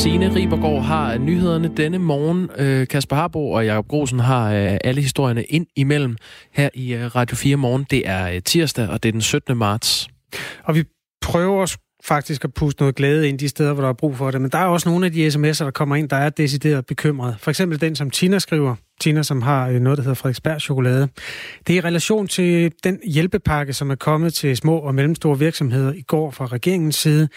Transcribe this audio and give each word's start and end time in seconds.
Signe 0.00 0.34
Ribergaard 0.34 0.82
har 0.82 1.18
nyhederne 1.18 1.70
denne 1.76 1.98
morgen. 1.98 2.50
Øh, 2.58 2.86
Kasper 2.86 3.16
Harbo 3.16 3.50
og 3.50 3.66
Jakob 3.66 3.88
Grosen 3.88 4.20
har 4.20 4.52
øh, 4.52 4.78
alle 4.84 5.00
historierne 5.00 5.44
ind 5.44 5.66
imellem 5.76 6.16
her 6.52 6.68
i 6.74 6.94
øh, 6.94 7.16
Radio 7.16 7.36
4 7.36 7.56
morgen. 7.56 7.86
Det 7.90 8.08
er 8.08 8.40
tirsdag, 8.40 8.88
og 8.88 9.02
det 9.02 9.08
er 9.08 9.12
den 9.12 9.20
17. 9.20 9.56
marts. 9.56 10.08
Og 10.64 10.74
vi 10.74 10.84
prøver 11.20 11.76
faktisk 12.04 12.44
at 12.44 12.54
puste 12.54 12.82
noget 12.82 12.94
glæde 12.94 13.28
ind 13.28 13.38
de 13.38 13.48
steder, 13.48 13.72
hvor 13.72 13.82
der 13.82 13.88
er 13.88 13.92
brug 13.92 14.16
for 14.16 14.30
det. 14.30 14.40
Men 14.40 14.50
der 14.50 14.58
er 14.58 14.66
også 14.66 14.88
nogle 14.88 15.06
af 15.06 15.12
de 15.12 15.28
sms'er, 15.28 15.64
der 15.64 15.70
kommer 15.70 15.96
ind, 15.96 16.08
der 16.08 16.16
er 16.16 16.30
decideret 16.30 16.86
bekymret. 16.86 17.36
For 17.38 17.50
eksempel 17.50 17.80
den, 17.80 17.96
som 17.96 18.10
Tina 18.10 18.38
skriver. 18.38 18.74
Tina, 19.00 19.22
som 19.22 19.42
har 19.42 19.70
noget, 19.70 19.96
der 19.96 20.02
hedder 20.02 20.14
Frederiksberg 20.14 20.60
Chokolade. 20.60 21.08
Det 21.66 21.72
er 21.72 21.76
i 21.76 21.80
relation 21.80 22.26
til 22.26 22.72
den 22.84 22.98
hjælpepakke, 23.06 23.72
som 23.72 23.90
er 23.90 23.94
kommet 23.94 24.34
til 24.34 24.56
små 24.56 24.78
og 24.78 24.94
mellemstore 24.94 25.38
virksomheder 25.38 25.92
i 25.92 26.02
går 26.02 26.30
fra 26.30 26.46
regeringens 26.46 26.96
side 26.96 27.28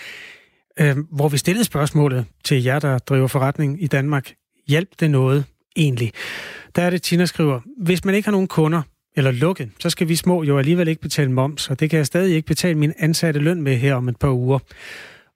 øh, 0.79 0.97
hvor 1.11 1.29
vi 1.29 1.37
stillede 1.37 1.63
spørgsmålet 1.63 2.25
til 2.43 2.63
jer, 2.63 2.79
der 2.79 2.97
driver 2.97 3.27
forretning 3.27 3.83
i 3.83 3.87
Danmark. 3.87 4.33
Hjælp 4.67 4.89
det 4.99 5.11
noget 5.11 5.45
egentlig? 5.75 6.11
Der 6.75 6.81
er 6.81 6.89
det, 6.89 7.01
Tina 7.01 7.25
skriver, 7.25 7.59
hvis 7.77 8.05
man 8.05 8.15
ikke 8.15 8.25
har 8.27 8.31
nogen 8.31 8.47
kunder, 8.47 8.81
eller 9.15 9.31
lukket, 9.31 9.69
så 9.79 9.89
skal 9.89 10.07
vi 10.07 10.15
små 10.15 10.43
jo 10.43 10.57
alligevel 10.57 10.87
ikke 10.87 11.01
betale 11.01 11.31
moms, 11.31 11.69
og 11.69 11.79
det 11.79 11.89
kan 11.89 11.97
jeg 11.97 12.05
stadig 12.05 12.35
ikke 12.35 12.47
betale 12.47 12.75
min 12.75 12.93
ansatte 12.99 13.39
løn 13.39 13.61
med 13.61 13.75
her 13.77 13.95
om 13.95 14.09
et 14.09 14.17
par 14.17 14.31
uger. 14.31 14.59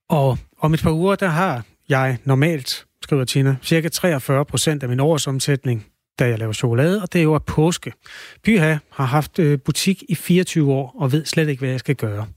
Og 0.10 0.38
om 0.60 0.73
et 0.73 0.82
par 0.82 0.91
uger, 0.91 1.16
der 1.16 1.27
har 1.27 1.63
jeg 1.90 2.18
normalt, 2.24 2.85
skriver 3.04 3.26
Tina, 3.26 3.55
cirka 3.63 3.90
43 3.90 4.46
procent 4.46 4.84
af 4.84 4.90
min 4.90 4.99
årsomsætning, 4.99 5.85
da 6.20 6.27
jeg 6.27 6.40
laver 6.40 6.54
chokolade, 6.54 7.02
og 7.02 7.13
det 7.13 7.20
er 7.20 7.24
jo 7.24 7.34
af 7.34 7.44
påske. 7.44 7.94
Byha 8.44 8.77
har 8.91 9.05
haft 9.05 9.40
øh, 9.40 9.60
butik 9.60 10.04
i 10.10 10.16
24 10.16 10.74
år 10.74 10.96
og 10.99 11.12
ved 11.12 11.26
slet 11.26 11.49
ikke, 11.49 11.60
hvad 11.60 11.70
jeg 11.70 11.80
skal 11.80 11.96
gøre. 11.96 12.27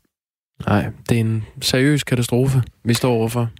Nej, 0.67 0.87
det 1.09 1.17
er 1.17 1.21
en 1.21 1.45
seriøs 1.63 2.05
katastrofe, 2.05 2.63
vi 2.85 2.95
står 2.95 3.13
overfor. 3.13 3.51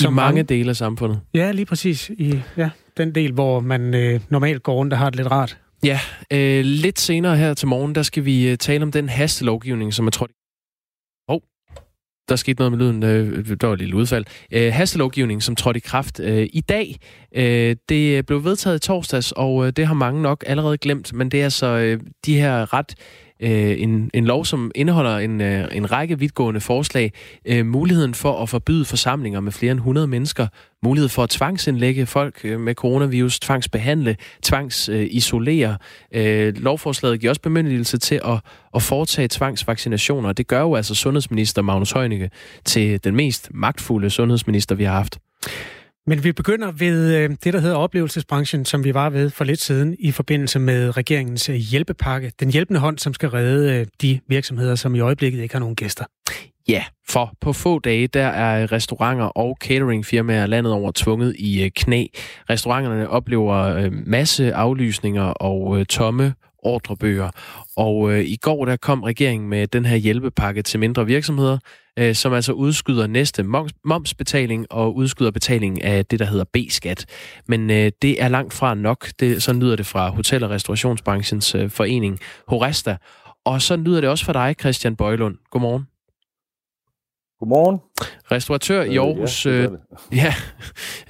I 0.00 0.04
mange, 0.04 0.14
mange 0.14 0.42
dele 0.42 0.70
af 0.70 0.76
samfundet. 0.76 1.20
Ja, 1.34 1.52
lige 1.52 1.66
præcis. 1.66 2.10
I 2.18 2.40
ja, 2.56 2.70
den 2.96 3.14
del, 3.14 3.32
hvor 3.32 3.60
man 3.60 3.94
øh, 3.94 4.20
normalt 4.28 4.62
går 4.62 4.74
rundt 4.74 4.92
og 4.92 4.98
har 4.98 5.10
det 5.10 5.16
lidt 5.16 5.30
rart. 5.30 5.58
Ja, 5.84 6.00
øh, 6.32 6.64
lidt 6.64 7.00
senere 7.00 7.36
her 7.36 7.54
til 7.54 7.68
morgen, 7.68 7.94
der 7.94 8.02
skal 8.02 8.24
vi 8.24 8.48
øh, 8.48 8.58
tale 8.58 8.82
om 8.82 8.92
den 8.92 9.08
hastelovgivning, 9.08 9.94
som 9.94 10.06
er 10.06 10.10
trådt 10.10 10.30
Åh, 11.28 11.34
oh, 11.34 11.40
der 12.28 12.36
skete 12.36 12.58
noget 12.58 12.72
med 12.72 12.78
lyden. 12.78 13.02
Øh, 13.02 13.56
der 13.60 13.66
var 13.66 13.74
et 13.74 13.78
lille 13.78 13.96
udfald. 13.96 14.24
Øh, 14.52 14.72
hastelovgivning, 14.72 15.42
som 15.42 15.56
trådte 15.56 15.78
i 15.78 15.80
kraft 15.80 16.20
øh, 16.20 16.48
i 16.52 16.60
dag. 16.60 16.96
Øh, 17.34 17.76
det 17.88 18.26
blev 18.26 18.44
vedtaget 18.44 18.76
i 18.76 18.86
torsdags, 18.86 19.32
og 19.32 19.66
øh, 19.66 19.72
det 19.72 19.86
har 19.86 19.94
mange 19.94 20.22
nok 20.22 20.44
allerede 20.46 20.78
glemt, 20.78 21.12
men 21.12 21.28
det 21.28 21.40
er 21.40 21.44
altså 21.44 21.66
øh, 21.66 22.00
de 22.26 22.36
her 22.36 22.74
ret 22.74 22.94
øh, 23.42 23.82
en, 23.82 24.10
en 24.14 24.24
lov, 24.24 24.44
som 24.44 24.70
indeholder 24.74 25.18
en, 25.18 25.40
øh, 25.40 25.68
en 25.72 25.92
række 25.92 26.18
vidtgående 26.18 26.60
forslag. 26.60 27.12
Øh, 27.44 27.66
muligheden 27.66 28.14
for 28.14 28.42
at 28.42 28.48
forbyde 28.48 28.84
forsamlinger 28.84 29.40
med 29.40 29.52
flere 29.52 29.72
end 29.72 29.78
100 29.78 30.06
mennesker. 30.06 30.46
Mulighed 30.82 31.08
for 31.08 31.22
at 31.22 31.30
tvangsindlægge 31.30 32.06
folk 32.06 32.40
øh, 32.44 32.60
med 32.60 32.74
coronavirus, 32.74 33.40
tvangsbehandle, 33.40 34.16
tvangsisolere. 34.42 35.76
Øh, 36.14 36.54
lovforslaget 36.56 37.20
giver 37.20 37.30
også 37.30 37.42
bemyndigelse 37.42 37.98
til 37.98 38.20
at, 38.24 38.40
at 38.74 38.82
foretage 38.82 39.28
tvangsvaccinationer. 39.28 40.32
Det 40.32 40.46
gør 40.46 40.60
jo 40.60 40.74
altså 40.74 40.94
sundhedsminister 40.94 41.62
Magnus 41.62 41.92
Heunicke 41.92 42.30
til 42.64 43.04
den 43.04 43.16
mest 43.16 43.50
magtfulde 43.54 44.10
sundhedsminister, 44.10 44.74
vi 44.74 44.84
har 44.84 44.92
haft. 44.92 45.18
Men 46.06 46.24
vi 46.24 46.32
begynder 46.32 46.72
ved 46.72 47.16
øh, 47.16 47.30
det, 47.44 47.52
der 47.54 47.60
hedder 47.60 47.76
oplevelsesbranchen, 47.76 48.64
som 48.64 48.84
vi 48.84 48.94
var 48.94 49.10
ved 49.10 49.30
for 49.30 49.44
lidt 49.44 49.60
siden 49.60 49.96
i 49.98 50.10
forbindelse 50.10 50.58
med 50.58 50.96
regeringens 50.96 51.48
øh, 51.48 51.56
hjælpepakke. 51.56 52.32
Den 52.40 52.50
hjælpende 52.50 52.80
hånd, 52.80 52.98
som 52.98 53.14
skal 53.14 53.28
redde 53.28 53.80
øh, 53.80 53.86
de 54.02 54.20
virksomheder, 54.28 54.74
som 54.74 54.94
i 54.94 55.00
øjeblikket 55.00 55.42
ikke 55.42 55.54
har 55.54 55.60
nogen 55.60 55.76
gæster. 55.76 56.04
Ja, 56.68 56.84
for 57.08 57.32
på 57.40 57.52
få 57.52 57.78
dage, 57.78 58.06
der 58.06 58.26
er 58.26 58.72
restauranter 58.72 59.24
og 59.24 59.56
cateringfirmaer 59.60 60.46
landet 60.46 60.72
over 60.72 60.92
tvunget 60.94 61.36
i 61.38 61.68
knæ. 61.76 62.06
Restauranterne 62.50 63.08
oplever 63.08 63.90
masse 64.06 64.54
aflysninger 64.54 65.22
og 65.22 65.88
tomme 65.88 66.34
ordrebøger. 66.62 67.30
Og 67.76 68.12
øh, 68.12 68.24
i 68.24 68.36
går 68.36 68.64
der 68.64 68.76
kom 68.76 69.02
regeringen 69.02 69.48
med 69.48 69.66
den 69.66 69.84
her 69.84 69.96
hjælpepakke 69.96 70.62
til 70.62 70.80
mindre 70.80 71.06
virksomheder, 71.06 71.58
øh, 71.98 72.14
som 72.14 72.32
altså 72.32 72.52
udskyder 72.52 73.06
næste 73.06 73.42
moms, 73.42 73.72
momsbetaling 73.84 74.66
og 74.70 74.96
udskyder 74.96 75.30
betaling 75.30 75.82
af 75.82 76.06
det, 76.06 76.18
der 76.18 76.24
hedder 76.24 76.44
B-skat. 76.52 77.06
Men 77.46 77.70
øh, 77.70 77.92
det 78.02 78.22
er 78.22 78.28
langt 78.28 78.52
fra 78.52 78.74
nok. 78.74 79.08
Det, 79.20 79.42
så 79.42 79.52
lyder 79.52 79.76
det 79.76 79.86
fra 79.86 80.10
Hotel- 80.10 80.44
og 80.44 80.50
Restaurationsbranchens 80.50 81.54
øh, 81.54 81.70
forening 81.70 82.18
Horesta. 82.48 82.96
Og 83.44 83.62
så 83.62 83.76
lyder 83.76 84.00
det 84.00 84.10
også 84.10 84.24
fra 84.24 84.32
dig, 84.32 84.56
Christian 84.60 84.96
Bøjlund. 84.96 85.36
Godmorgen. 85.50 85.91
Godmorgen. 87.42 87.78
Restauratør 88.32 88.82
i 88.82 88.96
Aarhus. 88.96 89.46
Ja, 89.46 89.62
det 89.62 89.70
det. 89.70 89.78
ja, 90.22 90.34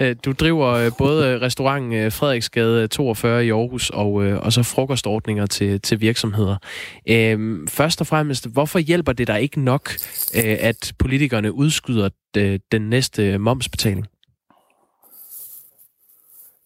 øh, 0.01 0.15
du 0.25 0.31
driver 0.31 0.67
øh, 0.67 0.91
både 0.97 1.41
restaurant 1.41 1.93
øh, 1.93 2.11
Frederiksgade 2.11 2.87
42 2.87 3.45
i 3.45 3.49
Aarhus 3.51 3.89
og, 3.89 4.13
og 4.13 4.53
så 4.53 4.63
frokostordninger 4.63 5.45
til, 5.45 5.81
til 5.81 6.01
virksomheder. 6.01 6.57
Øhm, 7.09 7.67
først 7.67 8.01
og 8.01 8.07
fremmest, 8.07 8.47
hvorfor 8.47 8.79
hjælper 8.79 9.13
det 9.13 9.27
dig 9.27 9.41
ikke 9.41 9.61
nok, 9.61 9.89
at 10.59 10.93
politikerne 10.99 11.53
udskyder 11.53 12.09
den 12.71 12.81
næste 12.81 13.37
momsbetaling? 13.37 14.07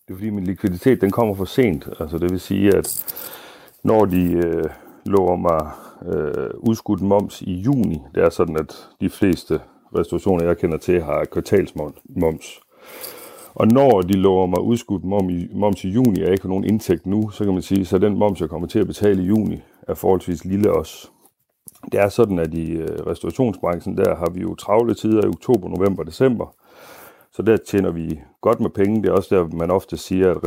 Det 0.07 0.13
er 0.13 0.17
fordi 0.17 0.29
min 0.29 0.43
likviditet 0.43 1.01
den 1.01 1.11
kommer 1.11 1.35
for 1.35 1.45
sent. 1.45 1.87
Altså 1.99 2.17
det 2.17 2.31
vil 2.31 2.39
sige, 2.39 2.77
at 2.77 3.15
når 3.83 4.05
de 4.05 4.31
øh, 4.31 4.63
lover 5.05 5.35
mig 5.35 5.71
øh, 6.05 6.49
udskudt 6.59 7.01
moms 7.01 7.41
i 7.41 7.53
juni. 7.53 8.01
Det 8.15 8.23
er 8.23 8.29
sådan, 8.29 8.57
at 8.57 8.89
de 9.01 9.09
fleste 9.09 9.61
restaurationer, 9.97 10.45
jeg 10.45 10.57
kender 10.57 10.77
til, 10.77 11.01
har 11.01 11.25
kvartalsmoms. 11.25 12.59
Og 13.55 13.67
når 13.67 14.01
de 14.01 14.13
lover 14.13 14.45
mig 14.45 14.61
udskudt 14.61 15.03
moms 15.03 15.33
i, 15.33 15.47
moms 15.53 15.83
i 15.83 15.89
juni, 15.89 16.19
og 16.19 16.25
jeg 16.25 16.31
ikke 16.31 16.43
har 16.43 16.49
nogen 16.49 16.63
indtægt 16.63 17.05
nu, 17.05 17.29
så 17.29 17.43
kan 17.43 17.53
man 17.53 17.61
sige, 17.61 17.85
så 17.85 17.97
den 17.97 18.17
moms, 18.19 18.41
jeg 18.41 18.49
kommer 18.49 18.67
til 18.67 18.79
at 18.79 18.87
betale 18.87 19.23
i 19.23 19.25
juni, 19.25 19.61
er 19.87 19.93
forholdsvis 19.93 20.45
lille 20.45 20.71
også. 20.71 21.07
Det 21.91 21.99
er 21.99 22.09
sådan, 22.09 22.39
at 22.39 22.53
i 22.53 22.71
øh, 22.71 23.07
restaurationsbranchen, 23.07 23.97
der 23.97 24.15
har 24.15 24.29
vi 24.29 24.41
jo 24.41 24.55
travle 24.55 24.93
tider 24.93 25.25
i 25.25 25.27
oktober, 25.27 25.69
november, 25.69 26.03
december. 26.03 26.55
Så 27.31 27.41
der 27.41 27.57
tjener 27.57 27.91
vi 27.91 28.19
godt 28.41 28.59
med 28.59 28.69
penge. 28.69 29.01
Det 29.01 29.09
er 29.09 29.13
også 29.13 29.35
der, 29.35 29.47
man 29.55 29.71
ofte 29.71 29.97
siger, 29.97 30.31
at 30.31 30.43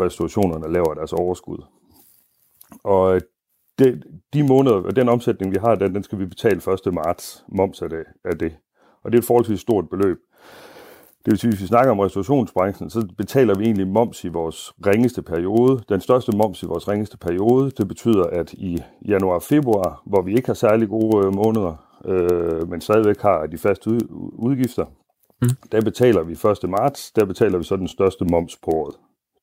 restaurationerne 0.00 0.72
laver 0.72 0.94
deres 0.94 1.12
overskud. 1.12 1.58
Og 2.84 3.14
øh, 3.14 3.20
det, 3.78 4.02
de 4.32 4.42
måneder, 4.42 4.76
og 4.76 4.96
den 4.96 5.08
omsætning, 5.08 5.52
vi 5.52 5.58
har, 5.60 5.74
den, 5.74 5.94
den 5.94 6.02
skal 6.02 6.18
vi 6.18 6.26
betale 6.26 6.56
1. 6.86 6.94
marts 6.94 7.44
moms 7.48 7.82
af 7.82 7.90
det, 7.90 8.04
af 8.24 8.38
det. 8.38 8.56
Og 9.04 9.12
det 9.12 9.18
er 9.18 9.22
et 9.22 9.26
forholdsvis 9.26 9.60
stort 9.60 9.90
beløb. 9.90 10.18
Det 11.24 11.32
vil 11.32 11.38
sige, 11.38 11.50
hvis 11.50 11.62
vi 11.62 11.66
snakker 11.66 11.90
om 11.90 11.98
restaurationsbranchen, 11.98 12.90
så 12.90 13.08
betaler 13.16 13.58
vi 13.58 13.64
egentlig 13.64 13.88
moms 13.88 14.24
i 14.24 14.28
vores 14.28 14.72
ringeste 14.86 15.22
periode. 15.22 15.82
Den 15.88 16.00
største 16.00 16.36
moms 16.36 16.62
i 16.62 16.66
vores 16.66 16.88
ringeste 16.88 17.18
periode, 17.18 17.70
det 17.70 17.88
betyder, 17.88 18.24
at 18.24 18.52
i 18.52 18.82
januar 19.08 19.34
og 19.34 19.42
februar, 19.42 20.02
hvor 20.06 20.22
vi 20.22 20.34
ikke 20.34 20.46
har 20.46 20.54
særlig 20.54 20.88
gode 20.88 21.26
øh, 21.26 21.34
måneder, 21.34 21.74
øh, 22.04 22.70
men 22.70 22.80
stadigvæk 22.80 23.20
har 23.20 23.46
de 23.46 23.58
faste 23.58 23.90
udgifter, 24.38 24.84
mm. 25.42 25.48
der 25.72 25.80
betaler 25.80 26.22
vi 26.22 26.32
1. 26.32 26.70
marts, 26.70 27.12
der 27.12 27.24
betaler 27.24 27.58
vi 27.58 27.64
så 27.64 27.76
den 27.76 27.88
største 27.88 28.24
moms 28.24 28.56
på 28.56 28.70
året. 28.70 28.94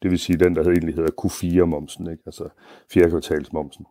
Det 0.02 0.12
vil 0.12 0.20
sige 0.20 0.40
den, 0.40 0.56
der 0.56 0.62
egentlig 0.62 0.96
hedder 0.96 1.12
Q4-momsen, 1.22 2.12
ikke? 2.12 2.24
altså 2.26 2.50
fjerde 2.94 3.10
kvartalsmomsen. 3.10 3.86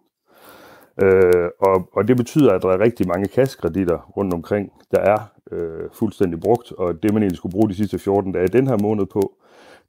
Øh, 1.03 1.50
og, 1.60 1.88
og 1.93 2.09
det 2.09 2.16
betyder, 2.16 2.53
at 2.53 2.62
der 2.62 2.69
er 2.69 2.81
rigtig 2.81 3.09
mange 3.09 3.28
kassekreditter 3.28 3.99
rundt 4.16 4.34
omkring, 4.34 4.72
der 4.91 5.00
er 5.00 5.19
øh, 5.53 5.91
fuldstændig 5.93 6.41
brugt, 6.41 6.72
og 6.72 7.03
det 7.03 7.15
man 7.15 7.22
egentlig 7.22 7.37
skulle 7.37 7.53
bruge 7.53 7.69
de 7.69 7.75
sidste 7.75 7.99
14 7.99 8.32
dage 8.32 8.49
den 8.49 8.66
her 8.66 8.78
måned 8.82 9.06
på, 9.06 9.34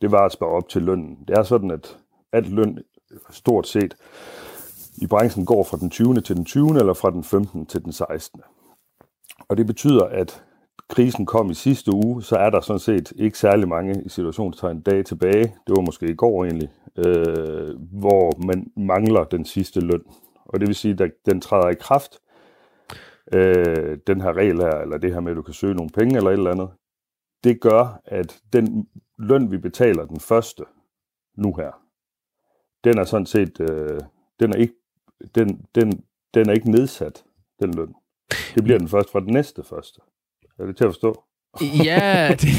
det 0.01 0.11
var 0.11 0.25
at 0.25 0.31
spare 0.31 0.49
op 0.49 0.69
til 0.69 0.81
lønnen. 0.81 1.17
Det 1.27 1.37
er 1.37 1.43
sådan, 1.43 1.71
at 1.71 1.97
alt 2.31 2.49
løn 2.49 2.79
stort 3.29 3.67
set 3.67 3.95
i 4.97 5.07
branchen 5.07 5.45
går 5.45 5.63
fra 5.63 5.77
den 5.77 5.89
20. 5.89 6.21
til 6.21 6.35
den 6.35 6.45
20. 6.45 6.69
eller 6.79 6.93
fra 6.93 7.11
den 7.11 7.23
15. 7.23 7.65
til 7.65 7.83
den 7.83 7.91
16. 7.91 8.41
Og 9.49 9.57
det 9.57 9.67
betyder, 9.67 10.05
at 10.05 10.43
krisen 10.89 11.25
kom 11.25 11.49
i 11.49 11.53
sidste 11.53 11.93
uge, 11.93 12.23
så 12.23 12.35
er 12.35 12.49
der 12.49 12.61
sådan 12.61 12.79
set 12.79 13.13
ikke 13.15 13.37
særlig 13.37 13.67
mange 13.67 14.03
i 14.05 14.09
situationstegn 14.09 14.81
dage 14.81 15.03
tilbage. 15.03 15.43
Det 15.43 15.75
var 15.75 15.81
måske 15.81 16.05
i 16.09 16.15
går 16.15 16.45
egentlig, 16.45 16.69
øh, 16.97 17.75
hvor 17.91 18.45
man 18.45 18.71
mangler 18.77 19.23
den 19.23 19.45
sidste 19.45 19.79
løn 19.79 20.01
og 20.45 20.59
det 20.59 20.67
vil 20.67 20.75
sige, 20.75 21.03
at 21.03 21.11
den 21.25 21.41
træder 21.41 21.69
i 21.69 21.75
kraft, 21.75 22.19
øh, 23.33 23.97
den 24.07 24.21
her 24.21 24.33
regel 24.33 24.57
her, 24.57 24.71
eller 24.81 24.97
det 24.97 25.13
her 25.13 25.19
med, 25.19 25.31
at 25.31 25.35
du 25.37 25.41
kan 25.41 25.53
søge 25.53 25.73
nogle 25.73 25.89
penge 25.89 26.17
eller 26.17 26.29
et 26.29 26.37
eller 26.37 26.51
andet, 26.51 26.69
det 27.43 27.61
gør, 27.61 28.01
at 28.05 28.41
den 28.53 28.89
løn, 29.17 29.51
vi 29.51 29.57
betaler 29.57 30.05
den 30.05 30.19
første 30.19 30.63
nu 31.37 31.53
her, 31.53 31.71
den 32.83 32.97
er 32.97 33.03
sådan 33.03 33.25
set, 33.25 33.59
øh, 33.59 33.99
den, 34.39 34.53
er 34.53 34.57
ikke, 34.57 34.73
den, 35.35 35.65
den, 35.75 36.03
den 36.33 36.49
er 36.49 36.53
ikke 36.53 36.71
nedsat, 36.71 37.25
den 37.59 37.73
løn. 37.73 37.95
Det 38.55 38.63
bliver 38.63 38.79
den 38.79 38.87
først 38.87 39.11
fra 39.11 39.19
den 39.19 39.33
næste 39.33 39.63
første. 39.63 40.01
Er 40.59 40.65
det 40.65 40.77
til 40.77 40.83
at 40.83 40.89
forstå? 40.89 41.23
Ja, 41.61 42.29
det, 42.41 42.49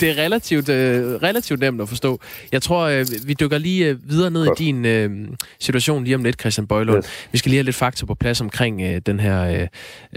det 0.00 0.10
er 0.10 0.22
relativt, 0.22 0.68
øh, 0.68 1.14
relativt 1.14 1.60
nemt 1.60 1.80
at 1.80 1.88
forstå. 1.88 2.20
Jeg 2.52 2.62
tror, 2.62 2.84
øh, 2.84 3.06
vi 3.24 3.34
dykker 3.34 3.58
lige 3.58 3.86
øh, 3.86 4.10
videre 4.10 4.30
ned 4.30 4.46
Godt. 4.46 4.60
i 4.60 4.64
din 4.64 4.84
øh, 4.84 5.28
situation 5.60 6.04
lige 6.04 6.14
om 6.14 6.24
lidt, 6.24 6.40
Christian 6.40 6.66
Bøjlund. 6.66 6.98
Yes. 6.98 7.28
Vi 7.32 7.38
skal 7.38 7.50
lige 7.50 7.58
have 7.58 7.64
lidt 7.64 7.76
fakta 7.76 8.06
på 8.06 8.14
plads 8.14 8.40
omkring 8.40 8.82
øh, 8.82 9.00
den 9.06 9.20
her 9.20 9.42
øh, 9.44 9.60
øh, 9.60 9.68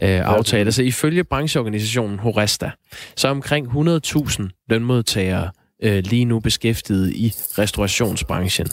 aftale. 0.01 0.65
Altså 0.65 0.83
ifølge 0.83 1.23
brancheorganisationen 1.23 2.19
Horesta, 2.19 2.71
så 3.15 3.27
er 3.27 3.31
omkring 3.31 3.67
100.000 3.67 4.65
lønmodtagere 4.69 5.49
øh, 5.83 6.03
lige 6.03 6.25
nu 6.25 6.39
beskæftiget 6.39 7.11
i 7.11 7.33
restaurationsbranchen. 7.57 8.67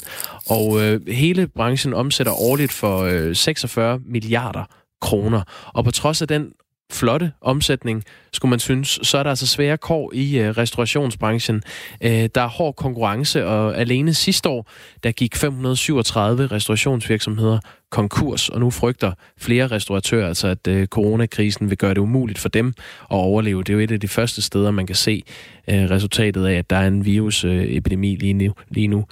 Og 0.46 0.82
øh, 0.82 1.08
hele 1.08 1.46
branchen 1.46 1.94
omsætter 1.94 2.32
årligt 2.32 2.72
for 2.72 2.98
øh, 2.98 3.36
46 3.36 4.00
milliarder 4.06 4.64
kroner. 5.00 5.42
Og 5.66 5.84
på 5.84 5.90
trods 5.90 6.22
af 6.22 6.28
den 6.28 6.52
flotte 6.92 7.32
omsætning, 7.40 8.04
skulle 8.32 8.50
man 8.50 8.58
synes, 8.58 8.98
så 9.02 9.18
er 9.18 9.22
der 9.22 9.30
altså 9.30 9.46
svære 9.46 9.76
kår 9.76 10.12
i 10.14 10.38
øh, 10.38 10.50
restaurationsbranchen. 10.50 11.62
Øh, 12.00 12.28
der 12.34 12.40
er 12.40 12.48
hård 12.48 12.76
konkurrence, 12.76 13.46
og 13.46 13.78
alene 13.78 14.14
sidste 14.14 14.48
år, 14.48 14.70
der 15.02 15.12
gik 15.12 15.36
537 15.36 16.46
restaurationsvirksomheder 16.46 17.58
konkurs, 17.90 18.48
og 18.48 18.60
nu 18.60 18.70
frygter 18.70 19.12
flere 19.38 19.66
restauratører 19.66 20.28
altså, 20.28 20.48
at 20.48 20.68
øh, 20.68 20.86
coronakrisen 20.86 21.70
vil 21.70 21.78
gøre 21.78 21.94
det 21.94 21.98
umuligt 21.98 22.38
for 22.38 22.48
dem 22.48 22.68
at 23.00 23.16
overleve. 23.16 23.62
Det 23.62 23.68
er 23.68 23.74
jo 23.74 23.80
et 23.80 23.90
af 23.90 24.00
de 24.00 24.08
første 24.08 24.42
steder, 24.42 24.70
man 24.70 24.86
kan 24.86 24.96
se 24.96 25.22
resultatet 25.68 26.46
af, 26.46 26.54
at 26.54 26.70
der 26.70 26.76
er 26.76 26.86
en 26.86 27.04
virusepidemi 27.04 28.16
lige 28.16 28.32
nu. 28.32 28.54
Lige 28.68 28.88
nu. 28.88 29.04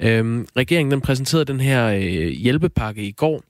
Øhm, 0.00 0.46
regeringen 0.56 0.90
den 0.90 1.00
præsenterede 1.00 1.44
den 1.44 1.60
her 1.60 1.94
hjælpepakke 2.28 3.02
i 3.02 3.12
går, 3.12 3.42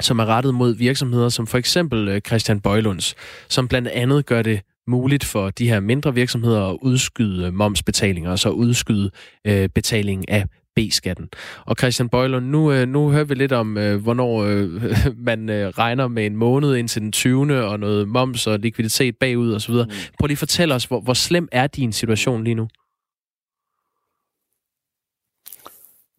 som 0.00 0.18
er 0.18 0.26
rettet 0.26 0.54
mod 0.54 0.74
virksomheder 0.74 1.28
som 1.28 1.46
for 1.46 1.58
eksempel 1.58 2.08
øh, 2.08 2.20
Christian 2.20 2.60
Bøjlunds, 2.60 3.14
som 3.48 3.68
blandt 3.68 3.88
andet 3.88 4.26
gør 4.26 4.42
det 4.42 4.60
muligt 4.86 5.24
for 5.24 5.50
de 5.50 5.68
her 5.68 5.80
mindre 5.80 6.14
virksomheder 6.14 6.70
at 6.70 6.78
udskyde 6.82 7.52
momsbetalinger, 7.52 8.30
og 8.30 8.38
så 8.38 8.50
udskyde 8.50 9.10
øh, 9.46 9.68
betaling 9.68 10.30
af 10.30 10.44
B-skatten. 10.76 11.28
Og 11.66 11.76
Christian 11.78 12.08
Bøjlund, 12.08 12.46
nu, 12.46 12.72
øh, 12.72 12.88
nu 12.88 13.10
hører 13.10 13.24
vi 13.24 13.34
lidt 13.34 13.52
om, 13.52 13.78
øh, 13.78 14.02
hvornår 14.02 14.42
øh, 14.42 14.82
man 15.28 15.48
øh, 15.48 15.68
regner 15.68 16.08
med 16.08 16.26
en 16.26 16.36
måned 16.36 16.76
indtil 16.76 17.02
den 17.02 17.12
20. 17.12 17.64
og 17.64 17.80
noget 17.80 18.08
moms 18.08 18.46
og 18.46 18.58
likviditet 18.58 19.16
bagud 19.16 19.54
osv. 19.54 19.74
Mm. 19.74 19.90
Prøv 20.18 20.26
lige 20.26 20.34
at 20.34 20.38
fortælle 20.38 20.74
os, 20.74 20.84
hvor, 20.84 21.00
hvor 21.00 21.14
slem 21.14 21.48
er 21.52 21.66
din 21.66 21.92
situation 21.92 22.44
lige 22.44 22.54
nu? 22.54 22.68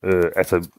Øh, 0.06 0.32
altså, 0.36 0.70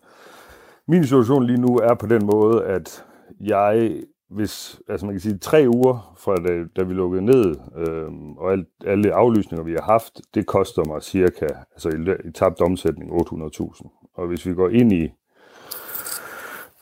min 0.88 1.04
situation 1.04 1.44
lige 1.44 1.60
nu 1.60 1.76
er 1.76 1.94
på 1.94 2.06
den 2.06 2.26
måde, 2.26 2.64
at 2.64 3.04
jeg, 3.40 4.02
hvis, 4.30 4.80
altså 4.88 5.06
man 5.06 5.14
kan 5.14 5.20
sige, 5.20 5.38
tre 5.38 5.66
uger 5.68 6.14
fra 6.18 6.36
da, 6.36 6.64
da 6.76 6.82
vi 6.82 6.94
lukkede 6.94 7.24
ned, 7.24 7.54
øh, 7.76 8.12
og 8.36 8.52
alt, 8.52 8.68
alle 8.86 9.14
aflysninger, 9.14 9.64
vi 9.64 9.72
har 9.72 9.82
haft, 9.82 10.20
det 10.34 10.46
koster 10.46 10.82
mig 10.84 11.02
cirka, 11.02 11.46
altså 11.72 11.88
i, 11.88 12.28
i 12.28 12.32
tabt 12.32 12.60
omsætning, 12.60 13.10
800.000. 13.10 14.12
Og 14.14 14.26
hvis 14.26 14.46
vi 14.46 14.54
går 14.54 14.68
ind 14.68 14.92
i, 14.92 15.12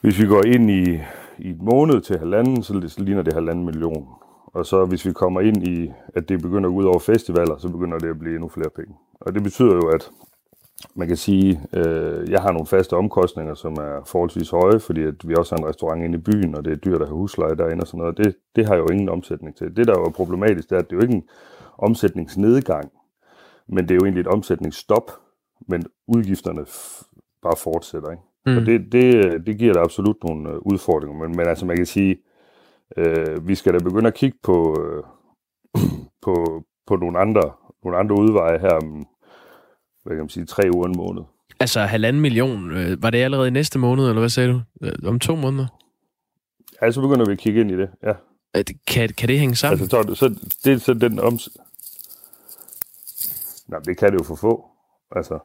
hvis 0.00 0.20
vi 0.20 0.26
går 0.26 0.44
ind 0.46 0.70
i, 0.70 1.00
i 1.38 1.50
et 1.50 1.62
måned 1.62 2.00
til 2.00 2.18
halvanden, 2.18 2.62
så 2.62 2.94
ligner 2.98 3.22
det 3.22 3.32
halvanden 3.32 3.64
million. 3.64 4.08
Og 4.46 4.66
så 4.66 4.84
hvis 4.84 5.06
vi 5.06 5.12
kommer 5.12 5.40
ind 5.40 5.68
i, 5.68 5.92
at 6.14 6.28
det 6.28 6.42
begynder 6.42 6.68
at 6.68 6.72
gå 6.74 6.78
ud 6.80 6.84
over 6.84 6.98
festivaler, 6.98 7.56
så 7.58 7.68
begynder 7.68 7.98
det 7.98 8.10
at 8.10 8.18
blive 8.18 8.34
endnu 8.34 8.48
flere 8.48 8.70
penge. 8.76 8.94
Og 9.20 9.34
det 9.34 9.42
betyder 9.42 9.74
jo, 9.74 9.88
at 9.88 10.10
man 10.94 11.08
kan 11.08 11.16
sige, 11.16 11.60
øh, 11.72 12.30
jeg 12.30 12.42
har 12.42 12.52
nogle 12.52 12.66
faste 12.66 12.96
omkostninger, 12.96 13.54
som 13.54 13.72
er 13.72 14.02
forholdsvis 14.06 14.50
høje, 14.50 14.80
fordi 14.80 15.02
at 15.02 15.28
vi 15.28 15.34
også 15.34 15.54
har 15.54 15.62
en 15.62 15.68
restaurant 15.68 16.04
inde 16.04 16.18
i 16.18 16.20
byen, 16.20 16.54
og 16.54 16.64
det 16.64 16.72
er 16.72 16.76
dyrt 16.76 17.02
at 17.02 17.08
have 17.08 17.16
husleje 17.16 17.56
derinde 17.56 17.82
og 17.82 17.86
sådan 17.86 17.98
noget. 17.98 18.18
Det, 18.18 18.36
det 18.56 18.66
har 18.66 18.76
jo 18.76 18.86
ingen 18.86 19.08
omsætning 19.08 19.56
til. 19.56 19.76
Det, 19.76 19.86
der 19.86 19.94
er 19.98 20.10
problematisk, 20.10 20.70
det 20.70 20.76
er, 20.76 20.80
at 20.80 20.90
det 20.90 20.92
er 20.92 20.96
jo 20.96 21.02
ikke 21.02 21.14
en 21.14 21.28
omsætningsnedgang, 21.78 22.90
men 23.68 23.84
det 23.84 23.90
er 23.90 23.94
jo 23.94 24.04
egentlig 24.04 24.20
et 24.20 24.26
omsætningsstop, 24.26 25.10
men 25.68 25.84
udgifterne 26.06 26.66
bare 27.42 27.56
fortsætter. 27.56 28.10
Ikke? 28.10 28.22
Mm. 28.46 28.56
Og 28.56 28.66
det, 28.66 28.92
det, 28.92 29.46
det 29.46 29.58
giver 29.58 29.72
da 29.72 29.80
absolut 29.80 30.16
nogle 30.24 30.50
øh, 30.50 30.58
udfordringer, 30.58 31.18
men, 31.18 31.36
men 31.36 31.46
altså 31.46 31.66
man 31.66 31.76
kan 31.76 31.86
sige, 31.86 32.16
øh, 32.96 33.48
vi 33.48 33.54
skal 33.54 33.74
da 33.74 33.78
begynde 33.78 34.06
at 34.06 34.14
kigge 34.14 34.38
på, 34.42 34.82
øh, 34.82 35.02
på, 36.24 36.62
på 36.86 36.96
nogle, 36.96 37.18
andre, 37.18 37.52
nogle 37.84 37.98
andre 37.98 38.14
udveje 38.18 38.58
her 38.58 39.04
hvad 40.06 40.16
kan 40.16 40.22
man 40.22 40.28
sige, 40.28 40.46
tre 40.46 40.62
uger 40.74 40.86
en 40.86 40.96
måned. 40.96 41.22
Altså 41.60 41.80
halvanden 41.80 42.22
million, 42.22 42.70
øh, 42.70 43.02
var 43.02 43.10
det 43.10 43.18
allerede 43.18 43.48
i 43.48 43.50
næste 43.50 43.78
måned, 43.78 44.08
eller 44.08 44.20
hvad 44.20 44.28
sagde 44.28 44.52
du? 44.52 44.60
Øh, 44.82 44.92
om 45.04 45.18
to 45.18 45.36
måneder? 45.36 45.66
Ja, 46.82 46.90
så 46.90 47.00
begynder 47.00 47.26
vi 47.26 47.32
at 47.32 47.38
kigge 47.38 47.60
ind 47.60 47.70
i 47.70 47.76
det, 47.76 47.88
ja. 48.02 48.12
Kan, 48.86 49.08
kan 49.08 49.28
det 49.28 49.38
hænge 49.38 49.56
sammen? 49.56 49.80
Altså, 49.80 50.14
så, 50.14 50.14
så 50.14 50.28
det 50.64 50.72
er 50.72 50.78
så 50.78 50.94
den 50.94 51.18
om... 51.18 51.38
Nej, 53.68 53.80
det 53.80 53.98
kan 53.98 54.12
det 54.12 54.18
jo 54.18 54.24
for 54.24 54.34
få. 54.34 54.64
Altså, 55.16 55.38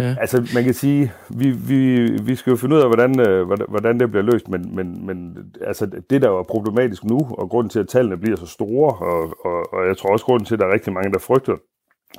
Ja. 0.00 0.16
Altså, 0.20 0.50
man 0.54 0.64
kan 0.64 0.74
sige, 0.74 1.12
vi, 1.30 1.50
vi, 1.50 2.10
vi 2.22 2.34
skal 2.34 2.50
jo 2.50 2.56
finde 2.56 2.76
ud 2.76 2.80
af, 2.80 2.88
hvordan, 2.88 3.20
øh, 3.20 3.46
hvordan 3.68 4.00
det 4.00 4.10
bliver 4.10 4.22
løst, 4.22 4.48
men, 4.48 4.76
men, 4.76 5.06
men 5.06 5.36
altså, 5.60 5.86
det, 6.10 6.22
der 6.22 6.30
er 6.38 6.42
problematisk 6.42 7.04
nu, 7.04 7.18
og 7.30 7.50
grunden 7.50 7.70
til, 7.70 7.78
at 7.80 7.88
tallene 7.88 8.16
bliver 8.16 8.36
så 8.36 8.46
store, 8.46 8.94
og, 8.94 9.34
og, 9.44 9.74
og 9.74 9.86
jeg 9.86 9.96
tror 9.96 10.12
også, 10.12 10.24
grunden 10.24 10.46
til, 10.46 10.54
at 10.54 10.60
der 10.60 10.66
er 10.66 10.72
rigtig 10.72 10.92
mange, 10.92 11.12
der 11.12 11.18
frygter 11.18 11.56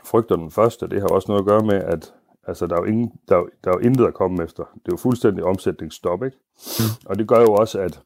frygter 0.03 0.35
den 0.35 0.51
første, 0.51 0.87
det 0.87 1.01
har 1.01 1.07
også 1.07 1.25
noget 1.27 1.41
at 1.41 1.47
gøre 1.47 1.65
med, 1.65 1.75
at 1.75 2.13
altså, 2.47 2.67
der, 2.67 2.75
er 2.75 2.79
jo 2.79 2.85
ingen, 2.85 3.11
der, 3.29 3.37
er, 3.37 3.43
der 3.63 3.71
er 3.71 3.75
jo 3.77 3.87
intet 3.87 4.05
at 4.05 4.13
komme 4.13 4.43
efter. 4.43 4.63
Det 4.63 4.87
er 4.87 4.91
jo 4.91 4.97
fuldstændig 4.97 5.43
omsætningsstop, 5.43 6.23
ikke? 6.23 6.37
Mm. 6.79 7.05
Og 7.05 7.19
det 7.19 7.27
gør 7.27 7.41
jo 7.41 7.53
også, 7.53 7.79
at 7.79 8.01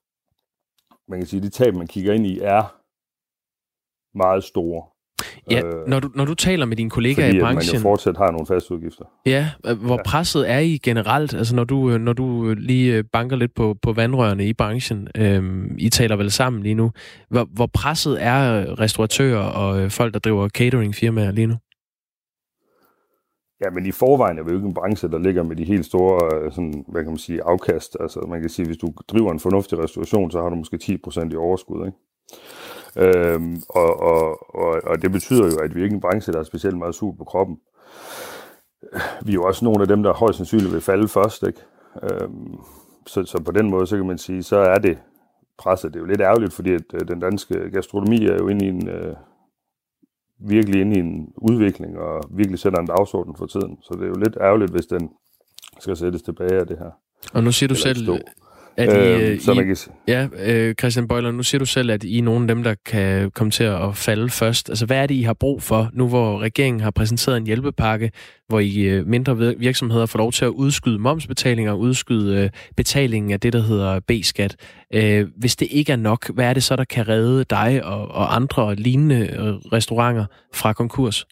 man 1.08 1.20
kan 1.20 1.28
sige, 1.28 1.38
at 1.38 1.44
de 1.44 1.50
tab, 1.50 1.76
man 1.76 1.88
kigger 1.88 2.14
ind 2.14 2.26
i, 2.26 2.40
er 2.40 2.76
meget 4.18 4.44
store. 4.44 4.84
Ja, 5.52 5.66
øh, 5.66 5.88
når, 5.88 6.00
du, 6.00 6.10
når 6.16 6.26
du 6.26 6.34
taler 6.34 6.66
med 6.66 6.78
dine 6.78 6.90
kollegaer 6.90 7.28
fordi, 7.28 7.38
i 7.38 7.42
branchen... 7.42 7.74
Man 7.74 7.82
jo 7.84 7.90
fortsat 7.90 8.18
har 8.18 8.32
nogle 8.32 8.46
faste 8.46 8.74
udgifter. 8.74 9.06
Ja, 9.26 9.50
øh, 9.66 9.78
hvor 9.78 9.96
ja. 9.96 10.04
presset 10.04 10.50
er 10.50 10.60
I 10.60 10.78
generelt? 10.78 11.34
Altså 11.34 11.56
når 11.56 11.64
du, 11.64 11.92
øh, 11.92 12.00
når 12.00 12.14
du 12.14 12.54
lige 12.58 12.96
øh, 12.96 13.04
banker 13.14 13.36
lidt 13.36 13.56
på, 13.56 13.76
på 13.82 13.94
vandrørene 13.94 14.46
i 14.46 14.54
branchen, 14.54 15.08
øhm, 15.18 15.76
I 15.78 15.90
taler 15.90 16.16
vel 16.16 16.32
sammen 16.32 16.64
lige 16.64 16.76
nu. 16.76 16.92
Hvor, 17.30 17.48
hvor 17.52 17.66
presset 17.66 18.24
er 18.24 18.80
restauratører 18.80 19.44
og 19.44 19.92
folk, 19.92 20.14
der 20.14 20.20
driver 20.20 20.50
cateringfirmaer 20.50 21.32
lige 21.32 21.48
nu? 21.48 21.56
Ja, 23.62 23.70
men 23.70 23.86
i 23.86 23.92
forvejen 23.92 24.40
er 24.40 24.44
vi 24.44 24.50
jo 24.50 24.56
ikke 24.56 24.68
en 24.68 24.74
branche, 24.74 25.10
der 25.10 25.18
ligger 25.18 25.44
med 25.44 25.56
de 25.56 25.64
helt 25.64 25.86
store, 25.86 26.36
øh, 26.36 26.52
sådan, 26.52 26.86
hvad 26.88 27.04
kan 27.04 27.12
man 27.12 27.18
sige, 27.18 27.44
afkast. 27.44 27.98
Altså 28.00 28.20
man 28.20 28.42
kan 28.42 28.50
sige, 28.50 28.66
hvis 28.66 28.78
du 28.78 28.94
driver 29.08 29.32
en 29.32 29.40
fornuftig 29.40 29.80
restauration, 29.80 30.32
så 30.32 30.42
har 30.42 30.50
du 30.50 30.56
måske 30.56 30.80
10% 31.08 31.32
i 31.32 31.36
overskud, 31.36 31.86
ikke? 31.86 31.98
Øhm, 32.98 33.62
og, 33.70 34.00
og, 34.00 34.56
og, 34.56 34.82
og 34.84 35.02
det 35.02 35.12
betyder 35.12 35.46
jo, 35.46 35.58
at 35.64 35.76
vi 35.76 35.84
ikke 35.84 35.94
er 35.94 35.98
en 35.98 36.02
branche, 36.02 36.34
der 36.34 36.40
er 36.40 36.44
specielt 36.44 36.78
meget 36.78 36.96
sult 36.96 37.18
på 37.18 37.24
kroppen. 37.24 37.58
Vi 39.26 39.32
er 39.32 39.36
jo 39.36 39.44
også 39.44 39.66
nogle 39.66 39.82
af 39.82 39.88
dem, 39.88 40.04
der 40.04 40.14
højst 40.14 40.38
sandsynligt 40.38 40.74
vil 40.74 40.82
falde 40.82 41.08
først, 41.08 41.44
ikke? 41.48 41.60
Øhm, 42.04 42.58
så, 43.06 43.26
så 43.26 43.44
på 43.44 43.52
den 43.52 43.70
måde, 43.70 43.88
så 43.88 43.98
kan 43.98 44.08
man 44.08 44.18
sige, 44.18 44.44
så 44.44 44.58
er 44.58 44.78
det 44.78 44.98
presset. 45.58 45.94
Det 45.94 46.00
er 46.00 46.04
jo 46.04 46.06
lidt 46.06 46.22
ærgerligt, 46.22 46.54
fordi 46.54 46.74
at, 46.74 46.82
øh, 46.94 47.08
den 47.08 47.20
danske 47.20 47.72
gastronomi 47.72 48.26
er 48.26 48.36
jo 48.36 48.48
inde 48.48 48.66
i 48.66 48.70
en, 48.70 48.90
øh, 48.90 49.16
virkelig 50.40 50.82
inde 50.82 50.96
i 50.96 51.00
en 51.00 51.30
udvikling 51.38 51.98
og 51.98 52.24
virkelig 52.32 52.60
sætter 52.60 52.80
en 52.80 52.88
dagsorden 52.88 53.36
for 53.36 53.46
tiden. 53.46 53.78
Så 53.82 53.94
det 53.94 54.04
er 54.04 54.08
jo 54.08 54.20
lidt 54.24 54.38
ærgerligt, 54.42 54.72
hvis 54.72 54.86
den 54.86 55.10
skal 55.80 55.98
sættes 55.98 56.22
tilbage 56.22 56.60
af 56.60 56.68
det 56.68 56.78
her. 56.78 56.92
Og 57.34 57.44
nu 57.44 57.52
siger 57.52 57.68
du 57.68 57.76
selv, 57.76 58.04
stå. 58.04 58.18
At 58.78 58.90
I, 58.90 59.12
øhm, 59.14 59.22
øh, 59.22 59.40
så 59.40 59.54
man 59.54 59.66
kan... 59.66 59.78
ja, 60.08 60.28
øh, 60.46 60.76
Christian 60.76 61.08
Bøjler, 61.08 61.32
nu 61.32 61.44
siger 61.44 61.60
du 61.60 61.66
selv, 61.66 61.92
at 61.92 62.04
I 62.04 62.18
er 62.18 62.24
nogle 62.24 62.42
af 62.42 62.48
dem, 62.48 62.64
der 62.64 62.76
kan 62.86 63.32
komme 63.32 63.52
til 63.52 63.64
at 63.64 63.96
falde 63.96 64.30
først. 64.30 64.70
Altså, 64.70 64.86
hvad 64.86 64.98
er 64.98 65.08
det, 65.08 65.16
I 65.16 65.22
har 65.22 65.34
brug 65.34 65.62
for, 65.62 65.90
nu 65.94 66.08
hvor 66.08 66.40
regeringen 66.40 66.82
har 66.82 66.92
præsenteret 66.92 67.38
en 67.38 67.46
hjælpepakke, 67.46 68.12
hvor 68.48 68.60
I 68.60 68.82
øh, 68.82 69.08
mindre 69.08 69.38
virksomheder 69.38 70.06
får 70.06 70.20
lov 70.20 70.32
til 70.32 70.46
at 70.46 70.50
udskyde 70.50 71.00
momsbetalinger, 71.00 71.74
udskyde 71.74 72.44
øh, 72.44 72.50
betalingen 72.78 73.32
af 73.32 73.40
det, 73.40 73.54
der 73.54 73.62
hedder 73.62 74.00
B-skat. 74.00 74.56
Øh, 74.94 75.28
hvis 75.38 75.56
det 75.56 75.68
ikke 75.72 75.92
er 75.92 75.98
nok, 75.98 76.30
hvad 76.30 76.46
er 76.46 76.54
det 76.54 76.64
så, 76.64 76.76
der 76.76 76.84
kan 76.86 77.08
redde 77.08 77.44
dig 77.44 77.86
og, 77.86 78.08
og 78.08 78.36
andre 78.36 78.76
lignende 78.76 79.60
restauranter 79.74 80.26
fra 80.54 80.74
konkurs? 80.74 81.26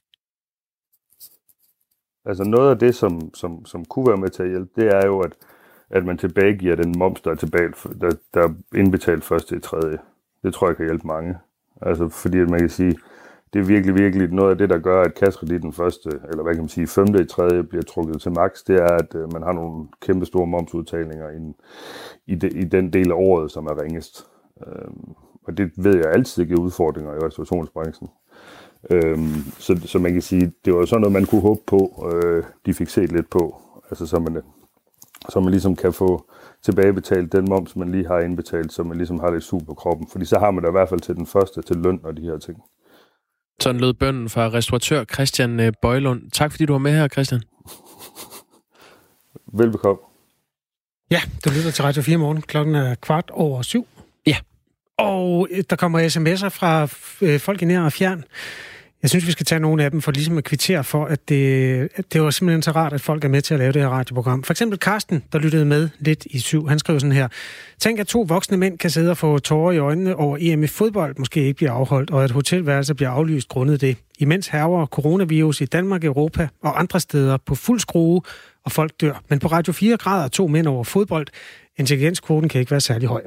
Altså 2.25 2.43
noget 2.43 2.69
af 2.69 2.79
det, 2.79 2.95
som, 2.95 3.29
som, 3.33 3.65
som 3.65 3.85
kunne 3.85 4.07
være 4.07 4.17
med 4.17 4.29
til 4.29 4.43
at 4.43 4.49
hjælpe, 4.49 4.69
det 4.75 4.87
er 4.95 5.05
jo, 5.05 5.19
at 5.19 5.31
at 5.89 6.05
man 6.05 6.17
tilbagegiver 6.17 6.75
den 6.75 6.93
moms, 6.97 7.21
der 7.21 7.31
er, 7.31 7.35
tilbage, 7.35 7.69
der, 8.01 8.11
der 8.33 8.41
er 8.41 8.53
indbetalt 8.75 9.23
først 9.23 9.47
til 9.47 9.61
tredje. 9.61 9.97
Det 10.43 10.53
tror 10.53 10.67
jeg 10.67 10.77
kan 10.77 10.85
hjælpe 10.85 11.07
mange. 11.07 11.37
Altså, 11.81 12.09
fordi 12.09 12.39
at 12.39 12.49
man 12.49 12.59
kan 12.59 12.69
sige, 12.69 12.97
det 13.53 13.59
er 13.59 13.63
virkelig, 13.63 13.95
virkelig 13.95 14.29
noget 14.29 14.51
af 14.51 14.57
det, 14.57 14.69
der 14.69 14.77
gør, 14.77 15.01
at 15.01 15.15
kassekreditten 15.15 15.73
første, 15.73 16.09
eller 16.29 16.43
hvad 16.43 16.53
kan 16.53 16.63
man 16.63 16.69
sige, 16.69 16.87
femte 16.87 17.21
i 17.21 17.25
tredje 17.25 17.63
bliver 17.63 17.83
trukket 17.83 18.21
til 18.21 18.31
max, 18.31 18.63
det 18.67 18.75
er, 18.75 18.95
at 18.95 19.15
øh, 19.15 19.33
man 19.33 19.41
har 19.41 19.51
nogle 19.51 19.87
kæmpe 20.01 20.25
store 20.25 20.47
momsudtalinger 20.47 21.29
i, 21.29 21.53
i, 22.27 22.35
de, 22.35 22.49
i 22.49 22.63
den 22.63 22.93
del 22.93 23.11
af 23.11 23.15
året, 23.15 23.51
som 23.51 23.65
er 23.65 23.81
ringest. 23.81 24.25
Øhm, 24.67 25.13
og 25.43 25.57
det 25.57 25.71
ved 25.77 25.95
jeg 25.95 26.13
altid 26.13 26.45
giver 26.45 26.59
udfordringer 26.59 27.13
i 27.13 27.25
restaurationsbranchen. 27.25 28.09
Øhm, 28.89 29.33
så, 29.57 29.81
så 29.85 29.99
man 29.99 30.13
kan 30.13 30.21
sige, 30.21 30.51
det 30.65 30.73
var 30.73 30.85
sådan 30.85 31.01
noget, 31.01 31.13
man 31.13 31.25
kunne 31.25 31.41
håbe 31.41 31.61
på, 31.67 32.09
øh, 32.13 32.43
de 32.65 32.73
fik 32.73 32.89
set 32.89 33.11
lidt 33.11 33.29
på. 33.29 33.61
Altså 33.89 34.05
så 34.05 34.19
man 34.19 34.41
så 35.29 35.39
man 35.39 35.51
ligesom 35.51 35.75
kan 35.75 35.93
få 35.93 36.29
tilbagebetalt 36.63 37.31
den 37.31 37.45
moms, 37.49 37.75
man 37.75 37.91
lige 37.91 38.07
har 38.07 38.19
indbetalt, 38.19 38.73
så 38.73 38.83
man 38.83 38.97
ligesom 38.97 39.19
har 39.19 39.31
lidt 39.31 39.43
super 39.43 39.65
på 39.65 39.73
kroppen. 39.73 40.07
Fordi 40.11 40.25
så 40.25 40.39
har 40.39 40.51
man 40.51 40.63
da 40.63 40.69
i 40.69 40.71
hvert 40.71 40.89
fald 40.89 40.99
til 40.99 41.15
den 41.15 41.25
første 41.25 41.61
til 41.61 41.75
løn 41.75 41.99
og 42.03 42.17
de 42.17 42.21
her 42.21 42.37
ting. 42.37 42.57
Sådan 43.61 43.81
lød 43.81 43.93
bønden 43.93 44.29
fra 44.29 44.49
restauratør 44.49 45.03
Christian 45.03 45.59
øh, 45.59 45.73
Bøjlund. 45.81 46.31
Tak 46.31 46.51
fordi 46.51 46.65
du 46.65 46.73
var 46.73 46.79
med 46.79 46.91
her, 46.91 47.07
Christian. 47.07 47.41
Velbekomme. 49.59 50.01
Ja, 51.11 51.21
du 51.45 51.49
lytter 51.49 51.71
til 51.71 51.83
Radio 51.83 52.01
4 52.01 52.17
morgen. 52.17 52.41
Klokken 52.41 52.75
er 52.75 52.95
kvart 52.95 53.29
over 53.33 53.61
syv. 53.61 53.87
Ja. 54.25 54.37
Og 54.97 55.47
øh, 55.51 55.63
der 55.69 55.75
kommer 55.75 55.99
sms'er 55.99 56.49
fra 56.49 56.83
øh, 57.21 57.39
folk 57.39 57.61
i 57.61 57.65
nær 57.65 57.81
og 57.81 57.93
fjern. 57.93 58.23
Jeg 59.01 59.09
synes, 59.09 59.27
vi 59.27 59.31
skal 59.31 59.45
tage 59.45 59.59
nogle 59.59 59.83
af 59.83 59.91
dem 59.91 60.01
for 60.01 60.11
ligesom 60.11 60.37
at 60.37 60.43
kvittere 60.43 60.83
for, 60.83 61.05
at 61.05 61.29
det, 61.29 61.89
at 61.95 62.13
det 62.13 62.21
var 62.21 62.29
simpelthen 62.29 62.61
så 62.61 62.71
rart, 62.71 62.93
at 62.93 63.01
folk 63.01 63.23
er 63.23 63.27
med 63.27 63.41
til 63.41 63.53
at 63.53 63.59
lave 63.59 63.71
det 63.71 63.81
her 63.81 63.89
radioprogram. 63.89 64.43
For 64.43 64.53
eksempel 64.53 64.79
Karsten, 64.79 65.23
der 65.31 65.39
lyttede 65.39 65.65
med 65.65 65.89
lidt 65.99 66.25
i 66.25 66.39
syv, 66.39 66.67
han 66.67 66.79
skrev 66.79 66.99
sådan 66.99 67.11
her. 67.11 67.27
Tænk, 67.79 67.99
at 67.99 68.07
to 68.07 68.21
voksne 68.21 68.57
mænd 68.57 68.77
kan 68.77 68.89
sidde 68.89 69.11
og 69.11 69.17
få 69.17 69.39
tårer 69.39 69.71
i 69.71 69.77
øjnene 69.77 70.15
over 70.15 70.37
EM 70.41 70.63
i 70.63 70.67
fodbold 70.67 71.15
måske 71.17 71.43
ikke 71.43 71.53
bliver 71.53 71.71
afholdt, 71.71 72.11
og 72.11 72.23
at 72.23 72.31
hotelværelser 72.31 72.93
bliver 72.93 73.09
aflyst 73.09 73.47
grundet 73.47 73.81
det. 73.81 73.97
Imens 74.19 74.47
herver 74.47 74.85
coronavirus 74.85 75.61
i 75.61 75.65
Danmark, 75.65 76.03
Europa 76.03 76.47
og 76.61 76.79
andre 76.79 76.99
steder 76.99 77.37
på 77.37 77.55
fuld 77.55 77.79
skrue, 77.79 78.21
og 78.65 78.71
folk 78.71 79.01
dør. 79.01 79.23
Men 79.29 79.39
på 79.39 79.47
Radio 79.47 79.73
4 79.73 79.97
grader 79.97 80.27
to 80.27 80.47
mænd 80.47 80.67
over 80.67 80.83
fodbold. 80.83 81.27
Intelligenskvoten 81.77 82.49
kan 82.49 82.59
ikke 82.59 82.71
være 82.71 82.81
særlig 82.81 83.07
høj. 83.07 83.23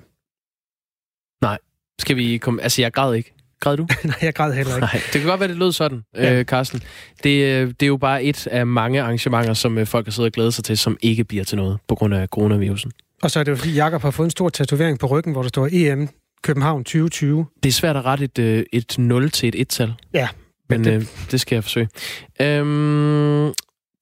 Nej. 1.43 1.59
Skal 1.99 2.17
vi 2.17 2.39
komme... 2.39 2.63
Altså, 2.63 2.83
jeg 2.83 2.93
græd 2.93 3.15
ikke. 3.15 3.33
Græd 3.61 3.77
du? 3.77 3.87
Nej, 4.05 4.15
jeg 4.23 4.35
græd 4.35 4.53
heller 4.53 4.75
ikke. 4.75 4.81
Nej, 4.87 4.93
det 5.13 5.21
kan 5.21 5.25
godt 5.25 5.41
være, 5.41 5.49
det 5.49 5.57
lød 5.57 5.73
sådan, 5.73 6.03
Ja. 6.17 6.35
øh, 6.39 6.45
Carsten. 6.45 6.83
Det, 7.25 7.45
øh, 7.45 7.69
det 7.69 7.83
er 7.83 7.87
jo 7.87 7.97
bare 7.97 8.25
et 8.25 8.47
af 8.47 8.67
mange 8.67 9.03
arrangementer, 9.03 9.55
som 9.55 9.79
øh, 9.79 9.87
folk 9.87 10.07
har 10.07 10.11
siddet 10.11 10.29
og 10.29 10.33
glædet 10.33 10.55
sig 10.55 10.65
til, 10.65 10.79
som 10.79 10.97
ikke 11.03 11.25
bliver 11.25 11.45
til 11.45 11.57
noget 11.57 11.79
på 11.89 11.95
grund 11.95 12.15
af 12.15 12.29
coronavirusen. 12.29 12.93
Og 13.23 13.31
så 13.31 13.41
er 13.41 13.45
det 13.45 13.51
jo 13.51 13.57
fordi, 13.57 13.73
Jakob 13.75 14.03
har 14.03 14.11
fået 14.11 14.27
en 14.27 14.31
stor 14.31 14.49
tatovering 14.49 14.99
på 14.99 15.07
ryggen, 15.07 15.33
hvor 15.33 15.43
der 15.43 15.49
står 15.49 15.69
EM 15.73 16.09
København 16.43 16.85
2020. 16.85 17.47
Det 17.63 17.69
er 17.69 17.73
svært 17.73 17.97
at 17.97 18.05
rette 18.05 18.25
et, 18.25 18.39
øh, 18.39 18.65
et 18.73 18.95
0 18.99 19.31
til 19.31 19.49
et 19.49 19.55
1-tal. 19.67 19.93
Ja, 20.15 20.29
Men 20.69 20.85
det- 20.85 20.93
det, 20.93 21.01
øh, 21.01 21.31
det 21.31 21.41
skal 21.41 21.57
jeg 21.57 21.65
forsøge. 21.65 21.89
Øhm, 22.43 23.53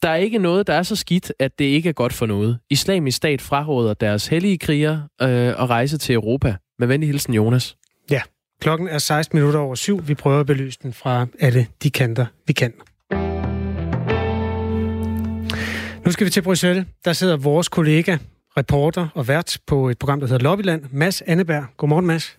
der 0.03 0.09
er 0.09 0.17
ikke 0.17 0.39
noget, 0.39 0.67
der 0.67 0.75
er 0.75 0.83
så 0.83 0.97
skidt, 0.97 1.33
at 1.39 1.59
det 1.59 1.65
ikke 1.65 1.89
er 1.89 1.93
godt 1.93 2.13
for 2.13 2.27
noget. 2.27 2.59
Islamisk 2.71 3.17
stat 3.17 3.41
fraråder 3.43 3.95
deres 3.95 4.27
hellige 4.27 4.59
kriger 4.59 5.01
øh, 5.23 5.29
at 5.49 5.71
rejse 5.71 5.99
til 5.99 6.15
Europa. 6.15 6.55
Med 6.79 6.87
venlig 6.89 7.09
hilsen, 7.09 7.35
Jonas. 7.35 7.77
Klokken 8.61 8.89
er 8.89 8.99
16 8.99 9.39
minutter 9.39 9.61
over 9.61 9.75
syv. 9.75 10.09
Vi 10.09 10.15
prøver 10.15 10.41
at 10.41 10.47
belyse 10.47 10.79
den 10.83 10.93
fra 10.93 11.27
alle 11.41 11.67
de 11.83 11.91
kanter, 11.91 12.27
vi 12.47 12.53
kan. 12.53 12.73
Nu 16.05 16.13
skal 16.13 16.25
vi 16.25 16.31
til 16.31 16.43
Bruxelles. 16.43 16.87
Der 17.05 17.13
sidder 17.13 17.37
vores 17.37 17.69
kollega, 17.69 18.17
reporter 18.57 19.09
og 19.15 19.29
vært 19.29 19.59
på 19.67 19.89
et 19.89 19.99
program, 19.99 20.21
der 20.21 20.27
hedder 20.27 20.43
Lobbyland, 20.43 20.85
Mads 20.91 21.23
Anneberg. 21.23 21.65
Godmorgen, 21.77 22.07
Mads. 22.07 22.39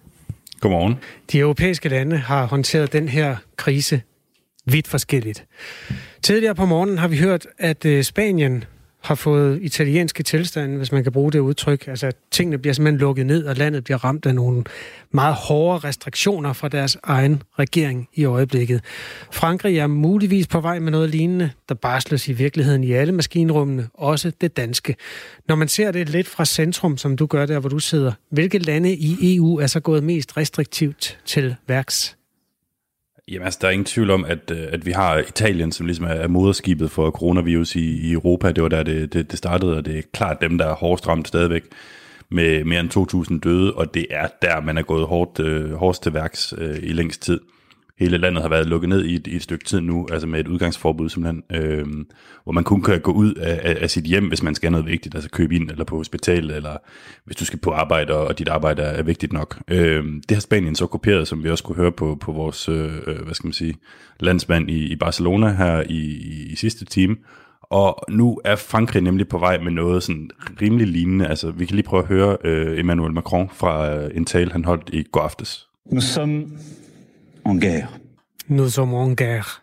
Godmorgen. 0.59 0.95
De 1.31 1.39
europæiske 1.39 1.89
lande 1.89 2.17
har 2.17 2.45
håndteret 2.45 2.93
den 2.93 3.09
her 3.09 3.35
krise 3.55 4.01
vidt 4.65 4.87
forskelligt. 4.87 5.45
Tidligere 6.21 6.55
på 6.55 6.65
morgenen 6.65 6.97
har 6.97 7.07
vi 7.07 7.17
hørt, 7.17 7.47
at 7.57 7.85
øh, 7.85 8.03
Spanien 8.03 8.63
har 9.01 9.15
fået 9.15 9.59
italienske 9.61 10.23
tilstande, 10.23 10.77
hvis 10.77 10.91
man 10.91 11.03
kan 11.03 11.11
bruge 11.11 11.31
det 11.31 11.39
udtryk. 11.39 11.87
Altså, 11.87 12.07
at 12.07 12.15
tingene 12.31 12.57
bliver 12.57 12.73
simpelthen 12.73 12.99
lukket 12.99 13.25
ned, 13.25 13.45
og 13.45 13.55
landet 13.55 13.83
bliver 13.83 13.97
ramt 14.05 14.25
af 14.25 14.35
nogle 14.35 14.63
meget 15.11 15.35
hårde 15.35 15.87
restriktioner 15.87 16.53
fra 16.53 16.67
deres 16.67 16.97
egen 17.03 17.43
regering 17.59 18.09
i 18.13 18.25
øjeblikket. 18.25 18.81
Frankrig 19.31 19.77
er 19.77 19.87
muligvis 19.87 20.47
på 20.47 20.61
vej 20.61 20.79
med 20.79 20.91
noget 20.91 21.09
lignende, 21.09 21.51
der 21.69 21.75
barsles 21.75 22.27
i 22.27 22.33
virkeligheden 22.33 22.83
i 22.83 22.91
alle 22.91 23.11
maskinrummene, 23.11 23.87
også 23.93 24.31
det 24.41 24.57
danske. 24.57 24.95
Når 25.47 25.55
man 25.55 25.67
ser 25.67 25.91
det 25.91 26.09
lidt 26.09 26.27
fra 26.27 26.45
centrum, 26.45 26.97
som 26.97 27.17
du 27.17 27.25
gør 27.25 27.45
der, 27.45 27.59
hvor 27.59 27.69
du 27.69 27.79
sidder, 27.79 28.11
hvilke 28.31 28.57
lande 28.57 28.93
i 28.95 29.35
EU 29.35 29.59
er 29.59 29.67
så 29.67 29.79
gået 29.79 30.03
mest 30.03 30.37
restriktivt 30.37 31.19
til 31.25 31.55
værks? 31.67 32.18
Jamen 33.31 33.45
altså, 33.45 33.59
der 33.61 33.67
er 33.67 33.71
ingen 33.71 33.85
tvivl 33.85 34.09
om, 34.11 34.25
at, 34.25 34.51
øh, 34.51 34.67
at 34.71 34.85
vi 34.85 34.91
har 34.91 35.17
Italien, 35.17 35.71
som 35.71 35.85
ligesom 35.85 36.05
er 36.05 36.09
er 36.09 36.27
moderskibet 36.27 36.91
for 36.91 37.11
coronavirus 37.11 37.75
i, 37.75 38.09
i 38.09 38.11
Europa. 38.11 38.51
Det 38.51 38.63
var 38.63 38.69
der, 38.69 38.83
det, 38.83 39.13
det, 39.13 39.31
det 39.31 39.37
startede, 39.37 39.77
og 39.77 39.85
det 39.85 39.97
er 39.97 40.01
klart 40.13 40.41
dem, 40.41 40.57
der 40.57 40.65
er 40.65 40.73
hårdest 40.73 41.07
ramt 41.07 41.27
stadigvæk 41.27 41.63
med 42.29 42.63
mere 42.63 42.79
end 42.79 43.31
2.000 43.33 43.39
døde, 43.39 43.73
og 43.73 43.93
det 43.93 44.05
er 44.09 44.27
der, 44.41 44.61
man 44.61 44.77
er 44.77 44.81
gået 44.81 45.07
hårdt, 45.07 45.39
øh, 45.39 45.73
hårdest 45.73 46.03
til 46.03 46.13
værks 46.13 46.53
øh, 46.57 46.77
i 46.83 46.93
længst 46.93 47.21
tid. 47.21 47.39
Hele 47.99 48.17
landet 48.17 48.41
har 48.41 48.49
været 48.49 48.67
lukket 48.67 48.89
ned 48.89 49.05
i 49.05 49.15
et, 49.15 49.27
i 49.27 49.35
et 49.35 49.43
stykke 49.43 49.65
tid 49.65 49.81
nu, 49.81 50.07
altså 50.11 50.27
med 50.27 50.39
et 50.39 50.47
udgangsforbud 50.47 51.09
simpelthen, 51.09 51.43
øh, 51.51 51.85
hvor 52.43 52.51
man 52.51 52.63
kun 52.63 52.81
kan 52.81 53.01
gå 53.01 53.11
ud 53.11 53.33
af, 53.33 53.59
af, 53.63 53.77
af 53.81 53.89
sit 53.89 54.03
hjem, 54.03 54.27
hvis 54.27 54.43
man 54.43 54.55
skal 54.55 54.67
have 54.67 54.71
noget 54.71 54.91
vigtigt, 54.91 55.15
altså 55.15 55.29
købe 55.29 55.55
ind 55.55 55.71
eller 55.71 55.83
på 55.83 55.95
hospital, 55.97 56.51
eller 56.51 56.77
hvis 57.25 57.35
du 57.35 57.45
skal 57.45 57.59
på 57.59 57.71
arbejde, 57.71 58.13
og 58.13 58.39
dit 58.39 58.47
arbejde 58.47 58.81
er, 58.81 58.89
er 58.89 59.03
vigtigt 59.03 59.33
nok. 59.33 59.59
Øh, 59.67 60.03
det 60.29 60.31
har 60.31 60.41
Spanien 60.41 60.75
så 60.75 60.87
kopieret, 60.87 61.27
som 61.27 61.43
vi 61.43 61.49
også 61.49 61.63
kunne 61.63 61.75
høre 61.75 61.91
på, 61.91 62.17
på 62.21 62.31
vores, 62.31 62.69
øh, 62.69 62.93
øh, 63.07 63.21
hvad 63.23 63.33
skal 63.33 63.47
man 63.47 63.53
sige, 63.53 63.75
landsmand 64.19 64.69
i, 64.69 64.91
i 64.91 64.95
Barcelona 64.95 65.53
her 65.53 65.83
i, 65.89 65.99
i, 65.99 66.51
i 66.51 66.55
sidste 66.55 66.85
time, 66.85 67.15
og 67.63 68.03
nu 68.09 68.41
er 68.45 68.55
Frankrig 68.55 69.01
nemlig 69.01 69.27
på 69.27 69.37
vej 69.37 69.59
med 69.59 69.71
noget 69.71 70.03
sådan 70.03 70.29
rimelig 70.61 70.87
lignende. 70.87 71.27
Altså, 71.27 71.51
vi 71.51 71.65
kan 71.65 71.75
lige 71.75 71.87
prøve 71.87 72.03
at 72.03 72.09
høre 72.09 72.37
øh, 72.43 72.79
Emmanuel 72.79 73.13
Macron 73.13 73.49
fra 73.53 73.95
øh, 73.95 74.11
en 74.13 74.25
tale, 74.25 74.51
han 74.51 74.65
holdt 74.65 74.89
i 74.93 75.03
går 75.03 75.21
aftes. 75.21 75.67
Nous 75.91 76.03
sommes 76.03 76.51
en 77.45 77.61
guerre. 77.61 77.87
Nous 78.47 78.73
sommes 78.73 79.09
en 79.09 79.15
guerre. 79.15 79.61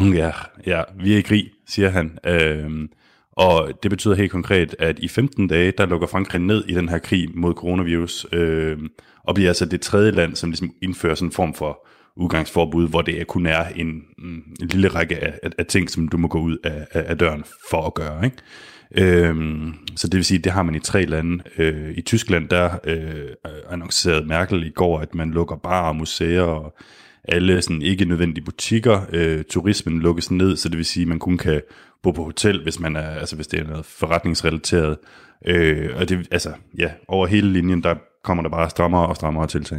En 0.00 0.12
guerre. 0.12 0.46
Ja, 0.66 0.82
vi 1.02 1.14
er 1.14 1.18
i 1.18 1.20
krig, 1.20 1.50
siger 1.68 1.88
han. 1.88 2.18
Øhm, 2.26 2.88
og 3.32 3.72
det 3.82 3.90
betyder 3.90 4.14
helt 4.14 4.30
konkret, 4.30 4.74
at 4.78 4.98
i 4.98 5.08
15 5.08 5.48
dage, 5.48 5.72
der 5.78 5.86
lukker 5.86 6.06
Frankrig 6.06 6.40
ned 6.40 6.64
i 6.68 6.74
den 6.74 6.88
her 6.88 6.98
krig 6.98 7.28
mod 7.34 7.54
coronavirus, 7.54 8.26
øhm, 8.32 8.88
og 9.24 9.34
bliver 9.34 9.50
altså 9.50 9.66
det 9.66 9.80
tredje 9.80 10.10
land, 10.10 10.36
som 10.36 10.50
ligesom 10.50 10.70
indfører 10.82 11.14
sådan 11.14 11.28
en 11.28 11.32
form 11.32 11.54
for 11.54 11.86
udgangsforbud, 12.16 12.88
hvor 12.88 13.02
det 13.02 13.26
kun 13.26 13.46
er 13.46 13.64
en, 13.76 14.02
mm, 14.18 14.42
en 14.60 14.68
lille 14.68 14.88
række 14.88 15.24
af, 15.24 15.38
af, 15.42 15.50
af 15.58 15.66
ting, 15.66 15.90
som 15.90 16.08
du 16.08 16.16
må 16.16 16.28
gå 16.28 16.40
ud 16.40 16.56
af, 16.64 16.86
af, 16.92 17.04
af 17.06 17.18
døren 17.18 17.44
for 17.70 17.86
at 17.86 17.94
gøre. 17.94 18.24
Ikke? 18.24 18.36
Øhm, 18.96 19.74
så 19.96 20.08
det 20.08 20.16
vil 20.16 20.24
sige, 20.24 20.38
det 20.38 20.52
har 20.52 20.62
man 20.62 20.74
i 20.74 20.78
tre 20.78 21.04
lande. 21.04 21.44
Øh, 21.58 21.94
I 21.96 22.02
Tyskland, 22.02 22.48
der 22.48 22.70
øh, 22.84 23.28
annoncerede 23.70 24.26
Merkel 24.26 24.66
i 24.66 24.70
går, 24.70 24.98
at 24.98 25.14
man 25.14 25.30
lukker 25.30 25.56
barer 25.56 25.88
og 25.88 25.96
museer 25.96 26.42
og 26.42 26.76
alle 27.24 27.62
sådan 27.62 27.82
ikke 27.82 28.04
nødvendige 28.04 28.44
butikker. 28.44 29.00
Øh, 29.12 29.44
turismen 29.44 30.00
lukkes 30.00 30.30
ned, 30.30 30.56
så 30.56 30.68
det 30.68 30.76
vil 30.76 30.84
sige, 30.84 31.02
at 31.02 31.08
man 31.08 31.18
kun 31.18 31.38
kan 31.38 31.62
bo 32.02 32.10
på 32.10 32.24
hotel, 32.24 32.62
hvis 32.62 32.80
man 32.80 32.96
er, 32.96 33.10
altså 33.10 33.36
hvis 33.36 33.46
det 33.46 33.60
er 33.60 33.64
noget 33.64 33.86
forretningsrelateret. 33.86 34.96
Øh, 35.46 35.90
og 35.96 36.08
det, 36.08 36.28
altså, 36.30 36.52
ja, 36.78 36.90
over 37.08 37.26
hele 37.26 37.52
linjen, 37.52 37.82
der 37.82 37.94
kommer 38.24 38.42
der 38.42 38.50
bare 38.50 38.70
strammere 38.70 39.06
og 39.06 39.16
strammere 39.16 39.46
tiltag. 39.46 39.78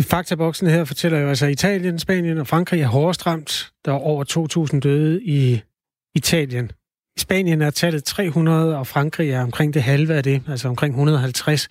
Faktaboksen 0.00 0.66
her 0.66 0.84
fortæller 0.84 1.18
jo, 1.18 1.28
altså 1.28 1.46
Italien, 1.46 1.98
Spanien 1.98 2.38
og 2.38 2.46
Frankrig 2.46 2.80
er 2.80 2.86
hårdest 2.86 3.26
ramt. 3.26 3.72
Der 3.84 3.92
er 3.92 3.96
over 3.96 4.68
2.000 4.72 4.80
døde 4.80 5.22
i 5.22 5.60
Italien. 6.14 6.70
I 7.16 7.20
Spanien 7.20 7.62
er 7.62 7.70
tallet 7.70 8.04
300, 8.04 8.78
og 8.78 8.86
Frankrig 8.86 9.30
er 9.30 9.42
omkring 9.42 9.74
det 9.74 9.82
halve 9.82 10.14
af 10.14 10.22
det, 10.22 10.42
altså 10.48 10.68
omkring 10.68 10.92
150. 10.94 11.68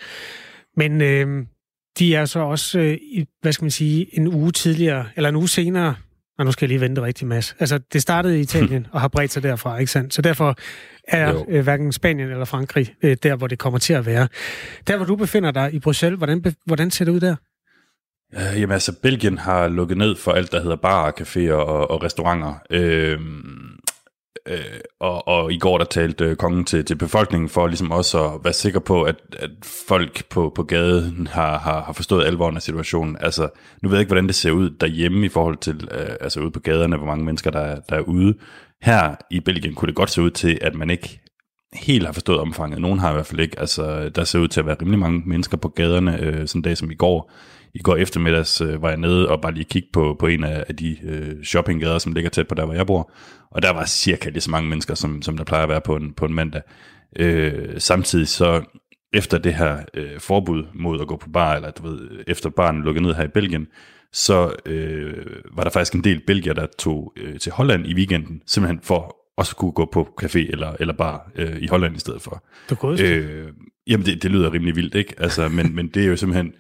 Men 0.77 1.01
øh, 1.01 1.45
de 2.00 2.15
er 2.15 2.25
så 2.25 2.39
også, 2.39 2.79
øh, 2.79 2.93
i, 2.93 3.25
hvad 3.41 3.53
skal 3.53 3.63
man 3.63 3.71
sige, 3.71 4.17
en 4.17 4.27
uge 4.27 4.51
tidligere, 4.51 5.05
eller 5.15 5.29
en 5.29 5.36
uge 5.36 5.50
senere, 5.50 5.95
og 6.39 6.45
nu 6.45 6.51
skal 6.51 6.65
jeg 6.65 6.69
lige 6.69 6.81
vente 6.81 7.01
rigtig 7.01 7.27
masse. 7.27 7.55
Altså, 7.60 7.79
det 7.93 8.01
startede 8.01 8.38
i 8.38 8.41
Italien 8.48 8.88
og 8.91 9.01
har 9.01 9.07
bredt 9.07 9.31
sig 9.31 9.43
derfra, 9.43 9.77
ikke 9.77 9.91
sandt? 9.91 10.13
Så 10.13 10.21
derfor 10.21 10.55
er 11.07 11.29
Jo. 11.31 11.45
øh, 11.50 11.63
hverken 11.63 11.91
Spanien 11.91 12.29
eller 12.29 12.45
Frankrig 12.45 12.93
øh, 13.03 13.17
der, 13.24 13.36
hvor 13.36 13.48
det 13.48 13.60
kommer 13.60 13.79
til 13.79 13.93
at 13.93 14.05
være. 14.05 14.27
Der, 14.88 14.98
hvor 14.98 15.05
du 15.05 15.15
befinder 15.15 15.51
dig 15.51 15.74
i 15.74 15.79
Bruxelles, 15.79 16.17
hvordan, 16.17 16.55
hvordan 16.65 16.91
ser 16.91 17.05
det 17.05 17.12
ud 17.12 17.19
der? 17.19 17.36
Øh, 18.36 18.62
jamen 18.62 18.74
altså, 18.74 18.93
Belgien 19.01 19.38
har 19.38 19.67
lukket 19.67 19.98
ned 19.98 20.15
for 20.15 20.31
alt, 20.31 20.51
der 20.51 20.62
hedder 20.62 20.75
barer, 20.75 21.12
caféer 21.12 21.53
og, 21.53 21.91
og 21.91 22.03
restauranter. 22.03 22.53
Øh, 22.69 23.19
øh, 24.48 24.79
og, 25.00 25.27
og 25.27 25.53
i 25.53 25.57
går 25.57 25.77
der 25.77 25.86
talte 25.86 26.25
øh, 26.25 26.36
kongen 26.36 26.65
til, 26.65 26.86
til 26.86 26.95
befolkningen 26.95 27.50
for 27.50 27.67
ligesom 27.67 27.91
også 27.91 28.25
at 28.25 28.43
være 28.43 28.53
sikker 28.53 28.79
på, 28.79 29.03
at, 29.03 29.15
at 29.39 29.50
folk 29.88 30.29
på, 30.29 30.51
på 30.55 30.63
gaden 30.63 31.27
har, 31.27 31.57
har, 31.60 31.81
har 31.81 31.93
forstået 31.93 32.25
alvoren 32.25 32.55
af 32.55 32.62
situationen. 32.62 33.17
Altså, 33.19 33.50
nu 33.81 33.89
ved 33.89 33.98
jeg 33.98 34.01
ikke, 34.01 34.10
hvordan 34.10 34.27
det 34.27 34.36
ser 34.36 34.51
ud 34.51 34.69
derhjemme 34.69 35.25
i 35.25 35.29
forhold 35.29 35.57
til, 35.57 35.89
øh, 35.91 36.15
altså 36.21 36.39
ude 36.39 36.51
på 36.51 36.60
gaderne, 36.60 36.98
hvor 36.98 37.07
mange 37.07 37.25
mennesker 37.25 37.51
der, 37.51 37.79
der 37.89 37.95
er 37.95 38.01
ude. 38.01 38.33
Her 38.81 39.15
i 39.31 39.39
Belgien 39.39 39.75
kunne 39.75 39.88
det 39.88 39.95
godt 39.95 40.10
se 40.10 40.21
ud 40.21 40.31
til, 40.31 40.60
at 40.62 40.75
man 40.75 40.89
ikke 40.89 41.21
helt 41.74 42.05
har 42.05 42.13
forstået 42.13 42.39
omfanget. 42.39 42.81
Nogen 42.81 43.00
har 43.00 43.10
i 43.10 43.13
hvert 43.13 43.25
fald 43.25 43.39
ikke. 43.39 43.60
Altså, 43.60 44.10
der 44.10 44.24
ser 44.24 44.39
ud 44.39 44.48
til 44.48 44.60
at 44.60 44.65
være 44.65 44.75
rimelig 44.81 45.00
mange 45.00 45.21
mennesker 45.25 45.57
på 45.57 45.67
gaderne, 45.67 46.19
øh, 46.19 46.48
sådan 46.48 46.60
en 46.60 46.63
dag 46.63 46.77
som 46.77 46.91
i 46.91 46.95
går. 46.95 47.31
I 47.74 47.80
går 47.80 47.96
eftermiddags 47.96 48.62
øh, 48.62 48.82
var 48.82 48.90
jeg 48.90 48.98
nede 48.98 49.30
og 49.30 49.42
bare 49.42 49.54
lige 49.54 49.63
kigge 49.63 49.90
på, 49.94 50.16
på 50.20 50.28
en 50.28 50.44
af, 50.44 50.66
af 50.68 50.75
de 50.75 50.98
øh, 51.04 51.44
shoppinggader, 51.44 51.98
som 51.98 52.13
ligger 52.13 52.30
tæt 52.30 52.48
på 52.48 52.56
der, 52.56 52.66
hvor 52.66 52.74
jeg 52.74 52.88
bor. 52.88 53.12
Og 53.51 53.62
der 53.62 53.74
var 53.74 53.86
cirka 53.86 54.30
lige 54.30 54.42
så 54.42 54.51
mange 54.51 54.70
mennesker, 54.70 54.96
som, 54.96 55.22
som 55.22 55.38
der 55.38 55.44
plejer 55.44 55.63
at 55.63 55.70
være 55.70 55.82
på 55.82 55.96
en, 55.96 56.13
på 56.13 56.25
en 56.25 56.34
mandag. 56.34 56.62
Øh, 57.20 57.70
samtidig 57.78 58.28
så, 58.28 58.63
efter 59.13 59.38
det 59.38 59.54
her 59.54 59.78
øh, 59.94 60.20
forbud 60.20 60.63
mod 60.74 61.01
at 61.01 61.08
gå 61.08 61.18
på 61.18 61.30
bar, 61.30 61.56
eller 61.56 61.72
du 61.72 61.84
ved, 61.84 62.10
efter 62.28 62.50
baren 62.50 62.82
lukkede 62.82 63.04
ned 63.06 63.13
her 63.13 63.24
i 63.24 63.28
Belgien, 63.28 63.68
så 64.13 64.54
øh, 64.66 65.25
var 65.54 65.63
der 65.63 65.70
faktisk 65.70 65.94
en 65.94 66.04
del 66.04 66.22
belgier, 66.28 66.54
der 66.54 66.68
tog 66.80 67.13
øh, 67.18 67.40
til 67.40 67.51
Holland 67.51 67.88
i 67.88 67.96
weekenden, 67.96 68.42
simpelthen 68.48 68.80
for 68.84 69.18
også 69.38 69.56
kunne 69.56 69.72
gå 69.72 69.90
på 69.94 70.10
café 70.22 70.51
eller, 70.51 70.75
eller 70.80 70.94
bar 70.94 71.32
øh, 71.36 71.58
i 71.62 71.68
Holland 71.68 71.96
i 71.96 72.00
stedet 72.00 72.22
for. 72.22 72.44
Godeste. 72.75 73.16
Øh, 73.16 73.48
jamen, 73.88 74.06
det, 74.06 74.24
det 74.24 74.32
lyder 74.32 74.54
rimelig 74.54 74.75
vildt, 74.75 74.96
ikke? 74.96 75.13
Altså, 75.18 75.50
men, 75.50 75.75
men 75.75 75.88
det 75.88 76.04
er 76.04 76.08
jo 76.08 76.16
simpelthen... 76.16 76.54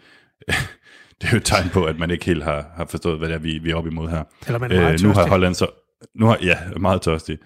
det 1.21 1.27
er 1.27 1.31
jo 1.31 1.37
et 1.37 1.45
tegn 1.45 1.69
på, 1.69 1.85
at 1.85 1.99
man 1.99 2.11
ikke 2.11 2.25
helt 2.25 2.43
har, 2.43 2.65
har 2.75 2.85
forstået, 2.85 3.17
hvad 3.19 3.29
det 3.29 3.35
er, 3.35 3.39
vi, 3.39 3.57
vi 3.57 3.71
er 3.71 3.75
oppe 3.75 3.89
imod 3.89 4.09
her. 4.09 4.23
Eller 4.47 4.59
man 4.59 4.71
er 4.71 4.81
meget 4.81 4.93
øh, 5.03 5.07
nu 5.07 5.13
har. 5.13 5.27
Holland 5.27 5.55
så, 5.55 5.67
nu 6.15 6.25
har, 6.25 6.37
ja, 6.41 6.57
meget 6.79 7.01
tørstig. 7.01 7.37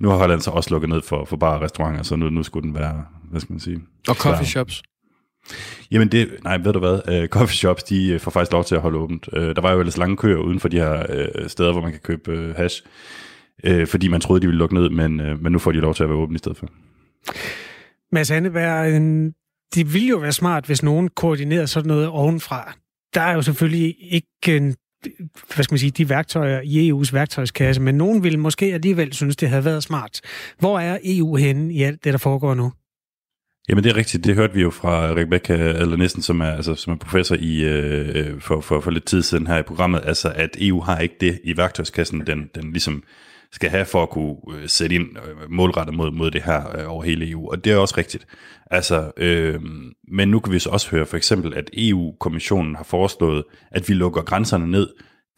Nu 0.00 0.08
har 0.08 0.16
Holland 0.16 0.40
så 0.40 0.50
også 0.50 0.70
lukket 0.70 0.90
ned 0.90 1.02
for, 1.02 1.24
for 1.24 1.36
bare 1.36 1.60
restauranter, 1.60 2.02
så 2.02 2.16
nu, 2.16 2.30
nu 2.30 2.42
skulle 2.42 2.66
den 2.66 2.74
være, 2.74 3.04
hvad 3.30 3.40
skal 3.40 3.52
man 3.52 3.60
sige? 3.60 3.80
Og 4.08 4.14
coffee 4.14 4.46
shops. 4.46 4.82
Jamen 5.90 6.08
det, 6.08 6.28
nej, 6.44 6.58
ved 6.58 6.72
du 6.72 6.78
hvad, 6.78 7.22
uh, 7.22 7.28
coffee 7.28 7.56
shops, 7.56 7.82
de 7.82 8.08
øh, 8.12 8.20
får 8.20 8.30
faktisk 8.30 8.52
lov 8.52 8.64
til 8.64 8.74
at 8.74 8.80
holde 8.80 8.98
åbent. 8.98 9.28
Uh, 9.32 9.42
der 9.42 9.60
var 9.60 9.72
jo 9.72 9.80
ellers 9.80 9.96
lange 9.96 10.16
køer 10.16 10.38
uden 10.38 10.60
for 10.60 10.68
de 10.68 10.76
her 10.76 11.06
uh, 11.08 11.46
steder, 11.48 11.72
hvor 11.72 11.80
man 11.80 11.90
kan 11.90 12.00
købe 12.00 12.48
uh, 12.48 12.56
hash, 12.56 12.82
uh, 13.70 13.86
fordi 13.86 14.08
man 14.08 14.20
troede, 14.20 14.40
de 14.40 14.46
ville 14.46 14.58
lukke 14.58 14.74
ned, 14.74 14.90
men, 14.90 15.20
uh, 15.20 15.42
men 15.42 15.52
nu 15.52 15.58
får 15.58 15.72
de 15.72 15.78
lov 15.78 15.94
til 15.94 16.02
at 16.02 16.08
være 16.08 16.18
åbne 16.18 16.34
i 16.34 16.38
stedet 16.38 16.58
for. 16.58 16.68
Mads 18.12 18.30
Anneberg, 18.30 18.92
øh, 18.92 19.32
det 19.74 19.94
ville 19.94 20.08
jo 20.08 20.16
være 20.16 20.32
smart, 20.32 20.66
hvis 20.66 20.82
nogen 20.82 21.08
koordinerede 21.08 21.66
sådan 21.66 21.88
noget 21.88 22.08
ovenfra. 22.08 22.74
Der 23.14 23.20
er 23.20 23.34
jo 23.34 23.42
selvfølgelig 23.42 23.96
ikke 24.10 24.56
en, 24.56 24.74
hvad 25.54 25.64
skal 25.64 25.72
man 25.72 25.78
sige, 25.78 25.90
de 25.90 26.08
værktøjer 26.08 26.60
i 26.64 26.90
EU's 26.90 27.12
værktøjskasse, 27.12 27.82
men 27.82 27.94
nogen 27.94 28.22
ville 28.22 28.38
måske 28.38 28.74
alligevel 28.74 29.12
synes, 29.12 29.36
det 29.36 29.48
havde 29.48 29.64
været 29.64 29.82
smart. 29.82 30.20
Hvor 30.58 30.78
er 30.78 30.98
EU 31.04 31.36
henne 31.36 31.74
i 31.74 31.82
alt 31.82 32.04
det, 32.04 32.12
der 32.12 32.18
foregår 32.18 32.54
nu? 32.54 32.72
Jamen 33.68 33.84
det 33.84 33.90
er 33.90 33.96
rigtigt, 33.96 34.24
det 34.24 34.34
hørte 34.34 34.54
vi 34.54 34.62
jo 34.62 34.70
fra 34.70 35.14
Rebecca 35.14 35.54
eller 35.54 35.96
næsten 35.96 36.22
som 36.22 36.40
er, 36.40 36.50
altså, 36.50 36.74
som 36.74 36.92
er 36.92 36.96
professor 36.96 37.36
i, 37.40 37.64
øh, 37.64 38.40
for, 38.40 38.60
for, 38.60 38.80
for 38.80 38.90
lidt 38.90 39.04
tid 39.04 39.22
siden 39.22 39.46
her 39.46 39.58
i 39.58 39.62
programmet, 39.62 40.00
altså 40.04 40.32
at 40.36 40.56
EU 40.60 40.80
har 40.80 40.98
ikke 40.98 41.16
det 41.20 41.40
i 41.44 41.56
værktøjskassen, 41.56 42.26
den, 42.26 42.50
den 42.54 42.72
ligesom 42.72 43.02
skal 43.54 43.70
have 43.70 43.84
for 43.84 44.02
at 44.02 44.10
kunne 44.10 44.36
øh, 44.52 44.68
sætte 44.68 44.94
ind 44.94 45.08
øh, 45.16 45.50
målrettet 45.50 45.96
mod, 45.96 46.10
mod 46.10 46.30
det 46.30 46.42
her 46.42 46.78
øh, 46.78 46.92
over 46.92 47.02
hele 47.02 47.30
EU. 47.30 47.50
Og 47.50 47.64
det 47.64 47.72
er 47.72 47.76
også 47.76 47.94
rigtigt. 47.98 48.26
Altså, 48.70 49.12
øh, 49.16 49.60
men 50.08 50.28
nu 50.28 50.40
kan 50.40 50.52
vi 50.52 50.58
så 50.58 50.70
også 50.70 50.90
høre 50.90 51.06
for 51.06 51.16
eksempel, 51.16 51.54
at 51.54 51.70
EU-kommissionen 51.72 52.76
har 52.76 52.84
foreslået, 52.84 53.44
at 53.70 53.88
vi 53.88 53.94
lukker 53.94 54.22
grænserne 54.22 54.70
ned 54.70 54.88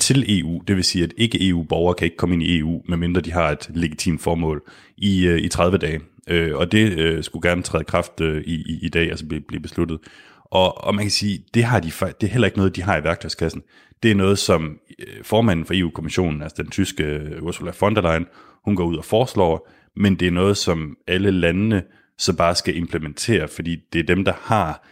til 0.01 0.41
EU. 0.41 0.63
Det 0.69 0.77
vil 0.77 0.85
sige, 0.85 1.05
at 1.05 1.13
ikke 1.17 1.49
EU-borgere 1.49 1.95
kan 1.95 2.05
ikke 2.05 2.17
komme 2.17 2.35
ind 2.35 2.43
i 2.43 2.59
EU, 2.59 2.83
medmindre 2.89 3.21
de 3.21 3.33
har 3.33 3.51
et 3.51 3.71
legitimt 3.75 4.23
formål 4.23 4.63
i, 4.97 5.27
øh, 5.27 5.39
i 5.39 5.49
30 5.49 5.79
dage. 5.79 6.01
Øh, 6.29 6.57
og 6.57 6.73
det 6.73 6.99
øh, 6.99 7.25
skulle 7.25 7.49
gerne 7.49 7.63
træde 7.63 7.85
kraft 7.85 8.21
øh, 8.21 8.43
i, 8.45 8.55
i, 8.55 8.79
i 8.83 8.89
dag, 8.89 9.11
altså 9.11 9.27
blive, 9.27 9.41
blive 9.49 9.63
besluttet. 9.63 9.99
Og, 10.45 10.85
og 10.85 10.95
man 10.95 11.05
kan 11.05 11.11
sige, 11.11 11.45
det, 11.55 11.65
har 11.65 11.81
de, 11.81 11.91
det 12.21 12.27
er 12.27 12.31
heller 12.31 12.47
ikke 12.47 12.59
noget, 12.59 12.77
de 12.77 12.83
har 12.83 12.97
i 12.97 13.05
værktøjskassen. 13.05 13.63
Det 14.03 14.11
er 14.11 14.15
noget, 14.15 14.39
som 14.39 14.79
Øh, 14.99 15.25
formanden 15.25 15.67
for 15.67 15.75
EU-kommissionen, 15.77 16.43
altså 16.43 16.63
den 16.63 16.71
tyske 16.71 17.05
øh, 17.05 17.43
Ursula 17.43 17.73
von 17.81 17.95
der 17.95 18.03
Leyen, 18.03 18.27
hun 18.65 18.77
går 18.77 18.85
ud 18.85 18.97
og 18.97 19.05
foreslår, 19.05 19.71
men 19.97 20.15
det 20.15 20.29
er 20.29 20.33
noget, 20.33 20.57
som 20.57 20.97
alle 21.07 21.31
landene 21.31 21.83
så 22.19 22.37
bare 22.37 22.55
skal 22.55 22.77
implementere, 22.77 23.49
fordi 23.49 23.77
det 23.93 23.99
er 23.99 24.15
dem, 24.15 24.25
der 24.25 24.33
har 24.41 24.87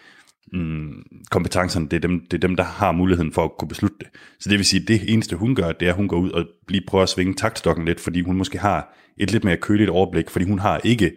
mm, 0.52 1.04
kompetencerne, 1.30 1.88
det 1.88 1.96
er, 1.96 2.00
dem, 2.00 2.26
det 2.30 2.34
er 2.34 2.48
dem, 2.48 2.56
der 2.56 2.64
har 2.64 2.92
muligheden 2.92 3.32
for 3.32 3.44
at 3.44 3.50
kunne 3.58 3.68
beslutte 3.68 3.96
det. 3.98 4.08
Så 4.40 4.50
det 4.50 4.58
vil 4.58 4.66
sige, 4.66 4.82
at 4.82 4.88
det 4.88 5.12
eneste 5.12 5.36
hun 5.36 5.54
gør, 5.54 5.72
det 5.72 5.86
er, 5.86 5.90
at 5.90 5.96
hun 5.96 6.08
går 6.08 6.18
ud 6.18 6.30
og 6.30 6.46
lige 6.68 6.84
prøver 6.86 7.02
at 7.02 7.08
svinge 7.08 7.34
taktstokken 7.34 7.84
lidt, 7.84 8.00
fordi 8.00 8.20
hun 8.20 8.36
måske 8.36 8.58
har 8.58 8.96
et 9.16 9.32
lidt 9.32 9.44
mere 9.44 9.56
køligt 9.56 9.90
overblik, 9.90 10.30
fordi 10.30 10.44
hun 10.44 10.58
har 10.58 10.80
ikke 10.84 11.12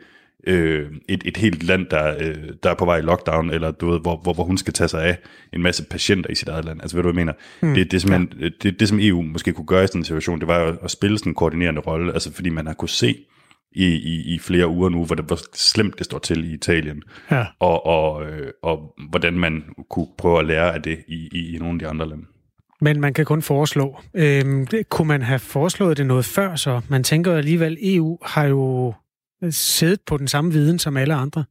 øh, 0.48 0.92
et, 1.10 1.22
et 1.26 1.38
helt 1.38 1.64
land, 1.64 1.86
der, 1.86 2.16
øh, 2.20 2.36
der 2.64 2.70
er 2.70 2.74
på 2.76 2.86
vej 2.86 2.98
i 2.98 3.02
lockdown, 3.02 3.50
eller 3.50 3.72
du 3.72 3.90
ved, 3.90 4.00
hvor, 4.00 4.18
hvor, 4.24 4.34
hvor 4.34 4.44
hun 4.44 4.58
skal 4.58 4.74
tage 4.74 4.88
sig 4.88 5.04
af 5.04 5.18
en 5.54 5.62
masse 5.62 5.84
patienter 5.84 6.30
i 6.30 6.36
sit 6.36 6.48
eget 6.48 6.66
land. 6.66 6.82
Altså 6.82 6.98
ved 6.98 7.04
du, 7.04 7.12
hvad 7.12 7.22
jeg 7.22 7.26
mener? 7.26 7.34
Mm, 7.62 7.74
det, 7.74 7.92
det, 7.92 7.98
er 7.98 8.02
simpelthen, 8.02 8.42
ja. 8.42 8.50
det, 8.64 8.80
det, 8.80 8.90
som 8.90 9.00
EU 9.02 9.22
måske 9.22 9.54
kunne 9.54 9.68
gøre 9.68 9.84
i 9.84 9.88
sådan 9.88 10.02
en 10.02 10.06
situation, 10.06 10.40
det 10.40 10.48
var 10.48 10.60
jo 10.60 10.76
at 10.84 10.92
spille 10.92 11.18
sådan 11.18 11.30
en 11.30 11.36
koordinerende 11.36 11.82
rolle, 11.82 12.14
altså 12.14 12.34
fordi 12.34 12.50
man 12.50 12.68
har 12.68 12.74
kunne 12.74 12.90
se 12.90 13.16
i, 13.72 13.86
i, 13.86 14.36
i 14.36 14.40
flere 14.40 14.68
uger 14.68 14.90
nu, 14.90 15.06
hvor, 15.06 15.16
det, 15.16 15.26
hvor 15.26 15.40
slemt 15.54 15.98
det 15.98 16.06
står 16.06 16.20
til 16.20 16.52
i 16.52 16.54
Italien, 16.54 17.04
Ja. 17.32 17.46
og, 17.60 17.86
og, 17.86 18.26
øh, 18.26 18.52
og 18.64 18.94
hvordan 19.10 19.34
man 19.34 19.64
kunne 19.90 20.08
prøve 20.18 20.40
at 20.40 20.46
lære 20.46 20.74
af 20.74 20.82
det 20.82 20.98
i, 21.08 21.30
i, 21.32 21.56
i 21.56 21.58
nogle 21.58 21.74
af 21.74 21.80
de 21.80 21.88
andre 21.88 22.10
lande. 22.10 22.24
Men 22.82 23.02
man 23.02 23.14
kan 23.14 23.26
kun 23.26 23.42
foreslå. 23.42 24.00
Øhm, 24.14 24.68
det, 24.68 24.90
kunne 24.90 25.08
man 25.08 25.22
have 25.22 25.40
foreslået 25.40 25.98
det 25.98 26.06
noget 26.06 26.26
før, 26.26 26.56
så 26.56 26.82
man 26.90 27.04
tænker 27.04 27.36
alligevel, 27.36 27.78
EU 27.82 28.18
har 28.24 28.46
jo 28.46 28.94
siddet 29.50 30.00
på 30.06 30.18
den 30.18 30.28
samme 30.28 30.52
viden 30.52 30.80
som 30.80 30.98
alle 30.98 31.14
andre. 31.14 31.44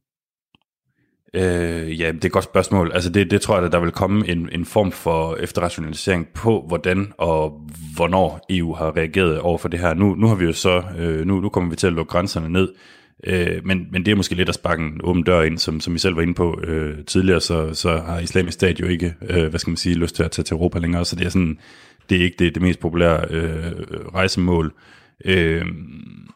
Øh, 1.33 1.99
ja, 1.99 2.11
det 2.11 2.23
er 2.23 2.25
et 2.25 2.31
godt 2.31 2.43
spørgsmål. 2.43 2.91
Altså 2.93 3.09
det, 3.09 3.31
det 3.31 3.41
tror 3.41 3.55
jeg, 3.55 3.65
at 3.65 3.71
der 3.71 3.79
vil 3.79 3.91
komme 3.91 4.27
en, 4.27 4.49
en 4.51 4.65
form 4.65 4.91
for 4.91 5.35
efterrationalisering 5.35 6.27
på, 6.27 6.65
hvordan 6.67 7.13
og 7.17 7.69
hvornår 7.95 8.45
EU 8.49 8.73
har 8.73 8.97
reageret 8.97 9.39
over 9.39 9.57
for 9.57 9.67
det 9.67 9.79
her. 9.79 9.93
Nu, 9.93 10.15
nu 10.15 10.27
har 10.27 10.35
vi 10.35 10.45
jo 10.45 10.53
så, 10.53 10.83
øh, 10.97 11.25
nu, 11.25 11.39
nu 11.39 11.49
kommer 11.49 11.69
vi 11.69 11.75
til 11.75 11.87
at 11.87 11.93
lukke 11.93 12.09
grænserne 12.09 12.49
ned, 12.49 12.73
øh, 13.23 13.65
men, 13.65 13.87
men 13.91 14.05
det 14.05 14.11
er 14.11 14.15
måske 14.15 14.35
lidt 14.35 14.49
at 14.49 14.55
sparke 14.55 14.83
en 14.83 15.01
åben 15.03 15.23
dør 15.23 15.41
ind, 15.41 15.57
som, 15.57 15.79
som 15.79 15.95
I 15.95 15.99
selv 15.99 16.15
var 16.15 16.21
inde 16.21 16.33
på 16.33 16.61
øh, 16.63 17.05
tidligere, 17.05 17.41
så, 17.41 17.73
så 17.73 17.97
har 17.97 18.19
islamisk 18.19 18.53
stat 18.53 18.79
jo 18.79 18.85
ikke, 18.85 19.15
øh, 19.29 19.47
hvad 19.47 19.59
skal 19.59 19.71
man 19.71 19.77
sige, 19.77 19.95
lyst 19.95 20.15
til 20.15 20.23
at 20.23 20.31
tage 20.31 20.43
til 20.43 20.53
Europa 20.53 20.79
længere, 20.79 21.05
så 21.05 21.15
det 21.15 21.25
er 21.25 21.29
sådan, 21.29 21.57
det 22.09 22.17
er 22.17 22.23
ikke 22.23 22.35
det, 22.39 22.55
det 22.55 22.61
mest 22.61 22.79
populære 22.79 23.25
øh, 23.29 23.71
rejsemål. 24.13 24.73
Øh, 25.25 25.65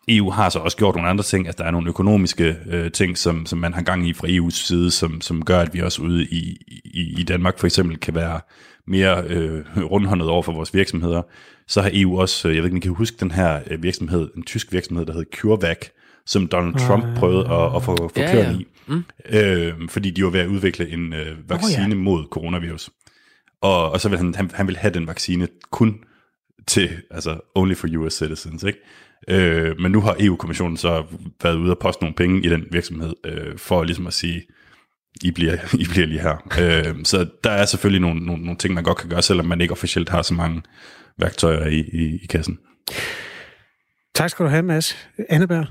EU 0.08 0.30
har 0.30 0.50
så 0.50 0.60
også 0.60 0.78
gjort 0.78 0.96
nogle 0.96 1.10
andre 1.10 1.24
ting, 1.24 1.48
altså 1.48 1.58
der 1.64 1.68
er 1.68 1.72
nogle 1.72 1.90
økonomiske 1.90 2.58
øh, 2.70 2.92
ting, 2.92 3.18
som, 3.18 3.46
som 3.46 3.60
man 3.60 3.74
har 3.74 3.82
gang 3.82 4.08
i 4.08 4.14
fra 4.14 4.28
EU's 4.28 4.66
side, 4.68 4.92
som, 4.92 5.22
som 5.22 5.46
gør, 5.46 5.60
at 5.60 5.74
vi 5.74 5.80
også 5.80 6.02
ude 6.02 6.24
i, 6.24 6.58
i, 6.86 7.16
i 7.20 7.24
Danmark 7.24 7.60
for 7.60 7.68
eksempel 7.68 7.98
kan 7.98 8.16
være 8.16 8.40
mere 8.88 9.24
øh, 9.28 9.64
rundhåndet 9.78 10.30
over 10.30 10.44
for 10.44 10.54
vores 10.54 10.74
virksomheder. 10.74 11.22
Så 11.68 11.82
har 11.82 11.90
EU 11.94 12.20
også, 12.20 12.48
øh, 12.48 12.56
jeg 12.56 12.64
ved 12.64 12.68
ikke, 12.68 12.74
om 12.74 12.78
I 12.78 12.80
kan 12.80 12.92
huske 12.92 13.18
den 13.20 13.32
her 13.32 13.60
øh, 13.72 13.84
virksomhed, 13.84 14.30
en 14.38 14.44
tysk 14.44 14.74
virksomhed, 14.74 15.06
der 15.06 15.14
hed 15.14 15.26
CureVac, 15.36 15.78
som 16.26 16.48
Donald 16.48 16.76
Trump 16.88 17.04
prøvede 17.18 17.50
at, 17.50 17.76
at 17.76 17.84
få, 17.84 17.96
få 17.96 18.12
ja. 18.18 18.38
ja. 18.38 18.52
i, 18.52 18.68
mm. 18.88 19.04
øh, 19.30 19.90
fordi 19.90 20.12
de 20.12 20.24
var 20.24 20.30
ved 20.30 20.40
at 20.40 20.48
udvikle 20.48 20.90
en 20.90 21.14
øh, 21.14 21.50
vaccine 21.50 21.86
oh, 21.86 21.90
ja. 21.90 21.96
mod 21.96 22.26
coronavirus. 22.32 22.90
Og, 23.62 23.92
og 23.92 24.02
så 24.02 24.10
vil 24.10 24.18
han, 24.18 24.36
han, 24.36 24.52
han 24.54 24.68
vil 24.68 24.78
have 24.78 24.94
den 24.94 25.08
vaccine 25.08 25.48
kun 25.72 26.04
til, 26.68 26.90
altså 27.12 27.40
only 27.56 27.74
for 27.74 27.88
US 27.98 28.14
citizens, 28.14 28.64
ikke? 28.64 28.80
Øh, 29.28 29.80
men 29.80 29.92
nu 29.92 30.02
har 30.02 30.16
EU-kommissionen 30.20 30.78
så 30.78 31.04
været 31.44 31.56
ude 31.56 31.72
og 31.72 31.80
poste 31.80 32.04
nogle 32.04 32.16
penge 32.16 32.46
i 32.46 32.50
den 32.50 32.66
virksomhed, 32.72 33.14
øh, 33.26 33.58
for 33.58 33.84
ligesom 33.84 34.08
at 34.08 34.14
sige, 34.14 34.44
I 35.24 35.32
bliver, 35.32 35.58
I 35.80 35.86
bliver 35.92 36.08
lige 36.08 36.22
her. 36.22 36.36
øh, 36.62 36.96
så 37.04 37.28
der 37.44 37.52
er 37.52 37.66
selvfølgelig 37.66 38.02
nogle, 38.02 38.26
nogle, 38.26 38.44
nogle 38.44 38.58
ting, 38.58 38.74
man 38.74 38.84
godt 38.84 38.98
kan 38.98 39.10
gøre, 39.10 39.22
selvom 39.22 39.46
man 39.46 39.62
ikke 39.62 39.72
officielt 39.72 40.10
har 40.10 40.22
så 40.22 40.34
mange 40.34 40.62
værktøjer 41.20 41.66
i, 41.68 41.80
i, 41.80 42.20
i 42.24 42.26
kassen. 42.30 42.60
Tak 44.16 44.30
skal 44.30 44.46
du 44.46 44.50
have, 44.50 44.64
Mads. 44.64 44.98
Anneberg, 45.30 45.66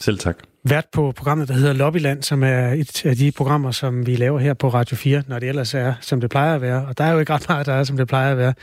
Selv 0.00 0.18
tak. 0.18 0.36
vært 0.64 0.84
på 0.92 1.12
programmet, 1.16 1.48
der 1.48 1.54
hedder 1.54 1.72
Lobbyland, 1.72 2.22
som 2.22 2.42
er 2.42 2.68
et 2.68 3.06
af 3.06 3.16
de 3.16 3.32
programmer, 3.32 3.70
som 3.70 4.06
vi 4.06 4.16
laver 4.16 4.38
her 4.38 4.54
på 4.54 4.68
Radio 4.68 4.96
4, 4.96 5.22
når 5.26 5.38
det 5.38 5.48
ellers 5.48 5.74
er, 5.74 5.94
som 6.00 6.20
det 6.20 6.30
plejer 6.30 6.54
at 6.54 6.60
være. 6.60 6.86
Og 6.86 6.98
der 6.98 7.04
er 7.04 7.12
jo 7.12 7.18
ikke 7.18 7.32
ret 7.32 7.48
meget, 7.48 7.66
der 7.66 7.72
er, 7.72 7.84
som 7.84 7.96
det 7.96 8.08
plejer 8.08 8.32
at 8.32 8.38
være. 8.38 8.54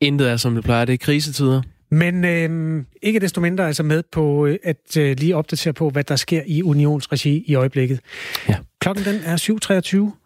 Intet 0.00 0.30
er, 0.30 0.36
som 0.36 0.54
det 0.54 0.64
plejer. 0.64 0.84
Det 0.84 0.92
er 0.92 0.98
krisetider. 0.98 1.62
Men 1.90 2.24
øh, 2.24 2.84
ikke 3.02 3.20
desto 3.20 3.40
mindre 3.40 3.66
altså 3.66 3.82
med 3.82 4.02
på 4.12 4.46
øh, 4.46 4.58
at 4.62 4.96
øh, 4.98 5.16
lige 5.18 5.36
opdatere 5.36 5.72
på, 5.72 5.90
hvad 5.90 6.04
der 6.04 6.16
sker 6.16 6.42
i 6.46 6.62
unionsregi 6.62 7.44
i 7.46 7.54
øjeblikket. 7.54 8.00
Ja. 8.48 8.56
Klokken 8.80 9.04
den 9.04 9.20
er 9.24 9.36
7.23. 9.36 10.16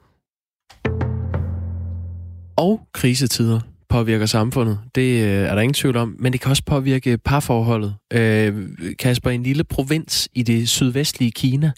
Og 2.56 2.80
krisetider 2.92 3.60
påvirker 3.88 4.26
samfundet. 4.26 4.78
Det 4.94 5.22
øh, 5.24 5.30
er 5.30 5.54
der 5.54 5.60
ingen 5.62 5.74
tvivl 5.74 5.96
om. 5.96 6.16
Men 6.18 6.32
det 6.32 6.40
kan 6.40 6.50
også 6.50 6.62
påvirke 6.66 7.18
parforholdet. 7.18 7.94
Øh, 8.12 8.68
Kasper, 8.98 9.30
en 9.30 9.42
lille 9.42 9.64
provins 9.64 10.28
i 10.32 10.42
det 10.42 10.68
sydvestlige 10.68 11.30
Kina, 11.30 11.72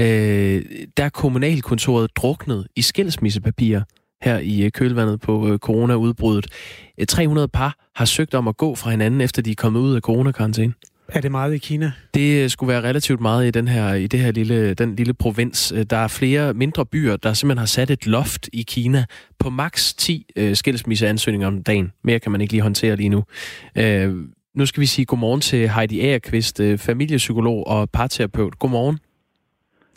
øh, 0.00 0.62
der 0.96 1.04
er 1.04 1.08
kommunalkontoret 1.08 2.16
druknet 2.16 2.66
i 2.76 2.82
skilsmissepapirer 2.82 3.82
her 4.22 4.38
i 4.38 4.62
øh, 4.62 4.70
kølvandet 4.72 5.20
på 5.20 5.48
øh, 5.48 5.58
coronaudbruddet. 5.58 6.46
Øh, 7.00 7.06
300 7.06 7.48
par 7.48 7.74
har 7.94 8.04
søgt 8.04 8.34
om 8.34 8.48
at 8.48 8.56
gå 8.56 8.74
fra 8.74 8.90
hinanden, 8.90 9.20
efter 9.20 9.42
de 9.42 9.50
er 9.50 9.54
kommet 9.54 9.80
ud 9.80 9.94
af 9.94 10.00
coronakarantæne. 10.00 10.72
Er 11.08 11.20
det 11.20 11.30
meget 11.30 11.54
i 11.54 11.58
Kina? 11.58 11.92
Det 12.14 12.42
øh, 12.42 12.50
skulle 12.50 12.72
være 12.72 12.82
relativt 12.82 13.20
meget 13.20 13.46
i 13.46 13.50
den 13.50 13.68
her 13.68 13.94
i 13.94 14.06
det 14.06 14.20
her 14.20 14.32
lille 14.32 14.74
den 14.74 14.96
lille 14.96 15.14
provins. 15.14 15.72
Øh, 15.72 15.84
Der 15.90 15.96
er 15.96 16.08
flere 16.08 16.54
mindre 16.54 16.86
byer, 16.86 17.16
der 17.16 17.32
simpelthen 17.32 17.58
har 17.58 17.66
sat 17.66 17.90
et 17.90 18.06
loft 18.06 18.48
i 18.52 18.62
Kina 18.62 19.04
på 19.38 19.50
maks 19.50 19.94
10 19.94 20.26
øh, 20.36 20.56
skilsmisseansøgninger 20.56 21.46
om 21.46 21.62
dagen. 21.62 21.92
Mere 22.04 22.18
kan 22.18 22.32
man 22.32 22.40
ikke 22.40 22.52
lige 22.52 22.62
håndtere 22.62 22.96
lige 22.96 23.08
nu. 23.08 23.24
Øh, 23.76 24.14
nu 24.54 24.66
skal 24.66 24.80
vi 24.80 24.86
sige 24.86 25.04
godmorgen 25.04 25.40
til 25.40 25.68
Heidi 25.68 26.00
Agerqvist, 26.00 26.60
øh, 26.60 26.78
familiepsykolog 26.78 27.66
og 27.66 27.90
parterapeut. 27.90 28.58
Godmorgen. 28.58 28.98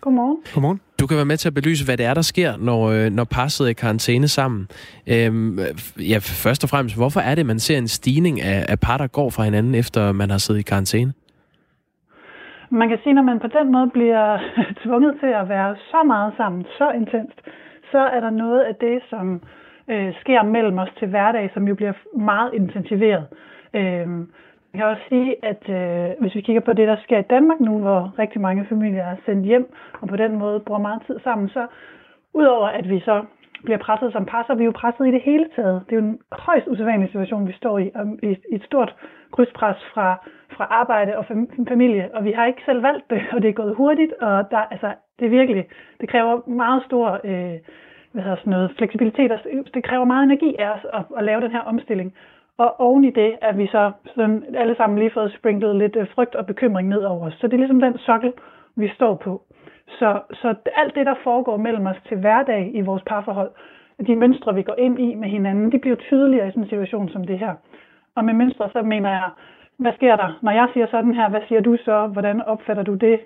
Godmorgen. 0.01 0.37
Godmorgen. 0.53 0.79
Du 0.99 1.07
kan 1.07 1.17
være 1.17 1.25
med 1.31 1.37
til 1.37 1.49
at 1.49 1.53
belyse, 1.53 1.85
hvad 1.85 1.97
det 1.97 2.05
er, 2.05 2.13
der 2.13 2.21
sker, 2.21 2.51
når, 2.57 2.81
øh, 2.95 3.11
når 3.17 3.23
par 3.23 3.47
sidder 3.47 3.71
i 3.71 3.73
karantæne 3.73 4.27
sammen. 4.27 4.61
Øhm, 5.13 5.59
ja, 6.11 6.17
først 6.45 6.63
og 6.63 6.69
fremmest, 6.69 6.95
hvorfor 7.01 7.19
er 7.19 7.35
det, 7.35 7.45
man 7.45 7.59
ser 7.59 7.77
en 7.77 7.87
stigning 7.87 8.41
af, 8.41 8.65
af 8.73 8.79
par, 8.79 8.97
der 8.97 9.07
går 9.07 9.29
fra 9.29 9.43
hinanden, 9.43 9.75
efter 9.75 10.11
man 10.11 10.29
har 10.29 10.37
siddet 10.37 10.59
i 10.59 10.69
karantæne? 10.71 11.13
Man 12.69 12.89
kan 12.89 12.99
sige, 13.03 13.13
når 13.13 13.21
man 13.31 13.39
på 13.39 13.47
den 13.57 13.71
måde 13.71 13.89
bliver 13.97 14.25
tvunget 14.83 15.13
til 15.21 15.31
at 15.41 15.49
være 15.49 15.75
så 15.91 16.03
meget 16.03 16.33
sammen, 16.37 16.65
så 16.77 16.91
intenst, 17.01 17.37
så 17.91 18.01
er 18.15 18.19
der 18.19 18.29
noget 18.29 18.61
af 18.69 18.75
det, 18.75 18.97
som 19.09 19.25
øh, 19.91 20.13
sker 20.21 20.43
mellem 20.43 20.77
os 20.77 20.93
til 20.99 21.07
hverdag, 21.07 21.49
som 21.53 21.67
jo 21.67 21.75
bliver 21.75 21.93
meget 22.17 22.53
intensiveret. 22.53 23.25
Øh, 23.73 24.07
jeg 24.73 24.79
kan 24.79 24.87
også 24.87 25.03
sige, 25.09 25.45
at 25.45 25.63
øh, 25.69 26.09
hvis 26.21 26.35
vi 26.35 26.41
kigger 26.41 26.61
på 26.61 26.73
det, 26.73 26.87
der 26.87 26.97
sker 27.03 27.19
i 27.19 27.29
Danmark 27.35 27.59
nu, 27.59 27.79
hvor 27.79 28.13
rigtig 28.19 28.41
mange 28.41 28.65
familier 28.65 29.03
er 29.03 29.15
sendt 29.25 29.45
hjem, 29.45 29.73
og 30.01 30.07
på 30.07 30.15
den 30.15 30.37
måde 30.37 30.59
bruger 30.59 30.81
meget 30.81 31.01
tid 31.07 31.19
sammen, 31.23 31.49
så 31.49 31.67
udover 32.33 32.67
at 32.67 32.89
vi 32.89 32.99
så 32.99 33.25
bliver 33.63 33.77
presset 33.77 34.11
som 34.11 34.25
par, 34.25 34.43
så 34.43 34.53
er 34.53 34.57
vi 34.57 34.63
jo 34.63 34.71
presset 34.71 35.07
i 35.07 35.11
det 35.11 35.21
hele 35.21 35.47
taget. 35.55 35.83
Det 35.85 35.91
er 35.95 36.01
jo 36.01 36.07
en 36.07 36.19
højst 36.31 36.67
usædvanlig 36.67 37.09
situation, 37.09 37.47
vi 37.47 37.53
står 37.53 37.79
i, 37.79 37.91
og 37.95 38.05
i 38.23 38.37
et 38.51 38.63
stort 38.63 38.95
krydspres 39.31 39.77
fra, 39.93 40.07
fra 40.55 40.67
arbejde 40.69 41.17
og 41.17 41.25
familie, 41.67 42.09
og 42.13 42.25
vi 42.25 42.31
har 42.31 42.45
ikke 42.45 42.61
selv 42.65 42.83
valgt 42.83 43.09
det, 43.09 43.21
og 43.33 43.41
det 43.41 43.49
er 43.49 43.61
gået 43.61 43.75
hurtigt, 43.75 44.13
og 44.13 44.51
der, 44.51 44.57
altså, 44.57 44.93
det 45.19 45.25
er 45.25 45.29
virkelig, 45.29 45.65
det 46.01 46.09
kræver 46.09 46.49
meget 46.49 46.83
stor 46.85 47.19
øh, 47.23 47.57
hvad 48.11 48.23
hedder 48.23 48.37
sådan 48.37 48.51
noget, 48.51 48.73
fleksibilitet, 48.77 49.31
og 49.31 49.39
det 49.73 49.83
kræver 49.83 50.05
meget 50.05 50.23
energi 50.23 50.55
af 50.59 50.69
os 50.69 50.85
at, 50.93 51.03
at 51.17 51.23
lave 51.23 51.41
den 51.41 51.51
her 51.51 51.59
omstilling. 51.59 52.13
Og 52.57 52.79
oven 52.79 53.03
i 53.03 53.11
det 53.11 53.37
er 53.41 53.53
vi 53.53 53.67
så 53.67 53.91
sådan, 54.15 54.45
alle 54.55 54.75
sammen 54.75 54.99
lige 54.99 55.11
fået 55.13 55.35
sprinklet 55.39 55.75
lidt 55.75 55.95
øh, 55.95 56.07
frygt 56.15 56.35
og 56.35 56.45
bekymring 56.45 56.87
ned 56.87 57.03
over 57.03 57.27
os. 57.27 57.33
Så 57.33 57.47
det 57.47 57.53
er 57.53 57.57
ligesom 57.57 57.81
den 57.81 57.97
sokkel, 57.97 58.33
vi 58.75 58.91
står 58.95 59.15
på. 59.15 59.41
Så, 59.87 60.19
så 60.33 60.55
alt 60.75 60.95
det, 60.95 61.05
der 61.05 61.15
foregår 61.23 61.57
mellem 61.57 61.85
os 61.85 62.01
til 62.07 62.17
hverdag 62.17 62.71
i 62.73 62.81
vores 62.81 63.03
parforhold, 63.05 63.51
de 64.07 64.15
mønstre, 64.15 64.55
vi 64.55 64.63
går 64.63 64.75
ind 64.77 64.99
i 64.99 65.15
med 65.15 65.29
hinanden, 65.29 65.71
de 65.71 65.79
bliver 65.79 65.95
tydeligere 65.95 66.47
i 66.47 66.51
sådan 66.51 66.63
en 66.63 66.69
situation 66.69 67.09
som 67.09 67.23
det 67.23 67.39
her. 67.39 67.53
Og 68.15 68.25
med 68.25 68.33
mønstre, 68.33 68.69
så 68.73 68.81
mener 68.81 69.09
jeg, 69.09 69.29
hvad 69.77 69.93
sker 69.93 70.15
der? 70.15 70.39
Når 70.41 70.51
jeg 70.51 70.67
siger 70.73 70.87
sådan 70.87 71.13
her, 71.13 71.29
hvad 71.29 71.41
siger 71.47 71.61
du 71.61 71.77
så? 71.85 72.07
Hvordan 72.07 72.41
opfatter 72.41 72.83
du 72.83 72.93
det? 72.93 73.19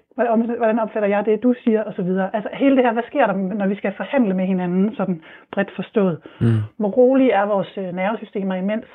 Hvordan 0.57 0.79
opfatter 0.79 1.09
jeg 1.09 1.25
det, 1.25 1.43
du 1.43 1.53
siger? 1.63 1.83
Og 1.83 1.93
så 1.93 2.01
videre. 2.01 2.35
Altså 2.35 2.49
hele 2.53 2.75
det 2.75 2.85
her, 2.85 2.93
hvad 2.93 3.03
sker 3.07 3.27
der, 3.27 3.33
når 3.33 3.67
vi 3.67 3.75
skal 3.75 3.93
forhandle 3.97 4.33
med 4.33 4.45
hinanden, 4.45 4.95
sådan 4.95 5.21
bredt 5.51 5.71
forstået? 5.75 6.17
Mm. 6.41 6.61
Hvor 6.77 6.89
rolige 6.89 7.31
er 7.31 7.45
vores 7.45 7.77
øh, 7.77 7.93
nervesystemer 7.93 8.55
imens? 8.55 8.85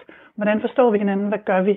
Hvordan 0.41 0.61
forstår 0.61 0.91
vi 0.91 0.99
hinanden? 0.99 1.29
Hvad 1.29 1.39
gør 1.45 1.63
vi? 1.63 1.75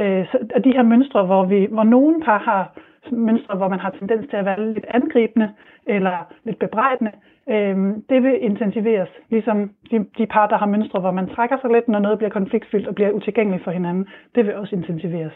Øh, 0.00 0.26
så, 0.30 0.38
og 0.54 0.64
de 0.64 0.72
her 0.76 0.82
mønstre, 0.82 1.26
hvor, 1.26 1.44
vi, 1.44 1.68
hvor 1.70 1.84
nogen 1.84 2.22
par 2.22 2.38
har 2.38 2.62
mønstre, 3.10 3.56
hvor 3.56 3.68
man 3.68 3.78
har 3.78 3.90
tendens 3.90 4.26
til 4.30 4.36
at 4.36 4.44
være 4.44 4.72
lidt 4.74 4.86
angribende 4.88 5.48
eller 5.86 6.16
lidt 6.44 6.58
bebrejdende, 6.58 7.12
øh, 7.48 7.76
det 8.10 8.22
vil 8.22 8.44
intensiveres. 8.44 9.08
Ligesom 9.30 9.70
de, 9.90 10.06
de 10.18 10.26
par, 10.26 10.46
der 10.46 10.56
har 10.56 10.66
mønstre, 10.66 11.00
hvor 11.00 11.10
man 11.10 11.28
trækker 11.28 11.56
sig 11.60 11.70
lidt, 11.70 11.88
når 11.88 11.98
noget 11.98 12.18
bliver 12.18 12.30
konfliktfyldt 12.30 12.88
og 12.88 12.94
bliver 12.94 13.10
utilgængeligt 13.10 13.64
for 13.64 13.70
hinanden, 13.70 14.08
det 14.34 14.46
vil 14.46 14.54
også 14.54 14.76
intensiveres. 14.76 15.32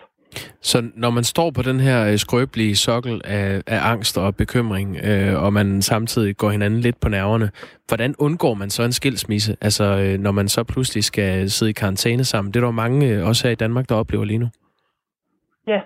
Så 0.61 0.91
når 0.95 1.11
man 1.11 1.25
står 1.25 1.51
på 1.51 1.63
den 1.63 1.81
her 1.81 2.07
øh, 2.11 2.17
skrøbelige 2.19 2.77
sokkel 2.77 3.21
af, 3.25 3.63
af 3.67 3.91
angst 3.93 4.19
og 4.19 4.37
bekymring, 4.37 4.97
øh, 5.05 5.45
og 5.45 5.53
man 5.53 5.83
samtidig 5.83 6.37
går 6.37 6.51
hinanden 6.51 6.81
lidt 6.81 7.01
på 7.01 7.09
nerverne, 7.09 7.51
hvordan 7.89 8.15
undgår 8.19 8.55
man 8.55 8.71
så 8.71 8.83
en 8.83 8.93
skilsmisse? 8.93 9.57
Altså, 9.61 9.85
øh, 9.85 10.21
når 10.21 10.33
man 10.33 10.49
så 10.49 10.65
pludselig 10.65 11.05
skal 11.05 11.51
sidde 11.51 11.71
i 11.71 11.73
karantæne 11.73 12.25
sammen. 12.25 12.55
Det 12.55 12.61
er 12.61 12.65
der 12.65 12.71
mange, 12.71 13.09
øh, 13.09 13.27
også 13.29 13.47
her 13.47 13.53
i 13.53 13.63
Danmark, 13.65 13.89
der 13.89 13.95
oplever 13.95 14.25
lige 14.25 14.39
nu. 14.39 14.49
Ja, 15.67 15.81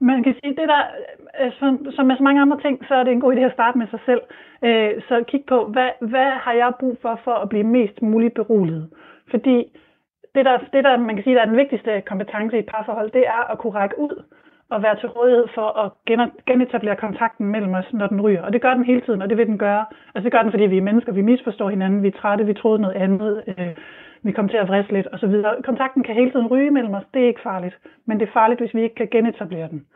man 0.00 0.22
kan 0.24 0.34
sige, 0.40 0.56
det 0.56 0.68
der, 0.68 0.82
øh, 0.82 1.18
øh, 1.40 1.52
som, 1.58 1.86
som 1.94 2.06
med 2.06 2.16
så 2.16 2.22
mange 2.22 2.40
andre 2.40 2.60
ting, 2.60 2.84
så 2.88 2.94
er 2.94 3.04
det 3.04 3.12
en 3.12 3.20
god 3.20 3.34
idé 3.36 3.40
at 3.40 3.52
starte 3.52 3.78
med 3.78 3.86
sig 3.90 4.00
selv. 4.06 4.22
Øh, 4.64 4.90
så 5.08 5.24
kig 5.28 5.42
på, 5.48 5.58
hvad, 5.74 5.90
hvad 6.00 6.30
har 6.44 6.52
jeg 6.52 6.72
brug 6.80 6.98
for, 7.02 7.20
for 7.24 7.34
at 7.42 7.48
blive 7.48 7.64
mest 7.64 8.02
muligt 8.02 8.34
beroliget? 8.34 8.88
Fordi 9.30 9.56
det 10.38 10.44
der, 10.44 10.58
det 10.74 10.84
der, 10.84 10.96
man 10.96 11.14
kan 11.14 11.24
sige, 11.24 11.36
der 11.36 11.42
er 11.42 11.52
den 11.52 11.62
vigtigste 11.62 11.92
kompetence 12.10 12.56
i 12.56 12.58
et 12.58 12.70
parforhold, 12.72 13.10
det 13.10 13.24
er 13.26 13.42
at 13.52 13.58
kunne 13.58 13.78
række 13.80 13.98
ud 13.98 14.14
og 14.70 14.82
være 14.82 14.96
til 14.96 15.08
rådighed 15.08 15.46
for 15.54 15.68
at 15.82 15.88
genetablere 16.46 16.96
kontakten 16.96 17.46
mellem 17.46 17.74
os, 17.74 17.92
når 17.92 18.06
den 18.06 18.20
ryger. 18.20 18.42
Og 18.42 18.52
det 18.52 18.62
gør 18.62 18.74
den 18.74 18.84
hele 18.84 19.00
tiden, 19.00 19.22
og 19.22 19.28
det 19.28 19.38
vil 19.38 19.46
den 19.46 19.58
gøre. 19.58 19.84
Altså 20.14 20.24
det 20.24 20.32
gør 20.32 20.42
den, 20.42 20.50
fordi 20.50 20.66
vi 20.66 20.78
er 20.78 20.88
mennesker, 20.88 21.12
vi 21.12 21.22
misforstår 21.22 21.68
hinanden, 21.70 22.02
vi 22.02 22.08
er 22.08 22.18
trætte, 22.20 22.46
vi 22.46 22.54
troede 22.54 22.82
noget 22.82 22.94
andet, 22.94 23.42
øh, 23.46 23.74
vi 24.22 24.32
kommer 24.32 24.50
til 24.50 24.58
at 24.58 24.68
vriste 24.68 24.92
lidt 24.92 25.08
osv. 25.12 25.34
Kontakten 25.64 26.02
kan 26.02 26.14
hele 26.14 26.30
tiden 26.30 26.46
ryge 26.46 26.70
mellem 26.70 26.94
os, 26.94 27.04
det 27.14 27.22
er 27.22 27.26
ikke 27.26 27.46
farligt. 27.50 27.78
Men 28.06 28.20
det 28.20 28.28
er 28.28 28.32
farligt, 28.32 28.60
hvis 28.60 28.74
vi 28.74 28.82
ikke 28.82 28.94
kan 28.94 29.08
genetablere 29.10 29.68
den. 29.68 29.86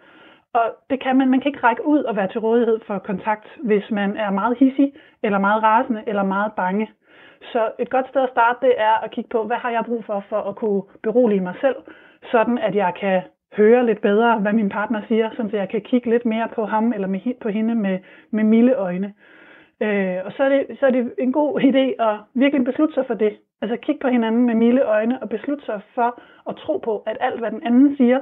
Og 0.55 0.65
det 0.91 1.03
kan 1.03 1.17
man, 1.17 1.31
man 1.31 1.41
kan 1.41 1.49
ikke 1.49 1.67
række 1.67 1.87
ud 1.87 2.03
og 2.03 2.17
være 2.17 2.29
til 2.29 2.41
rådighed 2.41 2.81
for 2.87 2.99
kontakt, 2.99 3.47
hvis 3.63 3.91
man 3.91 4.17
er 4.17 4.31
meget 4.31 4.59
hissig, 4.59 4.93
eller 5.23 5.39
meget 5.39 5.63
rasende, 5.63 6.03
eller 6.07 6.23
meget 6.23 6.53
bange. 6.53 6.89
Så 7.53 7.71
et 7.79 7.91
godt 7.91 8.09
sted 8.09 8.23
at 8.23 8.31
starte, 8.31 8.67
det 8.67 8.75
er 8.77 9.05
at 9.05 9.11
kigge 9.11 9.31
på, 9.31 9.45
hvad 9.45 9.57
har 9.57 9.71
jeg 9.71 9.85
brug 9.87 10.05
for, 10.05 10.25
for 10.29 10.37
at 10.37 10.57
kunne 10.57 10.83
berolige 11.03 11.41
mig 11.41 11.55
selv, 11.61 11.77
sådan 12.31 12.59
at 12.59 12.75
jeg 12.75 12.93
kan 13.01 13.23
høre 13.57 13.87
lidt 13.87 14.01
bedre, 14.01 14.39
hvad 14.39 14.53
min 14.53 14.69
partner 14.69 15.03
siger, 15.09 15.31
så 15.37 15.49
jeg 15.53 15.69
kan 15.69 15.81
kigge 15.81 16.11
lidt 16.11 16.25
mere 16.25 16.49
på 16.55 16.65
ham 16.65 16.93
eller 16.93 17.09
med, 17.09 17.41
på 17.41 17.49
hende 17.49 17.75
med, 17.75 17.99
med 18.31 18.45
milde 18.45 18.75
øjne. 18.75 19.15
Øh, 19.81 20.19
og 20.25 20.33
så 20.33 20.43
er, 20.43 20.49
det, 20.49 20.79
så 20.81 20.87
er 20.87 20.91
det 20.91 21.15
en 21.19 21.33
god 21.33 21.61
idé 21.61 22.03
at 22.09 22.17
virkelig 22.35 22.65
beslutte 22.65 22.95
sig 22.95 23.05
for 23.07 23.15
det. 23.15 23.39
Altså 23.63 23.77
kigge 23.77 24.01
på 24.01 24.09
hinanden 24.09 24.47
med 24.47 24.55
milde 24.55 24.83
øjne 24.83 25.23
og 25.23 25.29
beslutte 25.29 25.65
sig 25.65 25.81
for 25.95 26.21
at 26.49 26.57
tro 26.57 26.79
på, 26.79 27.03
at 27.07 27.17
alt, 27.21 27.39
hvad 27.41 27.51
den 27.51 27.63
anden 27.67 27.97
siger 27.97 28.21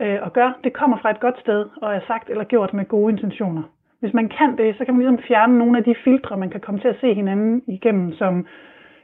øh, 0.00 0.18
og 0.22 0.32
gør, 0.32 0.58
det 0.64 0.72
kommer 0.72 0.98
fra 0.98 1.10
et 1.10 1.20
godt 1.20 1.40
sted 1.40 1.66
og 1.82 1.94
er 1.94 2.00
sagt 2.06 2.30
eller 2.30 2.44
gjort 2.44 2.74
med 2.74 2.84
gode 2.84 3.12
intentioner. 3.12 3.62
Hvis 4.00 4.14
man 4.14 4.28
kan 4.28 4.56
det, 4.58 4.76
så 4.78 4.84
kan 4.84 4.94
man 4.94 5.02
ligesom 5.02 5.26
fjerne 5.28 5.58
nogle 5.58 5.78
af 5.78 5.84
de 5.84 5.94
filtre, 6.04 6.36
man 6.36 6.50
kan 6.50 6.60
komme 6.60 6.80
til 6.80 6.88
at 6.88 7.00
se 7.00 7.14
hinanden 7.14 7.62
igennem 7.66 8.12
som 8.12 8.46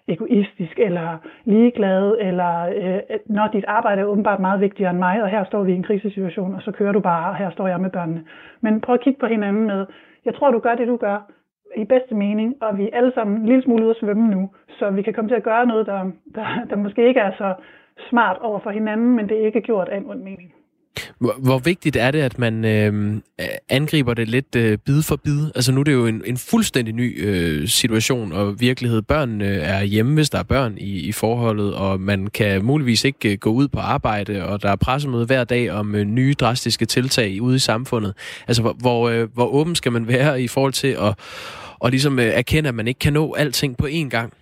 egoistisk 0.08 0.78
eller 0.78 1.18
ligeglad, 1.44 2.16
eller 2.20 2.52
øh, 2.76 3.18
når 3.26 3.46
dit 3.52 3.64
arbejde 3.68 4.00
er 4.00 4.04
åbenbart 4.04 4.40
meget 4.40 4.60
vigtigere 4.60 4.90
end 4.90 4.98
mig, 4.98 5.22
og 5.22 5.28
her 5.28 5.44
står 5.44 5.62
vi 5.62 5.72
i 5.72 5.76
en 5.76 5.82
krisesituation, 5.82 6.54
og 6.54 6.62
så 6.62 6.70
kører 6.72 6.92
du 6.92 7.00
bare, 7.00 7.30
og 7.30 7.36
her 7.36 7.50
står 7.50 7.68
jeg 7.68 7.80
med 7.80 7.90
børnene. 7.90 8.24
Men 8.60 8.80
prøv 8.80 8.94
at 8.94 9.00
kigge 9.00 9.20
på 9.20 9.26
hinanden 9.26 9.66
med, 9.66 9.86
jeg 10.24 10.34
tror, 10.34 10.50
du 10.50 10.58
gør 10.58 10.74
det, 10.74 10.88
du 10.88 10.96
gør, 10.96 11.30
i 11.76 11.84
bedste 11.84 12.14
mening, 12.14 12.54
og 12.62 12.78
vi 12.78 12.84
er 12.84 12.96
alle 12.96 13.12
sammen 13.14 13.36
en 13.36 13.46
lille 13.46 13.62
smule 13.62 13.82
ude 13.82 13.90
at 13.90 13.96
svømme 13.96 14.28
nu, 14.28 14.50
så 14.68 14.90
vi 14.90 15.02
kan 15.02 15.14
komme 15.14 15.30
til 15.30 15.34
at 15.34 15.42
gøre 15.42 15.66
noget, 15.66 15.86
der, 15.86 16.10
der, 16.34 16.46
der 16.70 16.76
måske 16.76 17.08
ikke 17.08 17.20
er 17.20 17.32
så 17.38 17.54
smart 18.10 18.38
over 18.40 18.58
for 18.58 18.70
hinanden, 18.70 19.16
men 19.16 19.28
det 19.28 19.40
er 19.40 19.46
ikke 19.46 19.60
gjort 19.60 19.88
af 19.88 19.96
en 19.96 20.10
ond 20.10 20.22
mening. 20.22 20.52
Hvor, 21.18 21.34
hvor 21.44 21.58
vigtigt 21.58 21.96
er 21.96 22.10
det, 22.10 22.18
at 22.18 22.38
man 22.38 22.64
øh, 22.64 23.20
angriber 23.68 24.14
det 24.14 24.28
lidt 24.28 24.56
øh, 24.56 24.78
bid 24.78 25.02
for 25.02 25.16
bid? 25.16 25.46
Altså 25.54 25.72
nu 25.72 25.80
er 25.80 25.84
det 25.84 25.92
jo 25.92 26.06
en, 26.06 26.22
en 26.26 26.36
fuldstændig 26.36 26.94
ny 26.94 27.26
øh, 27.26 27.68
situation 27.68 28.32
og 28.32 28.60
virkelighed. 28.60 29.02
Børnene 29.02 29.44
er 29.44 29.82
hjemme, 29.82 30.14
hvis 30.14 30.30
der 30.30 30.38
er 30.38 30.42
børn 30.42 30.74
i, 30.78 31.08
i 31.08 31.12
forholdet, 31.12 31.74
og 31.74 32.00
man 32.00 32.26
kan 32.26 32.64
muligvis 32.64 33.04
ikke 33.04 33.32
øh, 33.32 33.38
gå 33.38 33.50
ud 33.50 33.68
på 33.68 33.80
arbejde, 33.80 34.44
og 34.44 34.62
der 34.62 34.70
er 34.70 34.76
pressemøde 34.76 35.26
hver 35.26 35.44
dag 35.44 35.70
om 35.70 35.94
øh, 35.94 36.04
nye 36.04 36.34
drastiske 36.40 36.84
tiltag 36.84 37.42
ude 37.42 37.56
i 37.56 37.58
samfundet. 37.58 38.14
Altså 38.48 38.62
hvor, 38.62 38.72
hvor, 38.80 39.08
øh, 39.08 39.28
hvor 39.34 39.46
åben 39.46 39.74
skal 39.74 39.92
man 39.92 40.08
være 40.08 40.42
i 40.42 40.48
forhold 40.48 40.72
til 40.72 40.88
at 40.88 41.14
og 41.78 41.90
ligesom 41.90 42.18
øh, 42.18 42.24
erkende, 42.24 42.68
at 42.68 42.74
man 42.74 42.88
ikke 42.88 42.98
kan 42.98 43.12
nå 43.12 43.34
alting 43.38 43.76
på 43.76 43.86
én 43.86 44.08
gang? 44.08 44.32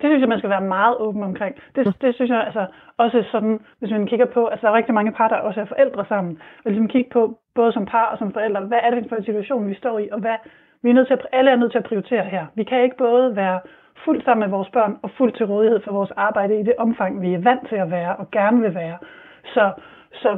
Det 0.00 0.06
synes 0.08 0.20
jeg, 0.20 0.28
man 0.28 0.38
skal 0.38 0.50
være 0.50 0.60
meget 0.76 0.96
åben 0.96 1.22
omkring. 1.22 1.54
Det, 1.74 1.82
det 2.00 2.14
synes 2.14 2.30
jeg 2.30 2.42
altså 2.46 2.66
også 2.98 3.24
sådan, 3.32 3.60
hvis 3.78 3.90
man 3.90 4.06
kigger 4.06 4.26
på, 4.26 4.46
altså 4.46 4.66
der 4.66 4.72
er 4.72 4.76
rigtig 4.76 4.94
mange 4.94 5.12
par, 5.12 5.28
der 5.28 5.36
også 5.36 5.60
er 5.60 5.64
forældre 5.64 6.04
sammen, 6.08 6.38
og 6.64 6.70
ligesom 6.70 6.88
kigge 6.88 7.10
på, 7.10 7.38
både 7.54 7.72
som 7.72 7.86
par 7.86 8.04
og 8.04 8.18
som 8.18 8.32
forældre, 8.32 8.60
hvad 8.60 8.78
er 8.82 8.90
det 8.90 9.06
for 9.08 9.16
en 9.16 9.24
situation, 9.24 9.68
vi 9.68 9.74
står 9.74 9.98
i, 9.98 10.08
og 10.12 10.20
hvad 10.20 10.36
vi 10.82 10.90
er 10.90 10.94
nødt 10.94 11.06
til 11.06 11.14
at, 11.14 11.26
alle 11.32 11.50
er 11.50 11.56
nødt 11.56 11.72
til 11.72 11.78
at 11.78 11.84
prioritere 11.84 12.24
her. 12.24 12.46
Vi 12.54 12.64
kan 12.64 12.82
ikke 12.82 12.96
både 12.96 13.36
være 13.36 13.60
fuldt 14.04 14.24
sammen 14.24 14.48
med 14.48 14.56
vores 14.56 14.70
børn 14.70 14.98
og 15.02 15.10
fuldt 15.18 15.36
til 15.36 15.46
rådighed 15.46 15.80
for 15.84 15.92
vores 15.92 16.10
arbejde 16.10 16.60
i 16.60 16.62
det 16.62 16.74
omfang, 16.78 17.22
vi 17.22 17.34
er 17.34 17.38
vant 17.38 17.68
til 17.68 17.76
at 17.76 17.90
være 17.90 18.16
og 18.16 18.30
gerne 18.30 18.60
vil 18.60 18.74
være. 18.74 18.98
Så, 19.44 19.72
så 20.12 20.30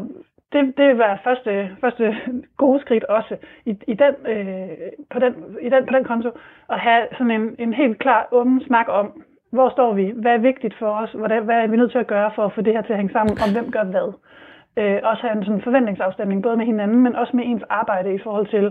det, 0.53 0.77
det 0.77 0.89
vil 0.89 0.99
være 0.99 1.19
første, 1.25 1.77
første 1.81 2.17
gode 2.57 2.81
skridt 2.81 3.05
også 3.05 3.37
i, 3.65 3.77
i, 3.87 3.95
den, 3.95 4.15
øh, 4.27 4.69
på, 5.11 5.19
den, 5.19 5.35
i 5.63 5.69
den, 5.69 5.87
på 5.87 5.93
den 5.97 6.05
konto, 6.05 6.31
at 6.69 6.81
have 6.81 7.07
sådan 7.13 7.31
en, 7.31 7.57
en 7.59 7.75
helt 7.75 7.99
klar 7.99 8.29
åben 8.33 8.63
snak 8.67 8.87
om, 8.89 9.23
hvor 9.51 9.69
står 9.71 9.95
vi? 9.95 10.13
Hvad 10.23 10.33
er 10.33 10.47
vigtigt 10.51 10.75
for 10.79 10.91
os? 11.03 11.11
Hvad, 11.13 11.41
hvad 11.49 11.59
er 11.63 11.67
vi 11.67 11.77
nødt 11.77 11.93
til 11.93 11.99
at 11.99 12.13
gøre 12.15 12.31
for 12.35 12.45
at 12.45 12.53
få 12.55 12.61
det 12.61 12.73
her 12.73 12.83
til 12.83 12.93
at 12.93 12.99
hænge 12.99 13.13
sammen? 13.13 13.33
Og 13.43 13.53
hvem 13.53 13.71
gør 13.77 13.85
hvad? 13.85 14.09
Øh, 14.81 14.99
også 15.11 15.23
have 15.23 15.37
en 15.37 15.45
sådan 15.45 15.67
forventningsafstemning, 15.69 16.43
både 16.43 16.57
med 16.57 16.67
hinanden, 16.67 17.01
men 17.03 17.17
også 17.17 17.33
med 17.37 17.45
ens 17.47 17.63
arbejde 17.81 18.15
i 18.15 18.21
forhold 18.25 18.47
til, 18.57 18.67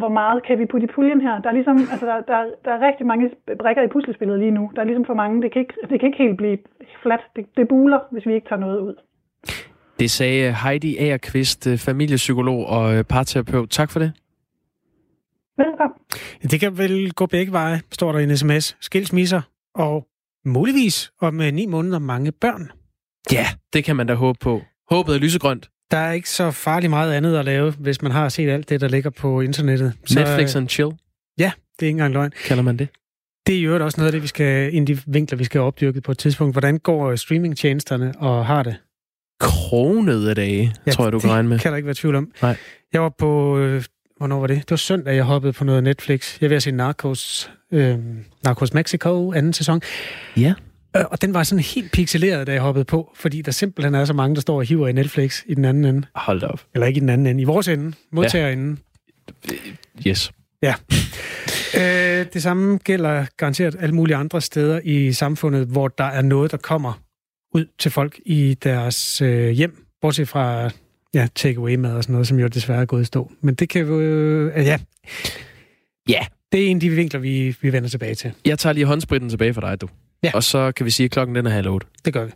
hvor 0.00 0.08
meget 0.08 0.42
kan 0.46 0.58
vi 0.58 0.66
putte 0.66 0.86
i 0.86 0.92
puljen 0.94 1.20
her? 1.20 1.40
Der 1.42 1.48
er 1.48 1.52
ligesom, 1.58 1.76
altså 1.92 2.06
der, 2.06 2.20
der, 2.30 2.38
der 2.64 2.70
er 2.76 2.86
rigtig 2.88 3.06
mange 3.06 3.30
brækker 3.58 3.82
i 3.82 3.92
puslespillet 3.94 4.38
lige 4.38 4.50
nu. 4.50 4.70
Der 4.74 4.80
er 4.80 4.84
ligesom 4.84 5.04
for 5.04 5.14
mange. 5.14 5.42
Det 5.42 5.52
kan 5.52 5.60
ikke, 5.60 5.74
det 5.90 6.00
kan 6.00 6.06
ikke 6.06 6.22
helt 6.24 6.36
blive 6.36 6.58
fladt. 7.02 7.24
Det, 7.36 7.44
det 7.56 7.68
buler, 7.68 8.00
hvis 8.12 8.26
vi 8.26 8.34
ikke 8.34 8.48
tager 8.48 8.60
noget 8.60 8.80
ud. 8.80 8.94
Det 9.98 10.10
sagde 10.10 10.54
Heidi 10.64 10.96
Agerqvist, 10.98 11.68
familiepsykolog 11.86 12.66
og 12.66 13.06
parterapeut. 13.06 13.70
Tak 13.70 13.90
for 13.90 13.98
det. 13.98 14.12
Velkommen. 15.56 15.98
Det 16.42 16.60
kan 16.60 16.78
vel 16.78 17.12
gå 17.12 17.26
begge 17.26 17.52
veje, 17.52 17.78
står 17.90 18.12
der 18.12 18.18
i 18.18 18.24
en 18.24 18.36
sms. 18.36 18.76
Skilsmisser 18.80 19.40
og 19.74 20.06
muligvis 20.44 21.12
om 21.20 21.34
ni 21.34 21.66
måneder 21.66 21.98
mange 21.98 22.32
børn. 22.32 22.70
Ja, 23.32 23.46
det 23.72 23.84
kan 23.84 23.96
man 23.96 24.06
da 24.06 24.14
håbe 24.14 24.38
på. 24.40 24.62
Håbet 24.90 25.14
er 25.14 25.18
lysegrønt. 25.18 25.70
Der 25.90 25.98
er 25.98 26.12
ikke 26.12 26.30
så 26.30 26.50
farligt 26.50 26.90
meget 26.90 27.12
andet 27.12 27.36
at 27.36 27.44
lave, 27.44 27.70
hvis 27.72 28.02
man 28.02 28.12
har 28.12 28.28
set 28.28 28.48
alt 28.48 28.68
det, 28.68 28.80
der 28.80 28.88
ligger 28.88 29.10
på 29.10 29.40
internettet. 29.40 29.92
Så, 30.06 30.18
Netflix 30.18 30.56
and 30.56 30.68
chill? 30.68 30.90
Ja, 31.38 31.52
det 31.80 31.82
er 31.82 31.86
ikke 31.86 31.90
engang 31.90 32.12
løgn. 32.12 32.32
Kalder 32.44 32.62
man 32.62 32.76
det? 32.76 32.88
Det 33.46 33.56
er 33.56 33.62
jo 33.62 33.84
også 33.84 34.00
noget 34.00 34.08
af 34.08 34.12
det, 34.12 34.22
vi 34.22 34.26
skal, 34.26 34.74
en 34.74 34.82
af 34.82 34.86
de 34.86 34.98
vinkler, 35.06 35.38
vi 35.38 35.44
skal 35.44 35.58
have 35.58 35.66
opdyrket 35.66 36.02
på 36.02 36.12
et 36.12 36.18
tidspunkt. 36.18 36.54
Hvordan 36.54 36.78
går 36.78 37.16
streamingtjenesterne 37.16 38.12
og 38.18 38.46
har 38.46 38.62
det? 38.62 38.76
Kronede 39.40 40.34
dage, 40.34 40.74
ja, 40.86 40.90
tror 40.90 41.04
jeg, 41.04 41.12
du 41.12 41.18
kan 41.18 41.30
regne 41.30 41.48
med. 41.48 41.58
kan 41.58 41.72
der 41.72 41.76
ikke 41.76 41.86
være 41.86 41.94
tvivl 41.94 42.14
om. 42.14 42.32
Nej. 42.42 42.56
Jeg 42.92 43.02
var 43.02 43.08
på, 43.18 43.58
øh, 43.58 43.84
hvornår 44.22 44.40
var 44.40 44.46
det? 44.46 44.56
Det 44.56 44.70
var 44.70 44.76
søndag, 44.76 45.14
jeg 45.14 45.24
hoppede 45.24 45.52
på 45.52 45.64
noget 45.64 45.84
Netflix. 45.84 46.38
Jeg 46.40 46.50
vil 46.50 46.60
se 46.60 46.70
Narcos, 46.70 47.50
øh, 47.72 47.98
Narcos 48.44 48.74
Mexico, 48.74 49.32
anden 49.32 49.52
sæson. 49.52 49.80
Ja. 50.36 50.54
Øh, 50.96 51.04
og 51.10 51.22
den 51.22 51.34
var 51.34 51.42
sådan 51.42 51.64
helt 51.64 51.92
pixeleret, 51.92 52.46
da 52.46 52.52
jeg 52.52 52.60
hoppede 52.62 52.84
på, 52.84 53.12
fordi 53.16 53.42
der 53.42 53.52
simpelthen 53.52 53.94
er 53.94 54.04
så 54.04 54.12
mange, 54.12 54.34
der 54.34 54.40
står 54.40 54.56
og 54.56 54.64
hiver 54.64 54.88
i 54.88 54.92
Netflix 54.92 55.42
i 55.46 55.54
den 55.54 55.64
anden 55.64 55.84
ende. 55.84 56.06
Hold 56.14 56.42
op. 56.42 56.62
Eller 56.74 56.86
ikke 56.86 56.98
i 56.98 57.00
den 57.00 57.08
anden 57.08 57.26
ende, 57.26 57.40
i 57.40 57.44
vores 57.44 57.68
ende, 57.68 57.96
modtagerenden. 58.12 58.78
Ja. 59.50 60.10
Yes. 60.10 60.32
Ja. 60.62 60.74
Øh, 61.76 62.20
øh, 62.20 62.26
det 62.32 62.42
samme 62.42 62.78
gælder 62.78 63.26
garanteret 63.36 63.76
alle 63.80 63.94
mulige 63.94 64.16
andre 64.16 64.40
steder 64.40 64.80
i 64.84 65.12
samfundet, 65.12 65.66
hvor 65.66 65.88
der 65.88 66.04
er 66.04 66.22
noget, 66.22 66.50
der 66.50 66.56
kommer 66.56 67.00
ud 67.54 67.66
til 67.78 67.90
folk 67.90 68.20
i 68.26 68.54
deres 68.54 69.22
øh, 69.22 69.48
hjem, 69.48 69.86
bortset 70.00 70.28
fra 70.28 70.70
ja, 71.14 71.28
takeaway-mad 71.34 71.96
og 71.96 72.02
sådan 72.02 72.12
noget, 72.12 72.28
som 72.28 72.38
jo 72.38 72.46
desværre 72.46 72.80
er 72.80 72.84
gået 72.84 73.02
i 73.02 73.04
stå. 73.04 73.32
Men 73.40 73.54
det 73.54 73.68
kan 73.68 73.86
jo... 73.86 74.00
Øh, 74.00 74.66
ja. 74.66 74.78
Ja. 76.08 76.26
Det 76.52 76.62
er 76.62 76.70
en 76.70 76.76
af 76.76 76.80
de 76.80 76.90
vinkler, 76.90 77.20
vi, 77.20 77.56
vi 77.60 77.72
vender 77.72 77.88
tilbage 77.88 78.14
til. 78.14 78.32
Jeg 78.44 78.58
tager 78.58 78.72
lige 78.72 78.86
håndspritten 78.86 79.30
tilbage 79.30 79.54
for 79.54 79.60
dig, 79.60 79.80
du. 79.80 79.88
Ja. 80.22 80.30
Og 80.34 80.44
så 80.44 80.72
kan 80.72 80.86
vi 80.86 80.90
sige, 80.90 81.04
at 81.04 81.10
klokken 81.10 81.36
den 81.36 81.46
er 81.46 81.50
halv 81.50 81.68
otte. 81.68 81.86
Det 82.04 82.12
gør 82.12 82.24
vi. 82.24 82.32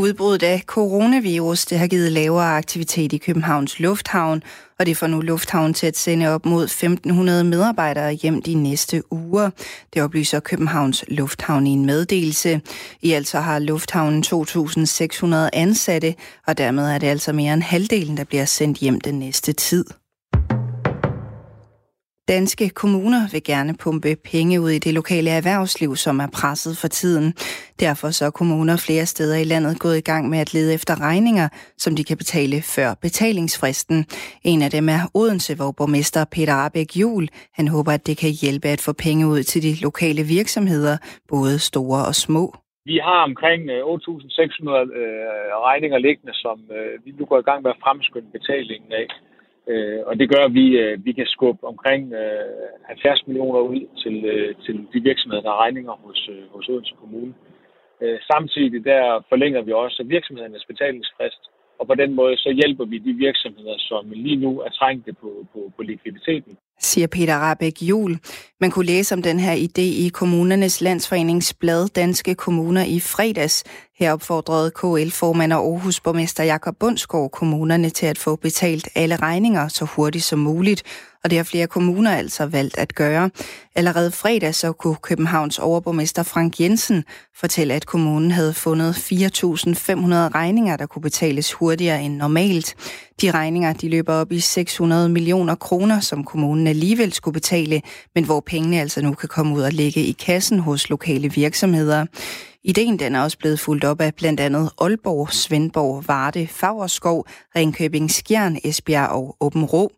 Udbruddet 0.00 0.46
af 0.46 0.62
coronavirus 0.66 1.66
det 1.66 1.78
har 1.78 1.86
givet 1.86 2.12
lavere 2.12 2.56
aktivitet 2.56 3.12
i 3.12 3.18
Københavns 3.18 3.80
Lufthavn, 3.80 4.42
og 4.78 4.86
det 4.86 4.96
får 4.96 5.06
nu 5.06 5.20
Lufthavn 5.20 5.74
til 5.74 5.86
at 5.86 5.96
sende 5.96 6.28
op 6.28 6.46
mod 6.46 6.66
1.500 6.66 7.42
medarbejdere 7.42 8.12
hjem 8.12 8.42
de 8.42 8.54
næste 8.54 9.02
uger. 9.12 9.50
Det 9.94 10.02
oplyser 10.02 10.40
Københavns 10.40 11.04
Lufthavn 11.08 11.66
i 11.66 11.70
en 11.70 11.86
meddelelse. 11.86 12.60
I 13.02 13.12
alt 13.12 13.28
så 13.28 13.40
har 13.40 13.58
Lufthavnen 13.58 14.24
2.600 14.26 15.50
ansatte, 15.52 16.14
og 16.46 16.58
dermed 16.58 16.90
er 16.90 16.98
det 16.98 17.06
altså 17.06 17.32
mere 17.32 17.54
end 17.54 17.62
halvdelen, 17.62 18.16
der 18.16 18.24
bliver 18.24 18.44
sendt 18.44 18.78
hjem 18.78 19.00
den 19.00 19.18
næste 19.18 19.52
tid. 19.52 19.84
Danske 22.36 22.66
kommuner 22.82 23.22
vil 23.34 23.44
gerne 23.52 23.72
pumpe 23.84 24.12
penge 24.30 24.60
ud 24.64 24.70
i 24.78 24.84
det 24.86 24.94
lokale 25.00 25.30
erhvervsliv, 25.30 25.90
som 25.96 26.16
er 26.24 26.30
presset 26.40 26.74
for 26.82 26.88
tiden. 26.88 27.26
Derfor 27.84 28.08
så 28.16 28.22
er 28.26 28.38
kommuner 28.40 28.76
flere 28.86 29.06
steder 29.14 29.36
i 29.44 29.50
landet 29.52 29.80
gået 29.84 29.98
i 29.98 30.08
gang 30.10 30.24
med 30.32 30.38
at 30.44 30.54
lede 30.54 30.74
efter 30.74 30.94
regninger, 31.08 31.46
som 31.84 31.92
de 31.96 32.04
kan 32.08 32.16
betale 32.22 32.56
før 32.76 32.88
betalingsfristen. 33.06 33.98
En 34.52 34.60
af 34.66 34.70
dem 34.76 34.86
er 34.96 35.02
Odense, 35.20 35.52
hvor 35.56 35.72
borgmester 35.78 36.22
Peter 36.34 36.56
Arbæk 36.64 36.90
Jul. 37.00 37.24
Han 37.58 37.66
håber, 37.68 37.92
at 37.92 38.06
det 38.08 38.16
kan 38.22 38.32
hjælpe 38.42 38.68
at 38.68 38.82
få 38.86 38.92
penge 39.06 39.24
ud 39.32 39.42
til 39.50 39.60
de 39.66 39.72
lokale 39.88 40.22
virksomheder, 40.36 40.96
både 41.32 41.54
store 41.70 42.00
og 42.10 42.14
små. 42.26 42.44
Vi 42.90 42.96
har 43.08 43.20
omkring 43.30 43.62
øh, 43.74 43.80
8.600 43.80 44.70
øh, 45.00 45.54
regninger 45.68 45.98
liggende, 45.98 46.34
som 46.44 46.58
øh, 46.78 46.92
vi 47.04 47.10
nu 47.18 47.24
går 47.30 47.38
i 47.38 47.46
gang 47.48 47.62
med 47.62 47.70
at 47.70 47.82
fremskynde 47.84 48.30
betalingen 48.38 48.92
af. 49.02 49.08
Øh, 49.70 50.00
og 50.08 50.14
det 50.20 50.26
gør, 50.32 50.42
at 50.44 50.54
vi, 50.60 50.66
øh, 50.82 51.04
vi 51.06 51.12
kan 51.12 51.26
skubbe 51.26 51.62
omkring 51.72 52.02
øh, 52.12 52.84
70 52.84 53.26
millioner 53.26 53.60
ud 53.60 53.82
til, 54.02 54.16
øh, 54.32 54.54
til 54.64 54.76
de 54.92 55.00
virksomheder, 55.08 55.42
der 55.42 55.50
har 55.50 55.62
regninger 55.64 55.94
hos, 56.04 56.20
øh, 56.34 56.44
hos 56.54 56.68
Odense 56.68 56.94
Kommune. 57.00 57.34
Øh, 58.02 58.18
samtidig 58.32 58.84
der 58.84 59.24
forlænger 59.28 59.62
vi 59.62 59.72
også 59.72 60.04
virksomhedernes 60.16 60.64
betalingsfrist, 60.70 61.42
og 61.78 61.86
på 61.86 61.94
den 61.94 62.14
måde 62.14 62.36
så 62.36 62.50
hjælper 62.60 62.84
vi 62.84 62.98
de 62.98 63.12
virksomheder, 63.26 63.76
som 63.78 64.02
lige 64.10 64.40
nu 64.44 64.60
er 64.60 64.70
trængte 64.70 65.12
på, 65.12 65.30
på, 65.52 65.72
på 65.76 65.82
likviditeten 65.82 66.56
siger 66.80 67.06
Peter 67.06 67.36
Rabeck 67.36 67.82
Jul. 67.82 68.18
Man 68.60 68.70
kunne 68.70 68.86
læse 68.86 69.14
om 69.14 69.22
den 69.22 69.38
her 69.40 69.54
idé 69.54 69.86
i 70.04 70.08
Kommunernes 70.14 70.80
Landsforeningsblad 70.80 71.88
Danske 71.88 72.34
Kommuner 72.34 72.84
i 72.84 73.00
fredags. 73.00 73.64
Her 74.00 74.12
opfordrede 74.12 74.70
KL-formand 74.70 75.52
og 75.52 75.72
Aarhus 75.72 76.00
borgmester 76.00 76.44
Jakob 76.44 76.76
Bundsgaard 76.80 77.30
kommunerne 77.30 77.90
til 77.90 78.06
at 78.06 78.18
få 78.18 78.36
betalt 78.36 78.88
alle 78.94 79.16
regninger 79.16 79.68
så 79.68 79.84
hurtigt 79.84 80.24
som 80.24 80.38
muligt, 80.38 80.82
og 81.24 81.30
det 81.30 81.38
har 81.38 81.44
flere 81.44 81.66
kommuner 81.66 82.10
altså 82.10 82.46
valgt 82.46 82.78
at 82.78 82.94
gøre. 82.94 83.30
Allerede 83.74 84.10
fredag 84.10 84.54
så 84.54 84.72
kunne 84.72 84.96
Københavns 85.02 85.58
overborgmester 85.58 86.22
Frank 86.22 86.60
Jensen 86.60 87.04
fortælle, 87.36 87.74
at 87.74 87.86
kommunen 87.86 88.30
havde 88.30 88.54
fundet 88.54 88.94
4.500 88.94 89.12
regninger, 90.34 90.76
der 90.76 90.86
kunne 90.86 91.02
betales 91.02 91.52
hurtigere 91.52 92.02
end 92.02 92.16
normalt. 92.16 92.74
De 93.20 93.30
regninger 93.30 93.72
de 93.72 93.88
løber 93.88 94.14
op 94.14 94.32
i 94.32 94.40
600 94.40 95.08
millioner 95.08 95.54
kroner, 95.54 96.00
som 96.00 96.24
kommunen 96.24 96.66
alligevel 96.66 97.12
skulle 97.12 97.32
betale, 97.32 97.82
men 98.14 98.24
hvor 98.24 98.40
pengene 98.40 98.80
altså 98.80 99.02
nu 99.02 99.14
kan 99.14 99.28
komme 99.28 99.56
ud 99.56 99.62
og 99.62 99.72
ligge 99.72 100.00
i 100.00 100.12
kassen 100.12 100.58
hos 100.58 100.90
lokale 100.90 101.32
virksomheder. 101.32 102.06
Ideen 102.64 102.98
den 102.98 103.14
er 103.14 103.22
også 103.22 103.38
blevet 103.38 103.60
fuldt 103.60 103.84
op 103.84 104.00
af 104.00 104.14
blandt 104.14 104.40
andet 104.40 104.70
Aalborg, 104.80 105.28
Svendborg, 105.28 106.04
Varde, 106.08 106.46
Fagerskov, 106.46 107.26
Ringkøbing, 107.56 108.10
Skjern, 108.10 108.56
Esbjerg 108.64 109.08
og 109.08 109.36
Åben 109.40 109.64
Rå. 109.64 109.90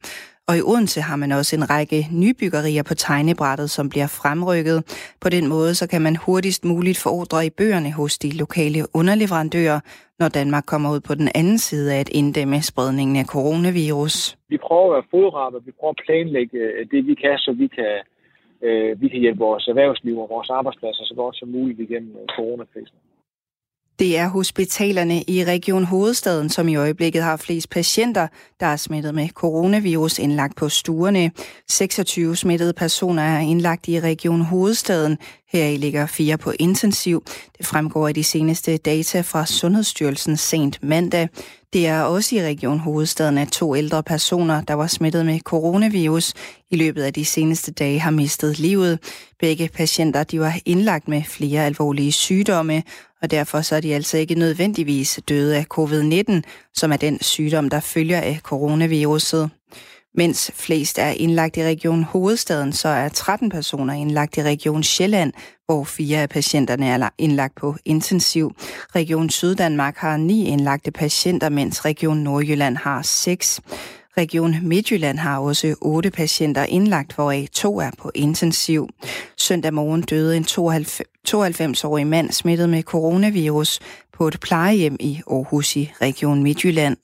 Og 0.49 0.59
i 0.59 0.63
Odense 0.63 1.01
har 1.01 1.17
man 1.17 1.33
også 1.33 1.57
en 1.57 1.71
række 1.71 2.01
nybyggerier 2.13 2.83
på 2.83 2.95
tegnebrættet, 2.95 3.71
som 3.71 3.89
bliver 3.89 4.07
fremrykket. 4.07 4.79
På 5.21 5.29
den 5.29 5.49
måde 5.49 5.75
så 5.75 5.89
kan 5.89 6.03
man 6.03 6.17
hurtigst 6.17 6.65
muligt 6.65 6.99
få 6.99 7.11
ordre 7.11 7.47
i 7.47 7.51
bøgerne 7.51 7.93
hos 7.93 8.19
de 8.19 8.31
lokale 8.43 8.81
underleverandører, 8.95 9.81
når 10.21 10.29
Danmark 10.29 10.65
kommer 10.67 10.89
ud 10.95 11.01
på 11.01 11.15
den 11.15 11.29
anden 11.35 11.59
side 11.59 11.95
af 11.95 12.01
at 12.01 12.09
inddæmme 12.09 12.63
spredningen 12.63 13.17
af 13.17 13.27
coronavirus. 13.35 14.37
Vi 14.49 14.59
prøver 14.67 14.87
at 14.87 14.93
være 14.97 15.11
fodrappe, 15.11 15.59
vi 15.65 15.73
prøver 15.79 15.95
at 15.97 16.03
planlægge 16.07 16.59
øh, 16.59 16.87
det, 16.93 17.07
vi 17.07 17.15
kan, 17.15 17.39
så 17.39 17.53
vi 17.63 17.67
kan, 17.77 17.93
øh, 18.63 19.01
vi 19.01 19.09
kan 19.09 19.21
hjælpe 19.21 19.39
vores 19.39 19.69
erhvervsliv 19.69 20.19
og 20.19 20.29
vores 20.29 20.51
arbejdspladser 20.51 21.05
så 21.05 21.15
godt 21.15 21.37
som 21.37 21.49
muligt 21.49 21.81
igennem 21.81 22.17
øh, 22.17 22.27
coronakrisen. 22.37 22.97
Det 23.99 24.19
er 24.19 24.29
hospitalerne 24.29 25.23
i 25.23 25.45
Region 25.45 25.85
Hovedstaden, 25.85 26.51
som 26.51 26.69
i 26.69 26.77
øjeblikket 26.77 27.23
har 27.23 27.37
flest 27.37 27.71
patienter, 27.71 28.27
der 28.61 28.67
er 28.67 28.77
smittet 28.77 29.15
med 29.15 29.29
coronavirus 29.29 30.19
indlagt 30.19 30.57
på 30.57 30.69
stuerne. 30.69 31.31
26 31.71 32.37
smittede 32.37 32.73
personer 32.73 33.23
er 33.23 33.41
indlagt 33.41 33.89
i 33.89 34.01
Region 34.01 34.41
Hovedstaden. 34.41 35.19
Her 35.53 35.67
i 35.67 35.77
ligger 35.77 36.07
fire 36.07 36.39
på 36.39 36.53
intensiv. 36.59 37.25
Det 37.59 37.67
fremgår 37.67 38.09
af 38.09 38.15
de 38.15 38.25
seneste 38.25 38.77
data 38.77 39.21
fra 39.21 39.47
Sundhedsstyrelsen 39.47 40.37
sent 40.37 40.79
mandag. 40.83 41.29
Det 41.73 41.87
er 41.87 42.03
også 42.03 42.37
i 42.37 42.43
Region 42.43 42.79
Hovedstaden, 42.79 43.39
at 43.39 43.49
to 43.49 43.77
ældre 43.77 44.03
personer, 44.03 44.61
der 44.61 44.75
var 44.75 44.87
smittet 44.87 45.27
med 45.27 45.41
coronavirus, 45.41 46.33
i 46.71 46.77
løbet 46.77 47.03
af 47.03 47.13
de 47.13 47.25
seneste 47.25 47.73
dage 47.73 48.01
har 48.01 48.11
mistet 48.11 48.59
livet. 48.59 48.99
Begge 49.41 49.69
patienter 49.69 50.25
de 50.25 50.41
var 50.41 50.55
indlagt 50.65 51.09
med 51.09 51.23
flere 51.23 51.67
alvorlige 51.67 52.13
sygdomme, 52.13 52.83
og 53.23 53.31
derfor 53.31 53.61
så 53.61 53.77
er 53.77 53.81
de 53.81 53.95
altså 53.95 54.19
ikke 54.19 54.35
nødvendigvis 54.35 55.21
døde 55.29 55.57
af 55.57 55.67
covid-19, 55.75 56.41
som 56.75 56.93
er 56.93 56.97
den 56.97 57.23
sygdom, 57.23 57.71
der 57.71 57.81
følger 57.81 58.21
af 58.21 58.41
coronaviruset. 58.43 59.51
Mens 60.15 60.51
flest 60.55 60.99
er 60.99 61.09
indlagt 61.09 61.57
i 61.57 61.65
Region 61.65 62.03
Hovedstaden, 62.03 62.73
så 62.73 62.89
er 62.89 63.09
13 63.09 63.51
personer 63.51 63.95
indlagt 63.95 64.37
i 64.37 64.43
Region 64.43 64.83
Sjælland, 64.83 65.33
hvor 65.67 65.85
fire 65.85 66.19
af 66.19 66.29
patienterne 66.29 66.87
er 66.87 67.09
indlagt 67.19 67.55
på 67.55 67.77
intensiv. 67.85 68.53
Region 68.95 69.31
Syddanmark 69.31 69.97
har 69.97 70.17
ni 70.17 70.47
indlagte 70.47 70.91
patienter, 70.91 71.49
mens 71.49 71.85
Region 71.85 72.17
Nordjylland 72.17 72.77
har 72.77 73.03
seks. 73.03 73.61
Region 74.17 74.57
Midtjylland 74.63 75.19
har 75.19 75.39
også 75.39 75.75
otte 75.81 76.11
patienter 76.11 76.65
indlagt, 76.65 77.15
hvoraf 77.15 77.49
to 77.53 77.79
er 77.79 77.91
på 77.99 78.11
intensiv. 78.15 78.89
Søndag 79.37 79.75
morgen 79.75 80.03
døde 80.03 80.37
en 80.37 80.45
92-årig 81.29 82.07
mand 82.07 82.33
smittet 82.33 82.69
med 82.69 82.83
coronavirus 82.83 83.81
på 84.13 84.29
et 84.29 84.41
plejehjem 84.41 84.97
i 85.01 85.21
Aarhus 85.31 85.77
i 85.77 85.93
Region 86.01 86.43
Midtjylland. 86.43 86.97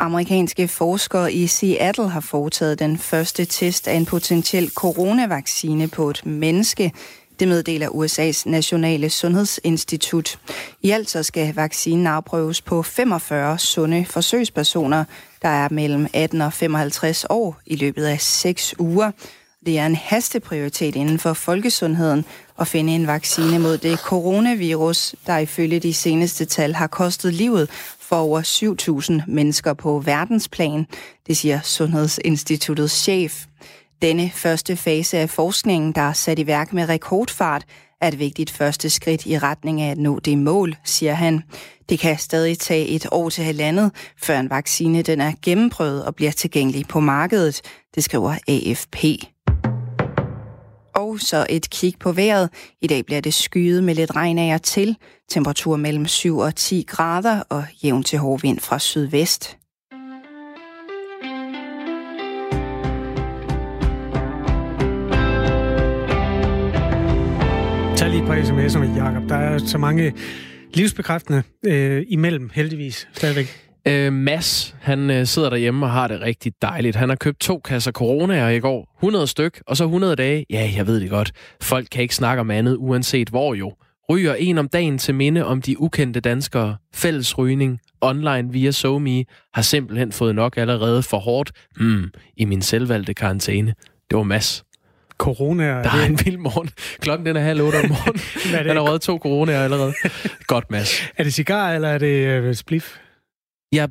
Amerikanske 0.00 0.68
forskere 0.68 1.32
i 1.32 1.46
Seattle 1.46 2.08
har 2.08 2.20
foretaget 2.20 2.78
den 2.78 2.98
første 2.98 3.44
test 3.44 3.88
af 3.88 3.94
en 3.94 4.06
potentiel 4.06 4.70
coronavaccine 4.70 5.88
på 5.88 6.10
et 6.10 6.26
menneske. 6.26 6.92
Det 7.40 7.48
meddeler 7.48 7.88
USA's 7.88 8.50
Nationale 8.50 9.10
Sundhedsinstitut. 9.10 10.38
I 10.82 10.90
alt 10.90 11.10
så 11.10 11.22
skal 11.22 11.54
vaccinen 11.54 12.06
afprøves 12.06 12.62
på 12.62 12.82
45 12.82 13.58
sunde 13.58 14.04
forsøgspersoner, 14.04 15.04
der 15.42 15.48
er 15.48 15.68
mellem 15.70 16.06
18 16.14 16.40
og 16.40 16.52
55 16.52 17.26
år 17.30 17.60
i 17.66 17.76
løbet 17.76 18.04
af 18.04 18.20
6 18.20 18.74
uger. 18.78 19.10
Det 19.66 19.78
er 19.78 19.86
en 19.86 19.94
hasteprioritet 19.94 20.96
inden 20.96 21.18
for 21.18 21.32
folkesundheden 21.32 22.24
at 22.58 22.68
finde 22.68 22.94
en 22.94 23.06
vaccine 23.06 23.58
mod 23.58 23.78
det 23.78 23.98
coronavirus, 23.98 25.14
der 25.26 25.38
ifølge 25.38 25.80
de 25.80 25.94
seneste 25.94 26.44
tal 26.44 26.74
har 26.74 26.86
kostet 26.86 27.34
livet 27.34 27.70
for 28.00 28.16
over 28.16 28.42
7.000 29.22 29.32
mennesker 29.32 29.74
på 29.74 29.98
verdensplan, 29.98 30.86
det 31.26 31.36
siger 31.36 31.60
Sundhedsinstituttets 31.62 32.94
chef. 32.94 33.44
Denne 34.02 34.30
første 34.34 34.76
fase 34.76 35.18
af 35.18 35.30
forskningen, 35.30 35.92
der 35.92 36.00
er 36.00 36.12
sat 36.12 36.38
i 36.38 36.46
værk 36.46 36.72
med 36.72 36.88
rekordfart, 36.88 37.64
er 38.00 38.08
et 38.08 38.18
vigtigt 38.18 38.50
første 38.50 38.90
skridt 38.90 39.26
i 39.26 39.38
retning 39.38 39.80
af 39.80 39.90
at 39.90 39.98
nå 39.98 40.18
det 40.18 40.38
mål, 40.38 40.76
siger 40.84 41.14
han. 41.14 41.42
Det 41.88 41.98
kan 41.98 42.18
stadig 42.18 42.58
tage 42.58 42.86
et 42.86 43.06
år 43.12 43.28
til 43.28 43.44
halvandet, 43.44 43.90
før 44.22 44.40
en 44.40 44.50
vaccine 44.50 45.02
den 45.02 45.20
er 45.20 45.32
gennemprøvet 45.42 46.04
og 46.04 46.14
bliver 46.14 46.32
tilgængelig 46.32 46.88
på 46.88 47.00
markedet, 47.00 47.60
det 47.94 48.04
skriver 48.04 48.34
AFP. 48.48 48.96
Og 50.98 51.20
så 51.20 51.46
et 51.48 51.70
kig 51.70 51.94
på 52.00 52.12
vejret. 52.12 52.50
I 52.82 52.86
dag 52.86 53.06
bliver 53.06 53.20
det 53.20 53.34
skyet 53.34 53.84
med 53.84 53.94
lidt 53.94 54.16
regn 54.16 54.38
af 54.38 54.54
og 54.54 54.62
til. 54.62 54.96
Temperatur 55.28 55.76
mellem 55.76 56.06
7 56.06 56.38
og 56.38 56.54
10 56.54 56.84
grader 56.88 57.42
og 57.48 57.64
jævn 57.84 58.02
til 58.02 58.18
hård 58.18 58.40
vind 58.40 58.60
fra 58.60 58.78
sydvest. 58.78 59.58
Tag 67.96 68.10
lige 68.10 68.22
et 68.22 68.28
par 68.28 68.42
sms'er 68.42 68.78
med, 68.78 68.96
Jacob. 68.96 69.28
Der 69.28 69.36
er 69.36 69.58
så 69.58 69.78
mange 69.78 70.14
livsbekræftende 70.74 71.42
øh, 71.66 72.06
imellem, 72.08 72.50
heldigvis, 72.54 73.08
stadigvæk. 73.12 73.67
Øh, 73.88 74.12
Mads, 74.12 74.76
han 74.80 75.10
øh, 75.10 75.26
sidder 75.26 75.50
derhjemme 75.50 75.86
og 75.86 75.92
har 75.92 76.08
det 76.08 76.20
rigtig 76.20 76.52
dejligt. 76.62 76.96
Han 76.96 77.08
har 77.08 77.16
købt 77.16 77.40
to 77.40 77.58
kasser 77.58 77.92
coronaer 77.92 78.48
i 78.48 78.60
går. 78.60 78.96
100 78.98 79.26
styk, 79.26 79.62
og 79.66 79.76
så 79.76 79.84
100 79.84 80.16
dage. 80.16 80.46
Ja, 80.50 80.70
jeg 80.76 80.86
ved 80.86 81.00
det 81.00 81.10
godt. 81.10 81.32
Folk 81.62 81.88
kan 81.92 82.02
ikke 82.02 82.14
snakke 82.14 82.40
om 82.40 82.50
andet, 82.50 82.76
uanset 82.78 83.28
hvor 83.28 83.54
jo. 83.54 83.72
Ryger 84.10 84.34
en 84.34 84.58
om 84.58 84.68
dagen 84.68 84.98
til 84.98 85.14
minde 85.14 85.44
om 85.44 85.62
de 85.62 85.80
ukendte 85.80 86.20
danskere. 86.20 86.76
Fælles 86.94 87.38
rygning 87.38 87.80
online 88.00 88.52
via 88.52 88.70
SoMe 88.70 89.24
har 89.54 89.62
simpelthen 89.62 90.12
fået 90.12 90.34
nok 90.34 90.56
allerede 90.56 91.02
for 91.02 91.18
hårdt 91.18 91.52
hmm, 91.76 92.10
i 92.36 92.44
min 92.44 92.62
selvvalgte 92.62 93.14
karantæne. 93.14 93.74
Det 94.10 94.16
var 94.16 94.22
Mads. 94.22 94.64
Corona. 95.18 95.64
Der 95.64 95.90
er 95.90 96.06
en 96.06 96.18
vild 96.24 96.36
morgen. 96.36 96.70
Klokken 97.00 97.26
den 97.26 97.36
er 97.36 97.40
halv 97.40 97.62
otte 97.62 97.76
om 97.76 97.88
morgenen. 97.88 98.66
Han 98.68 98.76
har 98.76 98.82
røget 98.82 99.00
to 99.00 99.18
coronaer 99.18 99.64
allerede. 99.64 99.94
Godt, 100.46 100.70
Mads. 100.70 101.02
Er 101.16 101.22
det 101.22 101.34
cigar, 101.34 101.72
eller 101.72 101.88
er 101.88 101.98
det 101.98 102.48
uh, 102.48 102.54
spliff? 102.54 102.96
Jeg 103.72 103.88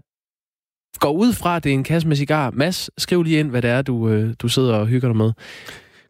går 1.00 1.12
ud 1.12 1.34
fra, 1.34 1.56
at 1.56 1.64
det 1.64 1.70
er 1.70 1.74
en 1.74 1.84
kasse 1.84 2.08
med 2.08 2.16
cigar. 2.16 2.52
Mads, 2.52 2.90
skriv 2.98 3.24
lige 3.24 3.40
ind, 3.40 3.50
hvad 3.50 3.62
det 3.62 3.70
er, 3.70 3.82
du, 3.82 4.10
øh, 4.10 4.34
du 4.40 4.48
sidder 4.48 4.76
og 4.76 4.88
hygger 4.88 5.10
dig 5.10 5.18
med. 5.18 5.32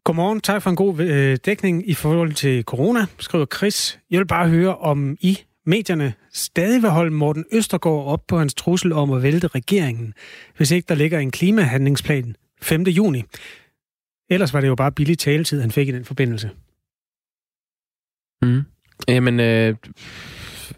Godmorgen, 0.04 0.42
tak 0.42 0.62
for 0.62 0.70
en 0.70 0.76
god 0.76 1.00
øh, 1.00 1.38
dækning 1.46 1.90
i 1.90 1.94
forhold 1.94 2.34
til 2.34 2.64
corona, 2.64 3.06
skriver 3.20 3.46
Chris. 3.46 4.00
Jeg 4.12 4.20
vil 4.20 4.28
bare 4.28 4.50
høre, 4.50 4.78
om 4.78 5.18
I, 5.20 5.40
medierne, 5.66 6.14
stadig 6.34 6.82
vil 6.82 6.90
holde 6.90 7.12
Morten 7.12 7.46
Østergaard 7.52 8.06
op 8.06 8.28
på 8.28 8.38
hans 8.38 8.54
trussel 8.54 8.94
om 8.94 9.12
at 9.12 9.24
vælte 9.24 9.48
regeringen, 9.48 10.14
hvis 10.58 10.72
ikke 10.72 10.86
der 10.90 10.96
ligger 10.96 11.20
en 11.20 11.32
klimahandlingsplan 11.32 12.36
5. 12.62 12.82
juni. 12.82 13.24
Ellers 14.30 14.54
var 14.54 14.62
det 14.62 14.68
jo 14.68 14.76
bare 14.76 14.92
billig 14.92 15.18
taletid, 15.20 15.62
han 15.62 15.72
fik 15.72 15.88
i 15.88 15.92
den 15.92 16.06
forbindelse. 16.06 16.50
Mm. 18.42 18.62
Jamen, 19.08 19.40
øh, 19.40 19.76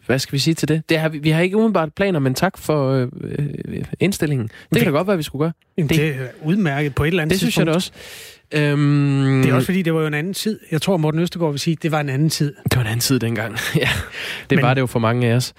hvad 0.10 0.20
skal 0.20 0.34
vi 0.34 0.40
sige 0.40 0.54
til 0.54 0.68
det? 0.68 0.90
det 0.90 1.00
har, 1.00 1.10
vi, 1.10 1.18
vi 1.18 1.30
har 1.30 1.42
ikke 1.42 1.58
umiddelbart 1.58 1.94
planer, 1.94 2.20
men 2.20 2.34
tak 2.34 2.58
for 2.58 2.92
øh, 2.92 3.08
øh 3.68 3.84
indstillingen. 4.00 4.48
Det, 4.48 4.54
det 4.70 4.82
kan 4.82 4.92
da 4.92 4.98
godt 4.98 5.08
være, 5.08 5.18
vi 5.18 5.24
skulle 5.24 5.40
gøre. 5.40 5.52
Det, 5.78 5.90
det 5.90 6.08
er 6.08 6.28
udmærket 6.44 6.96
på 6.96 7.04
et 7.04 7.08
eller 7.08 7.22
andet 7.22 7.32
Det 7.32 7.40
tidspunkt. 7.40 7.54
synes 7.54 7.58
jeg 7.58 7.68
da 7.68 8.62
også. 8.62 8.72
Øhm, 8.72 9.42
det 9.42 9.52
er 9.52 9.56
også 9.56 9.66
fordi, 9.66 9.82
det 9.82 9.94
var 9.94 10.02
jo 10.02 10.08
en 10.08 10.14
anden 10.14 10.34
tid. 10.34 10.60
Jeg 10.72 10.82
tror, 10.82 10.98
Morten 10.98 11.20
Østergaard 11.20 11.52
vil 11.52 11.60
sige, 11.60 11.72
at 11.72 11.84
det 11.84 11.92
var 11.92 12.00
en 12.00 12.10
anden 12.10 12.30
tid. 12.30 12.54
Det 12.64 12.76
var 12.76 12.82
en 12.82 12.88
anden 12.88 13.00
tid 13.00 13.20
dengang. 13.20 13.58
ja, 13.76 13.90
det 14.50 14.56
men, 14.56 14.62
var 14.62 14.74
det 14.74 14.82
jo 14.82 14.86
for 14.86 15.00
mange 15.00 15.28
af 15.28 15.36
os. 15.36 15.54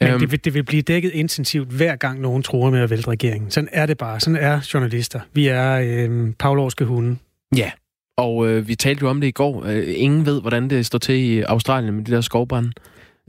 Men 0.00 0.08
øhm, 0.08 0.20
det, 0.20 0.30
vil, 0.30 0.44
det 0.44 0.54
vil 0.54 0.64
blive 0.64 0.82
dækket 0.82 1.12
intensivt 1.12 1.68
hver 1.68 1.96
gang 1.96 2.20
nogen 2.20 2.42
tror 2.42 2.70
med 2.70 2.80
at 2.80 2.90
vælte 2.90 3.08
regeringen. 3.08 3.50
Sådan 3.50 3.68
er 3.72 3.86
det 3.86 3.98
bare. 3.98 4.20
Sådan 4.20 4.36
er 4.36 4.70
journalister. 4.74 5.20
Vi 5.32 5.46
er 5.46 5.72
øh, 5.72 6.32
pavlovske 6.38 6.84
hunde. 6.84 7.16
Ja, 7.56 7.70
og 8.16 8.48
øh, 8.48 8.68
vi 8.68 8.74
talte 8.74 9.02
jo 9.02 9.08
om 9.08 9.20
det 9.20 9.28
i 9.28 9.30
går. 9.30 9.64
Øh, 9.66 9.84
ingen 9.86 10.26
ved, 10.26 10.40
hvordan 10.40 10.70
det 10.70 10.86
står 10.86 10.98
til 10.98 11.14
i 11.14 11.40
Australien 11.40 11.94
med 11.94 12.04
de 12.04 12.12
der 12.12 12.20
skovbrænde, 12.20 12.72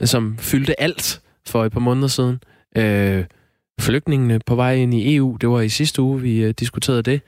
som 0.04 0.38
fyldte 0.38 0.80
alt 0.80 1.20
for 1.46 1.64
et 1.64 1.72
par 1.72 1.80
måneder 1.80 2.08
siden. 2.08 2.42
Øh, 2.76 3.24
flygtningene 3.80 4.40
på 4.46 4.54
vej 4.54 4.74
ind 4.74 4.94
i 4.94 5.16
EU, 5.16 5.36
det 5.40 5.48
var 5.48 5.60
i 5.60 5.68
sidste 5.68 6.02
uge, 6.02 6.20
vi 6.20 6.42
øh, 6.42 6.54
diskuterede 6.58 7.02
det. 7.02 7.20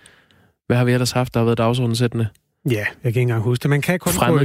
Hvad 0.66 0.76
har 0.76 0.84
vi 0.84 0.92
ellers 0.92 1.12
haft, 1.12 1.34
der 1.34 1.40
har 1.40 1.44
været 1.44 1.58
dagsordensættende? 1.58 2.28
Ja, 2.70 2.70
jeg 2.70 2.86
kan 3.02 3.08
ikke 3.08 3.20
engang 3.20 3.42
huske 3.42 3.62
det. 3.62 3.70
Man 3.70 3.80
kan 3.80 3.98
kun 3.98 4.12
gå 4.28 4.38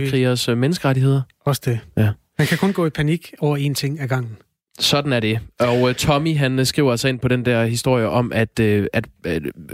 i... 0.52 0.56
menneskerettigheder. 0.56 1.22
Også 1.46 1.62
det. 1.66 1.80
Ja. 1.98 2.10
Man 2.38 2.48
kan 2.48 2.58
kun 2.58 2.74
gå 2.74 2.86
i 2.86 2.90
panik 2.90 3.34
over 3.40 3.58
én 3.58 3.74
ting 3.74 4.00
ad 4.00 4.08
gangen. 4.08 4.38
Sådan 4.80 5.14
er 5.14 5.20
det. 5.20 5.40
Og 5.60 5.82
uh, 5.82 5.94
Tommy, 5.94 6.36
han 6.36 6.60
uh, 6.60 6.66
skriver 6.66 6.92
altså 6.92 7.08
ind 7.08 7.20
på 7.20 7.28
den 7.28 7.46
der 7.46 7.66
historie 7.66 8.10
om, 8.10 8.32
at, 8.32 8.60
uh, 8.60 8.86
at 8.94 9.08
uh, 9.28 9.34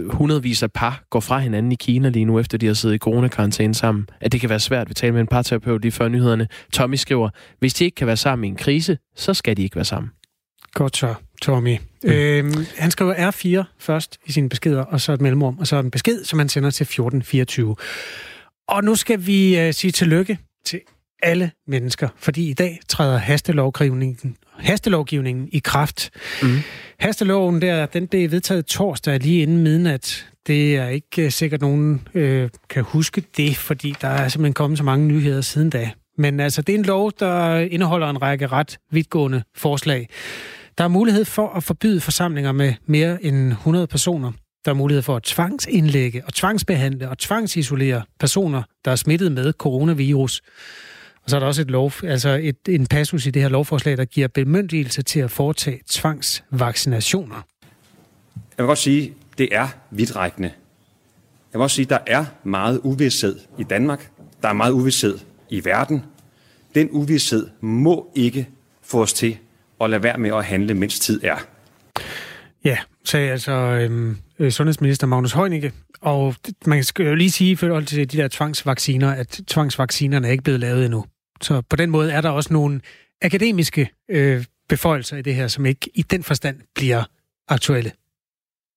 hundredvis 0.10 0.64
af 0.64 0.72
par 0.72 1.04
går 1.10 1.20
fra 1.20 1.40
hinanden 1.40 1.72
i 1.72 1.76
Kina 1.76 2.10
lige 2.10 2.26
nu, 2.26 2.40
efter 2.40 2.58
de 2.58 2.68
har 2.68 2.74
siddet 2.74 2.96
i 2.96 2.98
coronakarantæne 2.98 3.74
sammen. 3.74 4.10
At 4.22 4.32
det 4.32 4.42
kan 4.42 4.50
være 4.50 4.60
svært. 4.60 4.90
Vi 4.90 4.94
talte 4.94 5.14
med 5.14 5.22
en 5.22 5.28
parterapeut 5.28 5.82
lige 5.82 5.92
før 5.92 6.08
nyhederne. 6.08 6.48
Tommy 6.74 6.96
skriver, 6.96 7.30
hvis 7.60 7.74
de 7.74 7.86
ikke 7.86 7.96
kan 7.96 8.08
være 8.08 8.18
sammen 8.18 8.46
i 8.46 8.48
en 8.48 8.56
krise, 8.56 8.98
så 9.16 9.34
skal 9.34 9.58
de 9.58 9.64
ikke 9.64 9.76
være 9.76 9.86
sammen. 9.86 10.12
Godt 10.74 10.98
så, 10.98 11.14
Tommy. 11.42 11.78
Mm. 12.04 12.10
Øhm, 12.10 12.66
han 12.78 12.92
skriver 12.92 13.32
R4 13.32 13.64
først 13.80 14.18
i 14.26 14.32
sine 14.32 14.50
beskeder, 14.50 14.82
og 14.82 15.02
så 15.02 15.14
et 15.14 15.22
mellemrum, 15.22 15.60
og 15.60 15.68
så 15.68 15.80
en 15.80 15.92
besked, 15.92 16.24
som 16.24 16.40
han 16.40 16.50
sender 16.50 16.70
til 16.70 16.84
1424. 16.84 17.76
Og 18.68 18.84
nu 18.84 18.96
skal 18.96 19.26
vi 19.26 19.68
uh, 19.68 19.74
sige 19.74 19.92
tillykke 19.92 20.38
til 20.66 20.80
alle 21.24 21.52
mennesker, 21.68 22.10
fordi 22.18 22.50
i 22.50 22.54
dag 22.54 22.80
træder 22.88 23.18
hastelovgivningen, 23.18 24.38
hastelovgivningen 24.60 25.50
i 25.52 25.60
kraft. 25.60 26.10
Mm. 26.44 26.58
Hasteloven 27.00 27.62
der, 27.62 27.86
den 27.86 28.08
blev 28.08 28.32
vedtaget 28.32 28.66
torsdag 28.66 29.20
lige 29.20 29.42
inden 29.42 29.58
midnat. 29.58 30.28
Det 30.48 30.76
er 30.76 30.88
ikke 30.88 31.26
uh, 31.26 31.32
sikkert, 31.32 31.62
nogen 31.62 32.08
øh, 32.14 32.50
kan 32.70 32.84
huske 32.84 33.24
det, 33.38 33.58
fordi 33.58 33.96
der 34.02 34.08
er 34.08 34.28
simpelthen 34.28 34.54
kommet 34.54 34.78
så 34.78 34.84
mange 34.84 35.08
nyheder 35.08 35.42
siden 35.42 35.70
da. 35.70 35.92
Men 36.18 36.40
altså, 36.40 36.62
det 36.62 36.76
er 36.76 36.80
en 36.80 36.86
lov, 36.86 37.12
der 37.20 37.58
indeholder 37.58 38.10
en 38.10 38.22
række 38.22 38.48
ret 38.48 38.78
vidtgående 38.92 39.44
forslag. 39.56 40.10
Der 40.78 40.84
er 40.84 40.88
mulighed 40.88 41.26
for 41.26 41.50
at 41.50 41.64
forbyde 41.64 42.02
forsamlinger 42.02 42.52
med 42.52 42.74
mere 42.86 43.24
end 43.26 43.52
100 43.52 43.88
personer. 43.88 44.32
Der 44.66 44.72
er 44.72 44.76
mulighed 44.76 45.02
for 45.02 45.16
at 45.16 45.24
tvangsindlægge 45.24 46.24
og 46.26 46.34
tvangsbehandle 46.34 47.10
og 47.10 47.18
tvangsisolere 47.18 48.02
personer, 48.20 48.64
der 48.86 48.92
er 48.92 48.96
smittet 48.96 49.32
med 49.32 49.54
coronavirus. 49.54 50.42
Og 51.26 51.30
så 51.30 51.36
er 51.36 51.40
der 51.40 51.48
også 51.48 51.62
et 51.62 51.72
lov, 51.72 51.92
altså 52.04 52.40
et, 52.44 52.58
en 52.70 52.88
passus 52.88 53.26
i 53.26 53.30
det 53.30 53.42
her 53.42 53.50
lovforslag, 53.50 53.98
der 53.98 54.06
giver 54.06 54.28
bemyndigelse 54.28 55.02
til 55.02 55.20
at 55.20 55.32
foretage 55.32 55.80
tvangsvaccinationer. 55.90 57.46
Jeg 58.36 58.64
vil 58.64 58.66
godt 58.66 58.80
sige, 58.80 59.14
det 59.38 59.50
er 59.52 59.68
vidtrækkende. 59.92 60.52
Jeg 61.54 61.60
vil 61.60 61.64
også 61.64 61.76
sige, 61.76 61.86
der 61.86 61.98
er 62.08 62.26
meget 62.44 62.80
uvidshed 62.84 63.40
i 63.58 63.64
Danmark. 63.64 64.10
Der 64.42 64.50
er 64.50 64.54
meget 64.54 64.72
uvidshed 64.72 65.18
i 65.50 65.66
verden. 65.66 66.04
Den 66.76 66.90
uvidshed 66.92 67.48
må 67.62 68.12
ikke 68.16 68.50
få 68.84 69.02
os 69.02 69.14
til 69.14 69.38
at 69.82 69.90
lade 69.90 70.04
være 70.04 70.18
med 70.18 70.30
at 70.30 70.46
handle, 70.46 70.74
mens 70.74 71.00
tid 71.00 71.24
er. 71.24 71.38
Ja, 72.64 72.78
sagde 73.06 73.32
altså 73.32 73.52
øhm, 73.52 74.18
øh, 74.40 74.52
sundhedsminister 74.52 75.08
Magnus 75.08 75.34
Heunicke. 75.34 75.72
Og 76.02 76.36
man 76.66 76.84
skal 76.84 77.06
jo 77.06 77.16
lige 77.16 77.32
sige 77.32 77.52
i 77.52 77.56
forhold 77.56 77.86
til 77.86 78.12
de 78.12 78.18
der 78.18 78.28
tvangsvacciner, 78.28 79.12
at 79.12 79.42
tvangsvaccinerne 79.48 80.28
er 80.28 80.32
ikke 80.32 80.44
blevet 80.44 80.60
lavet 80.60 80.86
endnu. 80.86 81.06
Så 81.42 81.62
på 81.62 81.76
den 81.76 81.90
måde 81.90 82.12
er 82.12 82.22
der 82.22 82.30
også 82.30 82.54
nogle 82.54 82.82
akademiske 83.22 83.90
øh, 84.10 84.46
beføjelser 84.70 85.18
i 85.18 85.22
det 85.22 85.36
her, 85.36 85.48
som 85.48 85.66
ikke 85.66 85.90
i 85.94 86.02
den 86.02 86.24
forstand 86.24 86.60
bliver 86.76 87.04
aktuelle. 87.48 87.92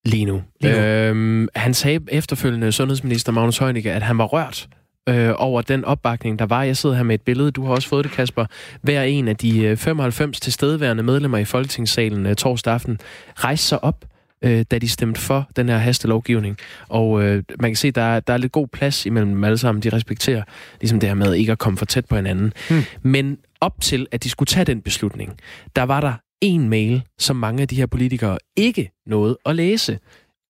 Lige 0.05 0.25
nu. 0.25 0.43
Lige 0.61 0.75
nu. 0.75 0.81
Øhm, 0.81 1.49
han 1.55 1.75
sagde 1.75 2.01
efterfølgende, 2.09 2.73
sundhedsminister 2.73 3.33
Magnus 3.33 3.59
Heunicke, 3.59 3.93
at 3.93 4.03
han 4.03 4.19
var 4.19 4.25
rørt 4.25 4.69
øh, 5.09 5.35
over 5.37 5.63
den 5.63 5.85
opbakning, 5.85 6.39
der 6.39 6.47
var. 6.47 6.63
Jeg 6.63 6.77
sidder 6.77 6.97
her 6.97 7.03
med 7.03 7.15
et 7.15 7.23
billede, 7.23 7.51
du 7.51 7.65
har 7.65 7.75
også 7.75 7.89
fået 7.89 8.05
det, 8.05 8.13
Kasper. 8.13 8.47
Hver 8.83 9.03
en 9.03 9.29
af 9.29 9.37
de 9.37 9.77
95 9.77 10.41
tilstedeværende 10.41 11.03
medlemmer 11.03 11.39
i 11.39 11.45
Folketingssalen 11.45 12.27
øh, 12.27 12.37
torsdag 12.37 12.75
aften 12.75 12.99
rejste 13.35 13.67
sig 13.67 13.85
op 13.85 14.05
øh, 14.43 14.65
da 14.71 14.79
de 14.79 14.89
stemte 14.89 15.21
for 15.21 15.49
den 15.57 15.69
her 15.69 15.79
hastelovgivning. 15.79 16.57
Og 16.89 17.23
øh, 17.23 17.43
man 17.61 17.71
kan 17.71 17.77
se, 17.77 17.91
der 17.91 18.03
er, 18.03 18.21
der 18.21 18.33
er 18.33 18.37
lidt 18.37 18.53
god 18.53 18.69
plads 18.69 19.07
imellem 19.07 19.31
dem 19.31 19.45
alle 19.45 19.59
sammen. 19.59 19.83
De 19.83 19.89
respekterer 19.89 20.43
ligesom 20.81 21.01
det 21.01 21.09
her 21.09 21.15
med 21.15 21.35
ikke 21.35 21.53
at 21.53 21.59
komme 21.59 21.77
for 21.77 21.87
tæt 21.87 22.07
på 22.07 22.17
hinanden. 22.17 22.53
Hmm. 22.69 22.83
Men 23.03 23.39
op 23.61 23.81
til, 23.81 24.07
at 24.11 24.25
de 24.25 24.31
skulle 24.31 24.47
tage 24.47 24.65
den 24.65 24.81
beslutning, 24.81 25.39
der 25.77 25.83
var 25.83 26.01
der 26.01 26.13
en 26.41 26.69
mail, 26.69 27.03
som 27.19 27.37
mange 27.37 27.63
af 27.63 27.69
de 27.69 27.77
her 27.77 27.87
politikere 27.87 28.39
ikke 28.57 28.91
nåede 29.07 29.39
at 29.47 29.57
læse 29.57 29.99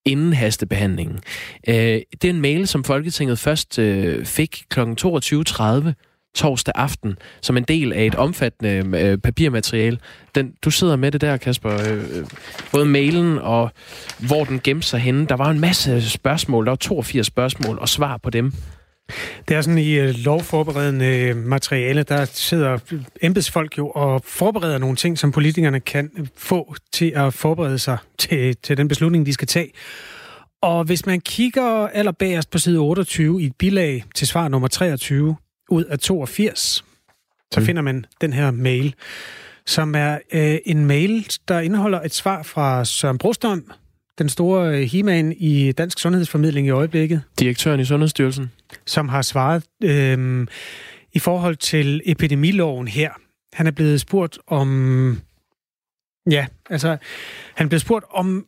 inden 0.06 0.32
hastebehandlingen. 0.32 1.18
Øh, 1.68 1.74
det 2.22 2.24
er 2.24 2.30
en 2.30 2.40
mail, 2.40 2.68
som 2.68 2.84
Folketinget 2.84 3.38
først 3.38 3.78
øh, 3.78 4.24
fik 4.24 4.64
kl. 4.70 4.80
22.30 4.80 5.92
torsdag 6.38 6.72
aften, 6.76 7.18
som 7.40 7.56
en 7.56 7.62
del 7.62 7.92
af 7.92 8.04
et 8.04 8.14
omfattende 8.14 8.98
øh, 8.98 9.18
papirmateriale. 9.18 9.98
Den, 10.34 10.52
du 10.64 10.70
sidder 10.70 10.96
med 10.96 11.12
det 11.12 11.20
der, 11.20 11.36
Kasper. 11.36 11.72
Øh, 11.72 12.18
øh 12.18 12.26
både 12.72 12.86
mailen 12.86 13.38
og 13.38 13.70
hvor 14.18 14.44
den 14.44 14.60
gemte 14.64 14.86
sig 14.86 15.00
henne. 15.00 15.26
Der 15.26 15.36
var 15.36 15.50
en 15.50 15.60
masse 15.60 16.10
spørgsmål. 16.10 16.64
Der 16.64 16.70
var 16.70 16.76
82 16.76 17.26
spørgsmål 17.26 17.78
og 17.78 17.88
svar 17.88 18.16
på 18.16 18.30
dem. 18.30 18.52
Det 19.48 19.56
er 19.56 19.60
sådan 19.60 19.78
i 19.78 19.92
øh, 19.92 20.14
lovforberedende 20.14 21.06
øh, 21.06 21.36
materiale, 21.36 22.02
der 22.02 22.24
sidder 22.24 22.78
embedsfolk 23.22 23.78
jo 23.78 23.88
og 23.90 24.22
forbereder 24.24 24.78
nogle 24.78 24.96
ting, 24.96 25.18
som 25.18 25.32
politikerne 25.32 25.80
kan 25.80 26.10
få 26.36 26.74
til 26.92 27.12
at 27.16 27.34
forberede 27.34 27.78
sig 27.78 27.98
til, 28.18 28.56
til 28.56 28.76
den 28.76 28.88
beslutning, 28.88 29.26
de 29.26 29.32
skal 29.32 29.48
tage. 29.48 29.70
Og 30.62 30.84
hvis 30.84 31.06
man 31.06 31.20
kigger 31.20 31.86
allerbagerst 31.86 32.50
på 32.50 32.58
side 32.58 32.78
28 32.78 33.42
i 33.42 33.46
et 33.46 33.56
bilag 33.58 34.04
til 34.14 34.26
svar 34.26 34.48
nummer 34.48 34.68
23, 34.68 35.36
ud 35.68 35.84
af 35.84 35.98
82, 35.98 36.84
så 37.52 37.60
mm. 37.60 37.66
finder 37.66 37.82
man 37.82 38.04
den 38.20 38.32
her 38.32 38.50
mail, 38.50 38.94
som 39.66 39.94
er 39.94 40.18
øh, 40.32 40.58
en 40.66 40.86
mail, 40.86 41.26
der 41.48 41.60
indeholder 41.60 42.00
et 42.00 42.14
svar 42.14 42.42
fra 42.42 42.84
Søren 42.84 43.18
Brostrøm, 43.18 43.72
den 44.18 44.28
store 44.28 44.68
øh, 44.68 44.82
he 44.82 45.34
i 45.36 45.72
Dansk 45.72 45.98
Sundhedsformidling 45.98 46.66
i 46.66 46.70
øjeblikket. 46.70 47.22
Direktøren 47.38 47.80
i 47.80 47.84
Sundhedsstyrelsen. 47.84 48.52
Som 48.86 49.08
har 49.08 49.22
svaret 49.22 49.64
øh, 49.84 50.46
i 51.12 51.18
forhold 51.18 51.56
til 51.56 52.02
epidemiloven 52.04 52.88
her. 52.88 53.10
Han 53.52 53.66
er 53.66 53.70
blevet 53.70 54.00
spurgt 54.00 54.38
om... 54.46 55.20
Ja, 56.30 56.46
altså, 56.70 56.96
han 57.54 57.68
blevet 57.68 57.82
spurgt 57.82 58.04
om, 58.10 58.46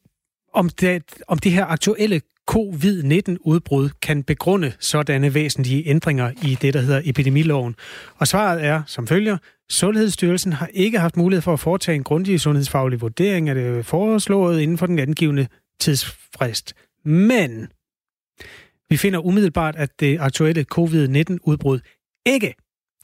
om, 0.54 0.68
det, 0.68 1.02
om 1.28 1.38
det 1.38 1.52
her 1.52 1.66
aktuelle 1.66 2.20
covid-19-udbrud 2.50 3.90
kan 4.02 4.22
begrunde 4.22 4.72
sådanne 4.80 5.34
væsentlige 5.34 5.88
ændringer 5.88 6.30
i 6.42 6.58
det, 6.62 6.74
der 6.74 6.80
hedder 6.80 7.00
epidemiloven. 7.04 7.76
Og 8.16 8.28
svaret 8.28 8.64
er 8.64 8.82
som 8.86 9.06
følger, 9.06 9.38
Sundhedsstyrelsen 9.70 10.52
har 10.52 10.68
ikke 10.74 10.98
haft 10.98 11.16
mulighed 11.16 11.42
for 11.42 11.52
at 11.52 11.60
foretage 11.60 11.96
en 11.96 12.04
grundig 12.04 12.40
sundhedsfaglig 12.40 13.00
vurdering 13.00 13.48
af 13.48 13.54
det 13.54 13.86
foreslået 13.86 14.60
inden 14.60 14.78
for 14.78 14.86
den 14.86 14.98
angivende 14.98 15.46
tidsfrist. 15.80 16.74
Men 17.04 17.68
vi 18.88 18.96
finder 18.96 19.26
umiddelbart, 19.26 19.76
at 19.76 20.00
det 20.00 20.20
aktuelle 20.20 20.64
covid-19-udbrud 20.74 21.80
ikke 22.26 22.54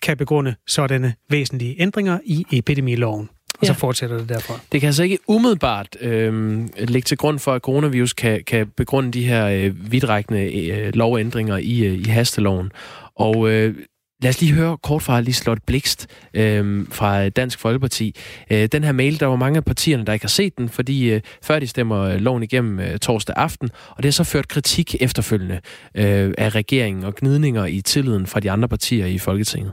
kan 0.03 0.17
begrunde 0.17 0.55
sådanne 0.67 1.15
væsentlige 1.31 1.81
ændringer 1.81 2.19
i 2.25 2.47
epidemiloven. 2.53 3.29
Og 3.61 3.63
ja. 3.63 3.67
så 3.67 3.75
fortsætter 3.75 4.19
det 4.19 4.29
derfra. 4.29 4.55
Det 4.73 4.81
kan 4.81 4.87
altså 4.87 5.03
ikke 5.03 5.19
umiddelbart 5.29 5.97
øh, 6.01 6.61
ligge 6.79 7.07
til 7.07 7.17
grund 7.17 7.39
for, 7.39 7.53
at 7.53 7.63
coronavirus 7.63 8.13
kan, 8.13 8.45
kan 8.47 8.67
begrunde 8.77 9.11
de 9.11 9.23
her 9.23 9.47
øh, 9.47 9.93
vidtrækkende 9.93 10.71
øh, 10.71 10.95
lovændringer 10.95 11.57
i, 11.57 11.85
øh, 11.85 11.99
i 11.99 12.05
hasteloven. 12.09 12.73
Og 13.15 13.51
øh, 13.51 13.75
Lad 14.23 14.31
os 14.31 14.41
lige 14.41 14.55
høre 14.55 14.77
kort 14.77 15.03
fra 15.03 15.21
Liselotte 15.21 15.63
Blikst 15.67 16.29
øh, 16.35 16.87
fra 16.99 17.29
Dansk 17.29 17.59
Folkeparti. 17.61 18.15
Øh, 18.53 18.67
den 18.73 18.85
her 18.85 18.93
mail, 18.93 19.21
der 19.21 19.27
var 19.27 19.37
mange 19.37 19.57
af 19.57 19.65
partierne, 19.65 20.05
der 20.05 20.13
ikke 20.13 20.25
har 20.25 20.39
set 20.41 20.59
den, 20.59 20.69
fordi 20.69 21.13
øh, 21.15 21.21
før 21.43 21.59
de 21.59 21.67
stemmer 21.67 22.01
øh, 22.01 22.15
loven 22.15 22.43
igennem 22.43 22.81
øh, 22.81 22.99
torsdag 22.99 23.35
aften, 23.39 23.69
og 23.91 23.97
det 23.97 24.05
har 24.05 24.11
så 24.23 24.25
ført 24.25 24.49
kritik 24.49 25.03
efterfølgende 25.03 25.61
øh, 25.95 26.35
af 26.39 26.51
regeringen 26.55 27.05
og 27.05 27.15
gnidninger 27.15 27.65
i 27.67 27.81
tilliden 27.81 28.27
fra 28.27 28.41
de 28.41 28.51
andre 28.51 28.69
partier 28.69 29.07
i 29.07 29.19
Folketinget. 29.19 29.73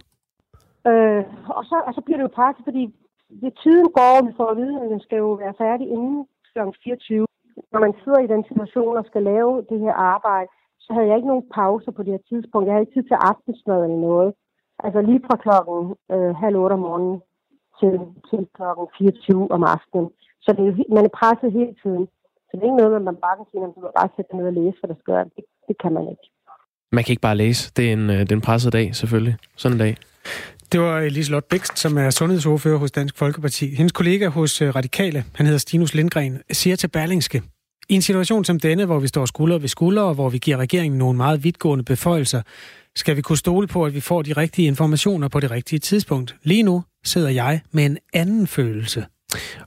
Øh, 0.88 1.22
og 1.58 1.64
så 1.70 1.76
altså 1.88 2.02
bliver 2.06 2.18
det 2.18 2.24
jo 2.24 2.32
praktisk, 2.36 2.66
fordi 2.70 2.84
det 3.42 3.54
tiden 3.64 3.90
går, 3.98 4.26
vi 4.28 4.34
får 4.38 4.50
at 4.52 4.58
vide, 4.58 4.82
at 4.84 4.90
den 4.94 5.02
skal 5.06 5.18
jo 5.18 5.32
være 5.44 5.54
færdig 5.64 5.88
inden 5.96 6.28
kl. 6.54 6.60
24. 6.84 7.28
Når 7.72 7.80
man 7.86 7.94
sidder 8.04 8.22
i 8.24 8.32
den 8.34 8.44
situation 8.50 8.98
og 8.98 9.06
skal 9.06 9.24
lave 9.24 9.66
det 9.70 9.80
her 9.80 9.94
arbejde, 10.14 10.50
så 10.86 10.90
havde 10.94 11.08
jeg 11.08 11.16
ikke 11.18 11.32
nogen 11.32 11.50
pauser 11.58 11.92
på 11.92 12.04
det 12.04 12.12
her 12.16 12.24
tidspunkt. 12.30 12.66
Jeg 12.66 12.74
havde 12.74 12.86
ikke 12.86 12.98
tid 12.98 13.08
til 13.08 13.24
aftensmad 13.32 13.80
eller 13.84 14.02
noget. 14.10 14.32
Altså 14.86 15.00
lige 15.02 15.22
fra 15.28 15.38
klokken 15.46 15.80
øh, 16.14 16.32
halv 16.44 16.56
otte 16.64 16.74
om 16.74 16.84
morgenen 16.88 17.18
til, 17.80 17.94
til 18.30 18.42
klokken 18.58 18.86
24 18.98 19.52
om 19.56 19.64
aftenen. 19.76 20.08
Så 20.46 20.50
det 20.58 20.64
er, 20.68 20.74
man 20.98 21.06
er 21.10 21.14
presset 21.20 21.52
hele 21.60 21.76
tiden. 21.84 22.06
Så 22.48 22.52
det 22.54 22.62
er 22.62 22.70
ikke 22.70 22.82
noget, 22.84 23.02
man 23.10 23.18
bare 23.26 23.36
kan 23.40 23.48
sige, 23.52 23.64
at 23.64 23.76
du 23.76 23.82
bare 24.00 24.10
sætte 24.16 24.38
ned 24.38 24.46
og 24.52 24.56
læse, 24.60 24.78
hvad 24.80 24.90
der 24.94 25.00
skal 25.04 25.14
det, 25.36 25.44
det 25.68 25.76
kan 25.84 25.94
man 25.98 26.06
ikke. 26.14 26.26
Man 26.96 27.04
kan 27.04 27.14
ikke 27.14 27.28
bare 27.30 27.42
læse. 27.44 27.62
Det 27.78 27.84
er 27.90 27.94
en, 27.94 28.10
øh, 28.10 28.42
pressede 28.48 28.78
dag, 28.78 28.96
selvfølgelig. 28.96 29.36
Sådan 29.62 29.76
en 29.76 29.84
dag. 29.86 29.94
Det 30.74 30.82
var 30.82 31.10
Liselotte 31.10 31.48
Bækst, 31.50 31.80
som 31.80 31.98
er 31.98 32.10
sundhedsordfører 32.10 32.78
hos 32.78 32.92
Dansk 32.92 33.18
Folkeparti. 33.18 33.76
Hendes 33.76 33.92
kollega 33.92 34.28
hos 34.28 34.62
øh, 34.62 34.76
Radikale, 34.76 35.26
han 35.36 35.46
hedder 35.46 35.60
Stinus 35.60 35.94
Lindgren, 35.94 36.40
siger 36.52 36.76
til 36.76 36.88
Berlingske, 36.88 37.42
i 37.90 37.94
en 37.94 38.02
situation 38.02 38.46
som 38.46 38.60
denne, 38.60 38.86
hvor 38.86 39.00
vi 39.00 39.08
står 39.08 39.26
skulder 39.26 39.58
ved 39.58 39.68
skulder, 39.68 40.02
og 40.02 40.14
hvor 40.14 40.30
vi 40.30 40.38
giver 40.38 40.58
regeringen 40.58 40.98
nogle 40.98 41.18
meget 41.18 41.44
vidtgående 41.44 41.84
beføjelser, 41.84 42.42
skal 42.96 43.16
vi 43.16 43.22
kunne 43.22 43.38
stole 43.38 43.68
på, 43.68 43.86
at 43.86 43.94
vi 43.94 44.00
får 44.00 44.22
de 44.22 44.34
rigtige 44.34 44.68
informationer 44.68 45.28
på 45.28 45.40
det 45.40 45.52
rigtige 45.52 45.80
tidspunkt. 45.80 46.36
Lige 46.44 46.64
nu 46.64 46.84
sidder 47.06 47.30
jeg 47.30 47.62
med 47.72 47.86
en 47.86 47.98
anden 48.14 48.48
følelse. 48.48 49.06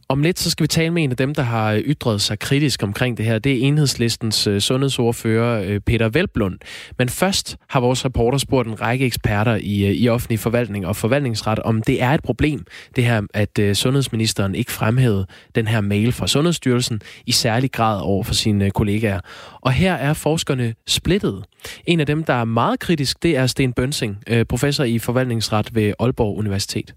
Om 0.09 0.23
lidt 0.23 0.39
så 0.39 0.51
skal 0.51 0.65
vi 0.65 0.69
tale 0.69 0.91
med 0.91 1.03
en 1.03 1.11
af 1.11 1.17
dem, 1.17 1.35
der 1.35 1.43
har 1.43 1.73
øh, 1.73 1.79
ytret 1.79 2.21
sig 2.21 2.39
kritisk 2.39 2.83
omkring 2.83 3.17
det 3.17 3.25
her. 3.25 3.39
Det 3.39 3.53
er 3.53 3.67
enhedslistens 3.67 4.47
øh, 4.47 4.61
sundhedsordfører 4.61 5.63
øh, 5.63 5.81
Peter 5.81 6.09
Velblund. 6.09 6.59
Men 6.99 7.09
først 7.09 7.57
har 7.69 7.81
vores 7.81 8.05
reporter 8.05 8.39
spurgt 8.39 8.69
en 8.69 8.81
række 8.81 9.07
eksperter 9.07 9.55
i, 9.55 9.95
i 9.95 10.09
offentlig 10.09 10.39
forvaltning 10.39 10.87
og 10.87 10.97
forvaltningsret, 10.97 11.59
om 11.59 11.83
det 11.83 12.03
er 12.03 12.11
et 12.11 12.23
problem, 12.23 12.65
det 12.97 13.05
her, 13.05 13.23
at 13.35 13.77
sundhedsministeren 13.77 14.55
ikke 14.55 14.73
fremhævede 14.73 15.27
den 15.55 15.67
her 15.67 15.81
mail 15.81 16.13
fra 16.13 16.27
Sundhedsstyrelsen 16.27 17.01
i 17.27 17.33
særlig 17.33 17.73
grad 17.73 18.01
over 18.01 18.25
for 18.25 18.35
sine 18.35 18.71
kollegaer. 18.71 19.21
Og 19.61 19.73
her 19.73 19.95
er 19.95 20.13
forskerne 20.13 20.75
splittet. 20.87 21.45
En 21.87 22.01
af 22.01 22.07
dem, 22.07 22.25
der 22.25 22.35
er 22.35 22.45
meget 22.45 22.81
kritisk, 22.81 23.23
det 23.23 23.37
er 23.37 23.47
Sten 23.47 23.73
Bønsing, 23.73 24.19
professor 24.49 24.85
i 24.85 24.99
forvaltningsret 24.99 25.75
ved 25.75 25.93
Aalborg 25.99 26.39
Universitet. 26.39 26.95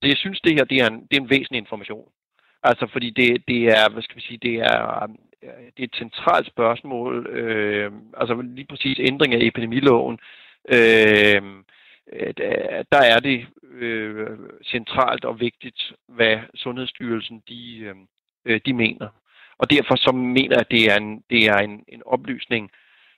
Så 0.00 0.08
jeg 0.08 0.16
synes, 0.16 0.40
det 0.40 0.54
her 0.54 0.64
det 0.64 0.78
er 0.82 0.86
en, 0.86 1.00
det 1.10 1.16
er 1.16 1.20
en 1.20 1.30
væsentlig 1.30 1.58
information. 1.58 2.08
Altså, 2.62 2.86
fordi 2.92 3.10
det, 3.10 3.42
det 3.48 3.62
er, 3.64 3.90
hvad 3.92 4.02
skal 4.02 4.16
vi 4.16 4.20
sige, 4.20 4.38
det 4.42 4.54
er, 4.54 5.04
um, 5.04 5.18
det 5.76 5.82
er 5.82 5.84
et 5.84 5.96
centralt 5.96 6.46
spørgsmål. 6.46 7.26
Øh, 7.26 7.92
altså 8.16 8.42
lige 8.42 8.66
præcis 8.66 8.98
ændring 9.00 9.34
af 9.34 9.38
epidemiloven. 9.40 10.18
Øh, 10.68 11.42
der 12.92 13.02
er 13.14 13.20
det 13.20 13.46
øh, 13.72 14.38
centralt 14.64 15.24
og 15.24 15.40
vigtigt, 15.40 15.92
hvad 16.08 16.38
Sundhedsstyrelsen 16.54 17.42
de, 17.48 17.78
øhm, 17.78 18.06
øh, 18.44 18.60
de 18.66 18.72
mener. 18.72 19.08
Og 19.58 19.70
derfor 19.70 19.96
så 19.96 20.12
mener 20.12 20.54
jeg, 20.56 20.60
at 20.60 20.70
det 20.70 20.90
er 20.92 20.96
en, 20.96 21.22
det 21.30 21.46
er 21.46 21.58
en, 21.58 21.84
en 21.88 22.02
oplysning, 22.06 22.70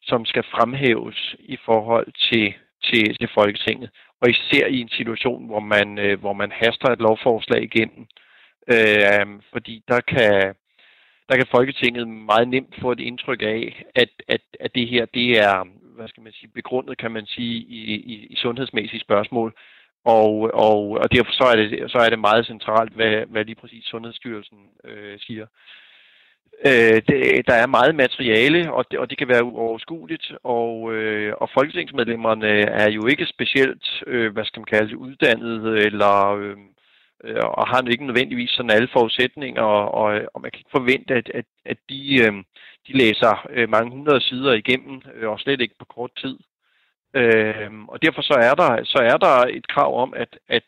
som 0.03 0.25
skal 0.25 0.43
fremhæves 0.43 1.37
i 1.39 1.57
forhold 1.65 2.13
til, 2.31 2.55
til, 2.83 3.19
til 3.19 3.29
Folketinget 3.35 3.91
og 4.21 4.31
især 4.31 4.67
i 4.67 4.81
en 4.81 4.89
situation, 4.89 5.47
hvor 5.47 5.61
man, 5.61 5.99
øh, 5.99 6.21
hvor 6.21 6.33
man 6.33 6.53
haster 6.53 6.89
et 6.89 6.99
lovforslag 6.99 7.63
igennem. 7.63 8.07
Øh, 8.69 9.27
fordi 9.53 9.83
der 9.89 10.01
kan, 10.01 10.55
der 11.29 11.37
kan 11.37 11.47
Folketinget 11.51 12.09
meget 12.09 12.49
nemt 12.49 12.75
få 12.81 12.93
et 12.93 13.01
indtryk 13.01 13.43
af, 13.43 13.85
at, 13.95 14.11
at, 14.29 14.41
at 14.61 14.75
det 14.75 14.89
her 14.89 15.05
det 15.05 15.39
er 15.39 15.65
hvad 16.01 16.09
skal 16.09 16.23
man 16.23 16.33
sige, 16.33 16.59
begrundet, 16.61 16.99
kan 16.99 17.11
man 17.11 17.27
sige, 17.27 17.57
i, 17.79 17.81
i, 18.13 18.27
i 18.31 18.37
sundhedsmæssige 18.37 19.01
spørgsmål. 19.01 19.55
Og, 20.05 20.51
og, 20.55 20.83
og 21.03 21.13
derfor 21.13 21.33
så 21.33 21.45
er, 21.53 21.57
det, 21.57 21.91
så 21.91 21.99
er 21.99 22.11
det 22.11 22.19
meget 22.19 22.47
centralt, 22.47 22.93
hvad, 22.93 23.27
hvad 23.27 23.45
lige 23.45 23.61
præcis 23.63 23.85
Sundhedsstyrelsen 23.85 24.59
øh, 24.85 25.19
siger. 25.19 25.47
Øh, 26.67 27.03
det, 27.09 27.47
der 27.49 27.55
er 27.55 27.67
meget 27.67 27.95
materiale, 27.95 28.73
og 28.73 28.85
det, 28.91 28.99
og 28.99 29.11
det 29.11 29.19
kan 29.19 29.29
være 29.29 29.45
uoverskueligt, 29.45 30.33
og, 30.43 30.93
øh, 30.95 31.33
og 31.37 31.51
folketingsmedlemmerne 31.55 32.49
er 32.83 32.91
jo 32.91 33.07
ikke 33.07 33.27
specielt, 33.27 34.03
øh, 34.07 34.33
hvad 34.33 34.45
skal 34.45 34.61
man 34.61 34.73
kalde 34.75 34.89
det, 34.89 34.97
uddannet, 34.97 35.79
eller, 35.87 36.35
øh, 36.35 36.57
øh, 37.25 37.43
og 37.45 37.69
har 37.69 37.83
ikke 37.83 38.07
nødvendigvis 38.07 38.51
sådan 38.51 38.71
alle 38.71 38.89
forudsætninger, 38.93 39.63
og, 39.63 39.95
og, 39.95 40.21
og 40.35 40.41
man 40.41 40.51
kan 40.51 40.61
ikke 40.61 40.79
forvente, 40.79 41.15
at, 41.15 41.31
at, 41.35 41.45
at 41.65 41.77
de, 41.89 42.23
øh, 42.23 42.33
de 42.87 42.93
læser 42.93 43.47
øh, 43.51 43.69
mange 43.69 43.91
hundrede 43.91 44.21
sider 44.21 44.53
igennem, 44.53 45.03
øh, 45.15 45.29
og 45.29 45.41
slet 45.41 45.61
ikke 45.61 45.79
på 45.79 45.85
kort 45.85 46.11
tid. 46.17 46.39
Øh, 47.15 47.71
og 47.89 48.03
derfor 48.03 48.23
så 48.23 48.35
er 48.35 48.55
der, 48.55 48.85
så 48.85 48.99
er 48.99 49.17
der 49.17 49.37
et 49.51 49.67
krav 49.69 50.03
om, 50.03 50.15
at, 50.17 50.39
at, 50.49 50.65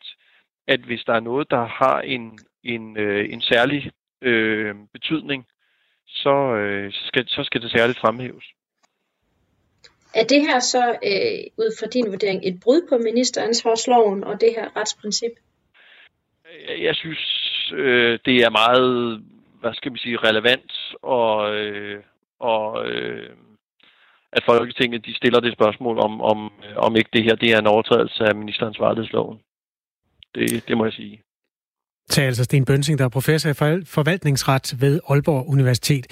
at 0.67 0.79
hvis 0.79 1.03
der 1.07 1.13
er 1.13 1.19
noget, 1.19 1.51
der 1.51 1.65
har 1.65 2.01
en, 2.01 2.39
en, 2.63 2.97
øh, 2.97 3.33
en 3.33 3.41
særlig 3.41 3.91
øh, 4.21 4.75
betydning, 4.93 5.45
så, 6.13 6.55
øh, 6.55 6.93
skal, 6.93 7.27
så 7.27 7.43
skal 7.43 7.61
det 7.61 7.71
særligt 7.71 7.99
fremhæves. 7.99 8.45
Er 10.13 10.23
det 10.23 10.41
her 10.41 10.59
så, 10.59 10.83
øh, 10.89 11.39
ud 11.57 11.77
fra 11.79 11.87
din 11.87 12.11
vurdering, 12.11 12.41
et 12.43 12.59
brud 12.63 12.87
på 12.89 12.97
ministeransvarsloven 12.97 14.23
og 14.23 14.41
det 14.41 14.53
her 14.57 14.77
retsprincip? 14.77 15.31
Jeg 16.79 16.95
synes, 16.95 17.19
øh, 17.73 18.19
det 18.25 18.37
er 18.37 18.49
meget, 18.49 19.23
hvad 19.59 19.73
skal 19.73 19.93
vi 19.93 19.97
sige, 19.97 20.17
relevant, 20.17 20.71
og, 21.01 21.55
øh, 21.55 22.03
og 22.39 22.87
øh, 22.87 23.29
at 24.31 24.43
Folketinget 24.45 25.05
de 25.05 25.15
stiller 25.15 25.39
det 25.39 25.53
spørgsmål 25.53 25.99
om, 25.99 26.21
om, 26.21 26.51
om 26.77 26.95
ikke 26.95 27.09
det 27.13 27.23
her 27.23 27.35
det 27.35 27.49
er 27.51 27.59
en 27.59 27.67
overtrædelse 27.67 28.23
af 28.23 28.35
ministeransvarlighedsloven. 28.35 29.39
Det, 30.35 30.67
det 30.67 30.77
må 30.77 30.85
jeg 30.85 30.93
sige. 30.93 31.21
Tag 32.09 32.25
altså 32.25 32.43
Sten 32.43 32.65
Bønsing, 32.65 32.99
der 32.99 33.05
er 33.05 33.09
professor 33.09 33.49
i 33.49 33.53
forvaltningsret 33.85 34.81
ved 34.81 34.99
Aalborg 35.09 35.49
Universitet. 35.49 36.07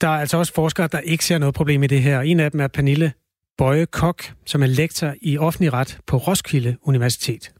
Der 0.00 0.08
er 0.08 0.18
altså 0.20 0.36
også 0.36 0.54
forskere, 0.54 0.88
der 0.92 1.00
ikke 1.00 1.24
ser 1.24 1.38
noget 1.38 1.54
problem 1.54 1.82
i 1.82 1.86
det 1.86 2.02
her. 2.02 2.20
En 2.20 2.40
af 2.40 2.50
dem 2.50 2.60
er 2.60 2.68
Pernille 2.68 3.12
Bøje 3.58 3.86
Kok, 3.86 4.22
som 4.46 4.62
er 4.62 4.66
lektor 4.66 5.14
i 5.22 5.38
offentlig 5.38 5.72
ret 5.72 5.98
på 6.06 6.16
Roskilde 6.16 6.76
Universitet. 6.82 7.52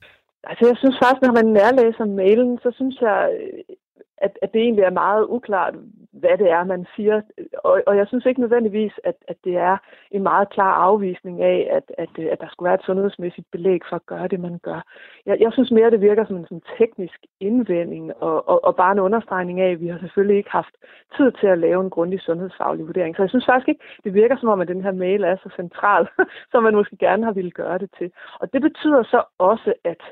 Altså 0.45 0.67
jeg 0.67 0.77
synes 0.77 0.97
faktisk, 1.03 1.23
når 1.23 1.33
man 1.41 1.49
nærlæser 1.61 2.05
mailen, 2.23 2.59
så 2.63 2.71
synes 2.79 2.97
jeg, 3.01 3.21
at, 4.19 4.39
at 4.43 4.53
det 4.53 4.61
egentlig 4.63 4.85
er 4.85 4.91
meget 4.91 5.27
uklart, 5.29 5.75
hvad 6.13 6.39
det 6.39 6.51
er, 6.51 6.65
man 6.65 6.87
siger. 6.97 7.21
Og, 7.65 7.83
og 7.87 7.97
jeg 7.97 8.07
synes 8.07 8.27
ikke 8.27 8.41
nødvendigvis, 8.41 8.93
at, 9.05 9.15
at 9.29 9.37
det 9.45 9.57
er 9.57 9.77
en 10.11 10.23
meget 10.23 10.51
klar 10.51 10.75
afvisning 10.75 11.43
af, 11.43 11.69
at, 11.73 11.93
at, 11.99 12.25
at 12.33 12.41
der 12.41 12.49
skulle 12.51 12.67
være 12.67 12.75
et 12.75 12.87
sundhedsmæssigt 12.87 13.51
belæg 13.51 13.81
for 13.89 13.97
at 13.97 14.07
gøre 14.07 14.29
det, 14.29 14.41
man 14.41 14.59
gør. 14.59 14.81
Jeg, 15.27 15.41
jeg 15.41 15.53
synes 15.53 15.71
mere, 15.71 15.91
det 15.91 16.01
virker 16.01 16.25
som 16.27 16.37
en 16.37 16.45
sådan 16.45 16.63
teknisk 16.79 17.19
indvending 17.41 18.15
og, 18.23 18.49
og, 18.49 18.65
og 18.65 18.77
bare 18.77 18.93
en 18.93 18.99
understregning 18.99 19.61
af, 19.61 19.71
at 19.71 19.81
vi 19.81 19.89
har 19.89 19.99
selvfølgelig 19.99 20.37
ikke 20.37 20.51
haft 20.51 20.75
tid 21.17 21.33
til 21.33 21.47
at 21.47 21.59
lave 21.59 21.85
en 21.85 21.91
grundig 21.91 22.21
sundhedsfaglig 22.21 22.87
vurdering. 22.87 23.17
Så 23.17 23.23
jeg 23.23 23.31
synes 23.31 23.47
faktisk 23.47 23.69
ikke, 23.69 23.85
det 24.05 24.15
virker 24.15 24.37
som 24.37 24.49
om, 24.49 24.61
at 24.61 24.69
den 24.69 24.83
her 24.83 24.93
mail 24.93 25.25
er 25.25 25.37
så 25.37 25.51
central, 25.57 26.07
som 26.53 26.63
man 26.63 26.75
måske 26.75 26.97
gerne 26.97 27.25
har 27.25 27.33
ville 27.33 27.51
gøre 27.51 27.79
det 27.79 27.91
til. 27.99 28.11
Og 28.41 28.53
det 28.53 28.63
betyder 28.63 29.03
så 29.03 29.23
også, 29.39 29.73
at 29.85 30.03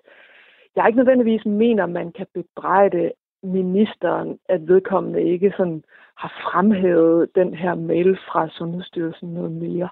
jeg 0.76 0.86
ikke 0.86 0.98
nødvendigvis 0.98 1.44
mener, 1.46 1.84
at 1.84 1.90
man 1.90 2.12
kan 2.12 2.26
bebrejde 2.34 3.12
ministeren, 3.44 4.38
at 4.48 4.68
vedkommende 4.68 5.22
ikke 5.22 5.52
sådan 5.56 5.82
har 6.16 6.32
fremhævet 6.44 7.28
den 7.34 7.54
her 7.54 7.74
mail 7.74 8.18
fra 8.28 8.48
Sundhedsstyrelsen 8.48 9.28
noget 9.28 9.52
mere. 9.52 9.88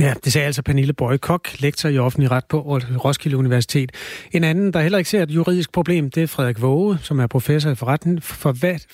Ja, 0.00 0.12
det 0.24 0.32
sagde 0.32 0.46
altså 0.46 0.62
Pernille 0.62 0.92
Bøje 0.92 1.18
Kok, 1.18 1.44
lektor 1.62 1.88
i 1.88 1.98
offentlig 1.98 2.30
ret 2.30 2.44
på 2.50 2.58
Roskilde 3.04 3.36
Universitet. 3.36 3.90
En 4.32 4.44
anden, 4.44 4.72
der 4.72 4.80
heller 4.80 4.98
ikke 4.98 5.10
ser 5.10 5.22
et 5.22 5.30
juridisk 5.30 5.72
problem, 5.72 6.10
det 6.10 6.22
er 6.22 6.32
Frederik 6.36 6.62
Våge, 6.62 6.98
som 6.98 7.20
er 7.20 7.26
professor 7.26 7.70
i 7.70 7.74
forretten, 7.74 8.20
for, 8.20 8.52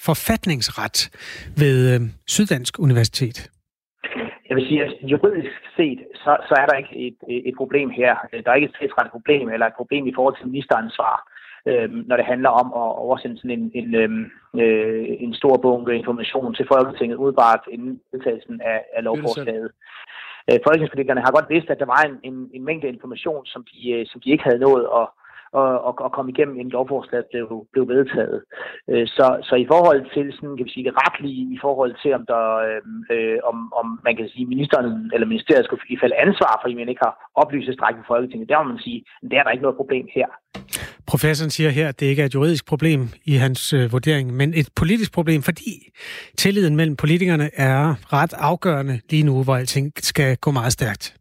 forfatningsret 0.09 0.97
ved 1.63 1.77
øh, 1.95 2.01
Syddansk 2.27 2.79
Universitet. 2.79 3.51
Jeg 4.49 4.57
vil 4.57 4.67
sige, 4.69 4.85
at 4.85 4.93
juridisk 5.13 5.55
set, 5.77 6.01
så, 6.15 6.33
så 6.49 6.55
er 6.63 6.67
der 6.67 6.77
ikke 6.83 6.95
et, 7.07 7.19
et 7.49 7.55
problem 7.57 7.91
her. 7.91 8.15
Der 8.45 8.51
er 8.51 8.55
ikke 8.55 8.71
et 8.71 8.77
statsretligt 8.77 9.17
problem 9.19 9.49
eller 9.49 9.67
et 9.67 9.77
problem 9.81 10.07
i 10.07 10.13
forhold 10.17 10.37
til 10.37 10.49
ministerens 10.49 10.95
svar, 10.99 11.17
øh, 11.67 11.91
når 12.09 12.17
det 12.17 12.25
handler 12.25 12.49
om 12.49 12.67
at 12.67 12.89
oversende 13.07 13.37
sådan 13.37 13.51
en, 13.59 13.71
en, 13.75 13.95
øh, 14.61 15.07
en 15.25 15.35
stor 15.35 15.57
bunke 15.57 15.95
information 15.95 16.55
til 16.55 16.67
Folketinget 16.73 17.17
udbart 17.17 17.61
inden 17.71 18.01
vedtagelsen 18.13 18.61
af, 18.61 18.85
af 18.97 19.05
lovforslaget. 19.05 19.71
Øh, 20.51 20.59
Folketingspolitikerne 20.65 21.21
har 21.21 21.33
godt 21.33 21.51
vidst, 21.51 21.71
at 21.71 21.79
der 21.79 21.87
var 21.95 22.03
en, 22.03 22.17
en, 22.23 22.51
en 22.55 22.65
mængde 22.65 22.89
information, 22.89 23.47
som 23.47 23.65
de, 23.73 23.91
øh, 23.91 24.07
som 24.07 24.21
de 24.21 24.31
ikke 24.31 24.45
havde 24.45 24.59
nået 24.59 24.87
at 25.01 25.07
og, 25.89 25.95
og, 26.05 26.11
komme 26.17 26.31
igennem, 26.33 26.57
inden 26.57 26.77
lovforslaget 26.79 27.27
blev, 27.33 27.47
blev 27.73 27.85
vedtaget. 27.95 28.39
Øh, 28.91 29.07
så, 29.17 29.27
så 29.49 29.55
i 29.65 29.67
forhold 29.73 30.01
til 30.15 30.27
sådan, 30.35 30.57
kan 30.57 30.67
vi 30.67 30.75
sige, 30.75 30.89
det 30.89 31.01
retlige, 31.05 31.43
i 31.57 31.59
forhold 31.67 31.93
til, 32.03 32.11
om, 32.19 32.25
der, 32.33 32.45
øh, 33.15 33.39
om, 33.51 33.57
om 33.81 33.87
man 34.07 34.15
kan 34.17 34.29
sige, 34.33 34.47
ministeren 34.55 34.87
eller 35.15 35.27
ministeriet 35.33 35.65
skulle 35.65 35.83
i 35.95 35.99
fald 36.03 36.15
ansvar, 36.27 36.53
fordi 36.63 36.75
man 36.75 36.89
ikke 36.89 37.05
har 37.07 37.15
oplyst 37.43 37.73
strækket 37.77 38.03
for 38.07 38.15
Folketinget, 38.15 38.49
der 38.49 38.63
må 38.63 38.69
man 38.73 38.83
sige, 38.87 38.99
at 39.23 39.31
der 39.31 39.37
er 39.39 39.45
der 39.45 39.51
ikke 39.55 39.67
noget 39.67 39.81
problem 39.83 40.07
her. 40.19 40.29
Professoren 41.07 41.51
siger 41.51 41.71
her, 41.71 41.89
at 41.89 42.01
det 42.01 42.07
ikke 42.07 42.23
er 42.23 42.27
et 42.27 42.35
juridisk 42.35 42.67
problem 42.67 43.01
i 43.25 43.35
hans 43.35 43.73
øh, 43.73 43.93
vurdering, 43.93 44.35
men 44.35 44.55
et 44.55 44.69
politisk 44.77 45.13
problem, 45.13 45.43
fordi 45.43 45.91
tilliden 46.39 46.77
mellem 46.77 46.97
politikerne 46.97 47.51
er 47.55 47.95
ret 48.13 48.35
afgørende 48.39 49.01
lige 49.11 49.23
nu, 49.23 49.43
hvor 49.45 49.57
alting 49.57 49.93
skal 49.99 50.37
gå 50.37 50.51
meget 50.51 50.73
stærkt. 50.73 51.17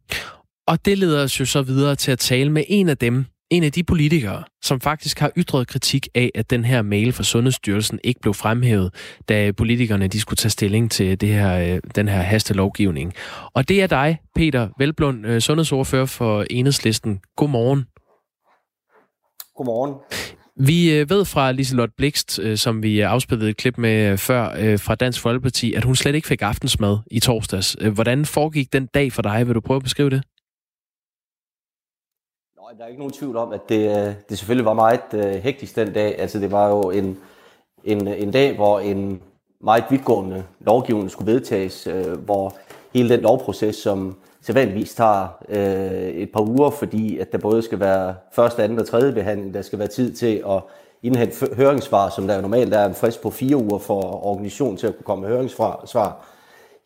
Og 0.67 0.85
det 0.85 0.97
leder 0.97 1.23
os 1.23 1.39
jo 1.39 1.45
så 1.45 1.61
videre 1.61 1.95
til 1.95 2.11
at 2.11 2.19
tale 2.19 2.51
med 2.51 2.63
en 2.67 2.89
af 2.89 2.97
dem, 2.97 3.25
en 3.55 3.63
af 3.63 3.71
de 3.71 3.83
politikere, 3.83 4.43
som 4.61 4.81
faktisk 4.81 5.19
har 5.19 5.31
ytret 5.37 5.67
kritik 5.67 6.07
af, 6.15 6.31
at 6.35 6.49
den 6.49 6.65
her 6.65 6.81
mail 6.81 7.13
fra 7.13 7.23
Sundhedsstyrelsen 7.23 7.99
ikke 8.03 8.19
blev 8.21 8.33
fremhævet, 8.33 8.93
da 9.29 9.51
politikerne 9.51 10.07
de 10.07 10.19
skulle 10.19 10.37
tage 10.37 10.49
stilling 10.49 10.91
til 10.91 11.21
det 11.21 11.29
her, 11.29 11.75
øh, 11.75 11.79
den 11.95 12.07
her 12.07 12.21
hastelovgivning. 12.21 13.13
Og 13.53 13.69
det 13.69 13.81
er 13.81 13.87
dig, 13.87 14.19
Peter 14.35 14.69
Velblund, 14.79 15.25
øh, 15.25 15.41
sundhedsordfører 15.41 16.05
for 16.05 16.45
Enhedslisten. 16.49 17.19
Godmorgen. 17.37 17.85
Godmorgen. 19.55 19.93
Vi 20.59 20.93
øh, 20.93 21.09
ved 21.09 21.25
fra 21.25 21.51
Liselot 21.51 21.89
Blikst, 21.97 22.39
som 22.55 22.83
vi 22.83 22.99
afspillede 22.99 23.49
et 23.49 23.57
klip 23.57 23.77
med 23.77 24.17
før 24.17 24.77
fra 24.77 24.95
Dansk 24.95 25.21
Folkeparti, 25.21 25.73
at 25.73 25.83
hun 25.83 25.95
slet 25.95 26.15
ikke 26.15 26.27
fik 26.27 26.41
aftensmad 26.41 26.97
i 27.11 27.19
torsdags. 27.19 27.77
Hvordan 27.93 28.25
foregik 28.25 28.73
den 28.73 28.85
dag 28.93 29.13
for 29.13 29.21
dig? 29.21 29.47
Vil 29.47 29.55
du 29.55 29.59
prøve 29.61 29.75
at 29.75 29.83
beskrive 29.83 30.09
det? 30.09 30.23
Der 32.77 32.83
er 32.83 32.87
ikke 32.87 32.99
nogen 32.99 33.13
tvivl 33.13 33.37
om, 33.37 33.53
at 33.53 33.69
det, 33.69 33.89
øh, 33.89 34.13
det 34.29 34.37
selvfølgelig 34.37 34.65
var 34.65 34.73
meget 34.73 35.01
uh, 35.13 35.19
hektisk 35.19 35.75
den 35.75 35.93
dag. 35.93 36.19
Altså 36.19 36.39
det 36.39 36.51
var 36.51 36.69
jo 36.69 36.81
en, 36.81 37.17
en, 37.83 38.07
en 38.07 38.31
dag, 38.31 38.55
hvor 38.55 38.79
en 38.79 39.21
meget 39.59 39.83
vidtgående 39.89 40.43
lovgivning 40.59 41.11
skulle 41.11 41.31
vedtages, 41.31 41.87
uh, 41.87 42.11
hvor 42.11 42.55
hele 42.93 43.09
den 43.09 43.19
lovproces, 43.19 43.75
som 43.75 44.15
sædvanligvis 44.41 44.95
tager 44.95 45.27
uh, 45.49 45.55
et 46.21 46.31
par 46.31 46.41
uger, 46.41 46.69
fordi 46.69 47.17
at 47.17 47.31
der 47.31 47.37
både 47.37 47.61
skal 47.61 47.79
være 47.79 48.15
første, 48.31 48.63
anden 48.63 48.79
og 48.79 48.87
tredje 48.87 49.13
behandling, 49.13 49.53
der 49.53 49.61
skal 49.61 49.79
være 49.79 49.87
tid 49.87 50.13
til 50.13 50.43
at 50.49 50.61
indhente 51.03 51.55
høringssvar, 51.55 52.09
som 52.09 52.27
der 52.27 52.35
jo 52.35 52.41
normalt 52.41 52.73
er 52.73 52.85
en 52.85 52.95
frist 52.95 53.21
på 53.21 53.29
fire 53.29 53.57
uger 53.57 53.79
for 53.79 54.25
organisationen 54.25 54.77
til 54.77 54.87
at 54.87 54.95
kunne 54.95 55.05
komme 55.05 55.21
med 55.21 55.35
høringssvar. 55.35 56.25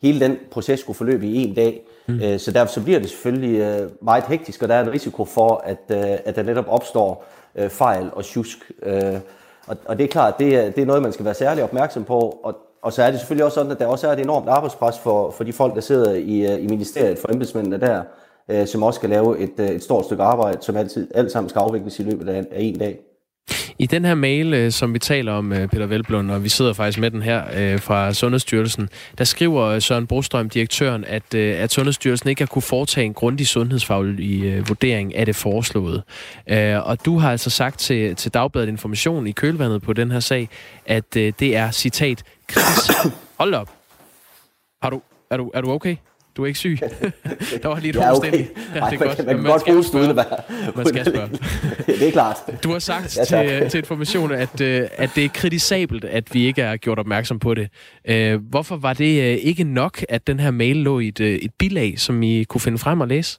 Hele 0.02 0.20
den 0.20 0.38
proces 0.50 0.80
skulle 0.80 0.96
forløbe 0.96 1.26
i 1.26 1.44
en 1.44 1.54
dag. 1.54 1.82
Mm. 2.06 2.20
Øh, 2.22 2.38
så 2.38 2.50
derfor 2.50 2.72
så 2.72 2.82
bliver 2.82 2.98
det 2.98 3.10
selvfølgelig 3.10 3.60
øh, 3.60 3.90
meget 4.02 4.24
hektisk, 4.24 4.62
og 4.62 4.68
der 4.68 4.74
er 4.74 4.84
en 4.84 4.92
risiko 4.92 5.24
for, 5.24 5.62
at, 5.64 5.78
øh, 5.90 6.18
at 6.24 6.36
der 6.36 6.42
netop 6.42 6.64
opstår 6.68 7.24
øh, 7.54 7.70
fejl 7.70 8.10
og 8.12 8.24
tjusk. 8.24 8.72
Øh, 8.82 9.14
og, 9.66 9.76
og 9.84 9.98
det 9.98 10.04
er 10.04 10.08
klart, 10.08 10.38
det 10.38 10.56
er, 10.56 10.70
det 10.70 10.82
er 10.82 10.86
noget, 10.86 11.02
man 11.02 11.12
skal 11.12 11.24
være 11.24 11.34
særlig 11.34 11.64
opmærksom 11.64 12.04
på, 12.04 12.18
og, 12.44 12.56
og 12.82 12.92
så 12.92 13.02
er 13.02 13.10
det 13.10 13.20
selvfølgelig 13.20 13.44
også 13.44 13.54
sådan, 13.54 13.72
at 13.72 13.78
der 13.78 13.86
også 13.86 14.08
er 14.08 14.12
et 14.12 14.20
enormt 14.20 14.48
arbejdspres 14.48 14.98
for, 14.98 15.30
for 15.30 15.44
de 15.44 15.52
folk, 15.52 15.74
der 15.74 15.80
sidder 15.80 16.14
i, 16.14 16.52
øh, 16.52 16.64
i 16.64 16.66
ministeriet, 16.66 17.18
for 17.18 17.32
embedsmændene 17.32 17.80
der, 17.80 18.02
som 18.66 18.82
også 18.82 18.98
skal 18.98 19.10
lave 19.10 19.38
et, 19.38 19.60
et 19.60 19.82
stort 19.82 20.04
stykke 20.04 20.22
arbejde, 20.22 20.58
som 20.62 20.76
altid, 20.76 21.08
alt 21.14 21.32
sammen 21.32 21.50
skal 21.50 21.60
afvikles 21.60 21.98
i 21.98 22.02
løbet 22.02 22.28
af, 22.28 22.38
af 22.38 22.60
en 22.60 22.78
dag. 22.78 23.00
I 23.80 23.86
den 23.86 24.04
her 24.04 24.14
mail, 24.14 24.54
øh, 24.54 24.72
som 24.72 24.94
vi 24.94 24.98
taler 24.98 25.32
om, 25.32 25.52
øh, 25.52 25.68
Peter 25.68 25.86
Velblund, 25.86 26.30
og 26.30 26.44
vi 26.44 26.48
sidder 26.48 26.72
faktisk 26.72 26.98
med 26.98 27.10
den 27.10 27.22
her 27.22 27.44
øh, 27.54 27.80
fra 27.80 28.12
Sundhedsstyrelsen, 28.12 28.88
der 29.18 29.24
skriver 29.24 29.78
Søren 29.78 30.06
Brostrøm, 30.06 30.50
direktøren, 30.50 31.04
at, 31.04 31.34
at 31.34 31.72
Sundhedsstyrelsen 31.72 32.28
ikke 32.28 32.42
har 32.42 32.46
kunne 32.46 32.62
foretage 32.62 33.04
en 33.04 33.14
grundig 33.14 33.46
sundhedsfaglig 33.46 34.68
vurdering 34.68 35.14
af 35.14 35.26
det 35.26 35.36
foreslåede. 35.36 36.02
Og 36.82 37.04
du 37.04 37.18
har 37.18 37.30
altså 37.30 37.50
sagt 37.50 37.78
til, 37.78 38.16
til 38.16 38.34
Dagbladet 38.34 38.68
Information 38.68 39.26
i 39.26 39.32
kølvandet 39.32 39.82
på 39.82 39.92
den 39.92 40.10
her 40.10 40.20
sag, 40.20 40.48
at 40.86 41.14
det 41.14 41.42
er, 41.56 41.70
citat, 41.70 42.22
kris... 42.48 42.90
Hold 43.40 43.54
op. 43.54 43.70
Har 44.82 44.90
du, 44.90 45.00
er, 45.30 45.36
du, 45.36 45.50
er 45.54 45.60
du 45.60 45.70
okay? 45.70 45.96
Du 46.40 46.44
er 46.44 46.46
ikke 46.46 46.58
syg. 46.58 46.78
der 47.62 47.68
var 47.68 47.80
lige 47.80 47.90
et 47.90 47.96
ja, 47.96 48.16
okay. 48.16 48.32
Ja, 48.32 48.80
det 48.90 49.00
er 49.00 49.06
godt. 49.06 49.26
Man 49.26 49.36
kan 49.36 49.44
godt 49.44 49.64
bruge 49.64 49.78
uden 49.78 50.18
at 50.18 50.26
Man 50.76 50.86
skal 50.86 51.04
spørge. 51.04 51.28
det 51.98 52.08
er 52.08 52.12
klart. 52.12 52.36
Du 52.64 52.72
har 52.72 52.78
sagt 52.78 53.16
ja, 53.16 53.24
til, 53.24 53.70
til 53.70 53.78
information, 53.78 54.32
at, 54.32 54.60
øh, 54.60 54.88
at 54.96 55.10
det 55.14 55.24
er 55.24 55.28
kritisabelt, 55.28 56.04
at 56.04 56.34
vi 56.34 56.46
ikke 56.46 56.62
er 56.62 56.76
gjort 56.76 56.98
opmærksom 56.98 57.38
på 57.38 57.54
det. 57.54 57.68
Øh, 58.04 58.40
hvorfor 58.50 58.76
var 58.76 58.92
det 58.92 59.22
øh, 59.22 59.36
ikke 59.36 59.64
nok, 59.64 60.04
at 60.08 60.26
den 60.26 60.40
her 60.40 60.50
mail 60.50 60.76
lå 60.76 60.98
i 60.98 61.08
et, 61.08 61.20
et 61.20 61.50
bilag, 61.58 61.98
som 61.98 62.22
I 62.22 62.44
kunne 62.44 62.60
finde 62.60 62.78
frem 62.78 63.00
og 63.00 63.08
læse? 63.08 63.38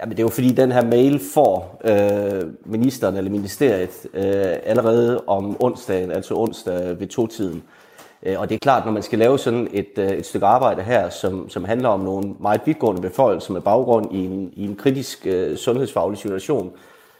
Jamen, 0.00 0.10
det 0.10 0.18
er 0.18 0.24
jo 0.24 0.28
fordi, 0.28 0.48
den 0.48 0.72
her 0.72 0.84
mail 0.84 1.20
får 1.34 1.80
øh, 1.84 2.42
ministeren 2.66 3.16
eller 3.16 3.30
ministeriet 3.30 4.06
øh, 4.14 4.56
allerede 4.64 5.24
om 5.26 5.56
onsdagen, 5.62 6.10
altså 6.10 6.34
onsdag 6.34 7.00
ved 7.00 7.06
to-tiden. 7.06 7.56
Øh, 7.56 7.83
Øh, 8.24 8.40
og 8.40 8.48
det 8.48 8.54
er 8.54 8.58
klart, 8.58 8.84
når 8.84 8.92
man 8.92 9.02
skal 9.02 9.18
lave 9.18 9.38
sådan 9.38 9.68
et, 9.72 9.98
øh, 9.98 10.10
et 10.10 10.26
stykke 10.26 10.46
arbejde 10.46 10.82
her, 10.82 11.08
som, 11.08 11.48
som 11.48 11.64
handler 11.64 11.88
om 11.88 12.00
nogle 12.00 12.34
meget 12.40 12.60
vidtgående 12.64 13.02
beføjelser 13.02 13.52
med 13.52 13.60
baggrund 13.60 14.14
i 14.14 14.24
en, 14.24 14.52
i 14.56 14.64
en 14.64 14.76
kritisk 14.76 15.26
uh, 15.26 15.56
sundhedsfaglig 15.56 16.18
situation, 16.18 16.72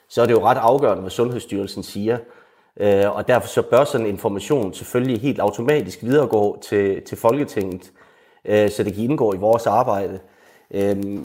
så 0.09 0.23
er 0.23 0.27
det 0.27 0.33
jo 0.33 0.45
ret 0.45 0.59
afgørende, 0.59 1.01
hvad 1.01 1.11
Sundhedsstyrelsen 1.11 1.83
siger. 1.83 2.19
Uh, 2.81 3.17
og 3.17 3.29
derfor 3.29 3.49
så 3.49 3.63
bør 3.63 3.85
sådan 3.85 4.07
information 4.07 4.75
selvfølgelig 4.75 5.21
helt 5.21 5.41
automatisk 5.41 6.03
videregå 6.03 6.59
til, 6.63 7.03
til 7.03 7.19
Folketinget, 7.19 7.93
uh, 8.49 8.71
så 8.71 8.83
det 8.83 8.95
kan 8.95 9.05
indgå 9.05 9.35
i 9.35 9.37
vores 9.37 9.67
arbejde. 9.67 10.19
Uh, 10.71 11.19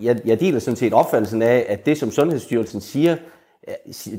jeg, 0.00 0.20
jeg 0.24 0.40
deler 0.40 0.58
sådan 0.58 0.76
set 0.76 0.92
opfattelsen 0.92 1.42
af, 1.42 1.66
at 1.68 1.86
det, 1.86 1.98
som 1.98 2.10
Sundhedsstyrelsen 2.10 2.80
siger, 2.80 3.16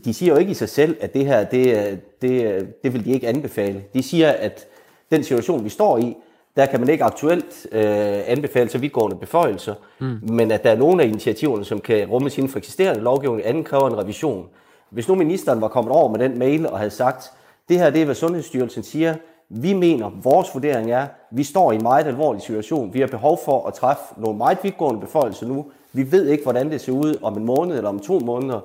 de 0.05 0.13
siger 0.13 0.33
jo 0.33 0.39
ikke 0.39 0.51
i 0.51 0.53
sig 0.53 0.69
selv, 0.69 0.97
at 1.01 1.13
det 1.13 1.25
her, 1.25 1.43
det, 1.43 1.99
det, 2.21 2.67
det 2.83 2.93
vil 2.93 3.05
de 3.05 3.11
ikke 3.11 3.27
anbefale. 3.27 3.83
De 3.93 4.03
siger, 4.03 4.31
at 4.31 4.67
den 5.11 5.23
situation, 5.23 5.63
vi 5.63 5.69
står 5.69 5.97
i, 5.97 6.17
der 6.55 6.65
kan 6.65 6.79
man 6.79 6.89
ikke 6.89 7.03
aktuelt 7.03 7.67
øh, 7.71 7.81
anbefale 8.27 8.69
så 8.69 8.77
vidtgående 8.77 9.17
beføjelser, 9.17 9.73
mm. 9.99 10.19
men 10.21 10.51
at 10.51 10.63
der 10.63 10.71
er 10.71 10.75
nogle 10.75 11.03
af 11.03 11.07
initiativerne, 11.07 11.65
som 11.65 11.79
kan 11.79 12.07
rummes 12.07 12.37
inden 12.37 12.51
for 12.51 12.57
eksisterende 12.57 13.01
lovgivning, 13.01 13.47
anden 13.47 13.63
kræver 13.63 13.87
en 13.87 13.97
revision. 13.97 14.47
Hvis 14.89 15.07
nu 15.07 15.15
ministeren 15.15 15.61
var 15.61 15.67
kommet 15.67 15.93
over 15.93 16.09
med 16.09 16.19
den 16.19 16.39
mail 16.39 16.67
og 16.67 16.77
havde 16.77 16.91
sagt, 16.91 17.31
det 17.69 17.79
her 17.79 17.89
det 17.89 18.01
er, 18.01 18.05
hvad 18.05 18.15
Sundhedsstyrelsen 18.15 18.83
siger, 18.83 19.15
vi 19.49 19.73
mener, 19.73 20.11
vores 20.23 20.47
vurdering 20.53 20.91
er, 20.91 21.07
vi 21.31 21.43
står 21.43 21.71
i 21.71 21.75
en 21.75 21.83
meget 21.83 22.07
alvorlig 22.07 22.41
situation. 22.41 22.93
Vi 22.93 22.99
har 22.99 23.07
behov 23.07 23.39
for 23.45 23.67
at 23.67 23.73
træffe 23.73 24.03
nogle 24.17 24.37
meget 24.37 24.57
vidtgående 24.63 25.01
beføjelser 25.01 25.47
nu. 25.47 25.65
Vi 25.93 26.11
ved 26.11 26.27
ikke, 26.27 26.43
hvordan 26.43 26.71
det 26.71 26.81
ser 26.81 26.91
ud 26.91 27.15
om 27.21 27.37
en 27.37 27.45
måned 27.45 27.77
eller 27.77 27.89
om 27.89 27.99
to 27.99 28.19
måneder. 28.19 28.59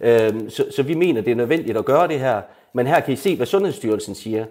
Øhm, 0.00 0.50
så, 0.50 0.64
så 0.76 0.82
vi 0.82 0.94
mener, 0.94 1.20
det 1.20 1.30
er 1.30 1.36
nødvendigt 1.36 1.76
at 1.76 1.84
gøre 1.84 2.08
det 2.08 2.20
her. 2.20 2.40
Men 2.72 2.86
her 2.86 3.00
kan 3.00 3.12
I 3.12 3.16
se, 3.16 3.36
hvad 3.36 3.46
Sundhedsstyrelsen 3.46 4.14
siger 4.14 4.44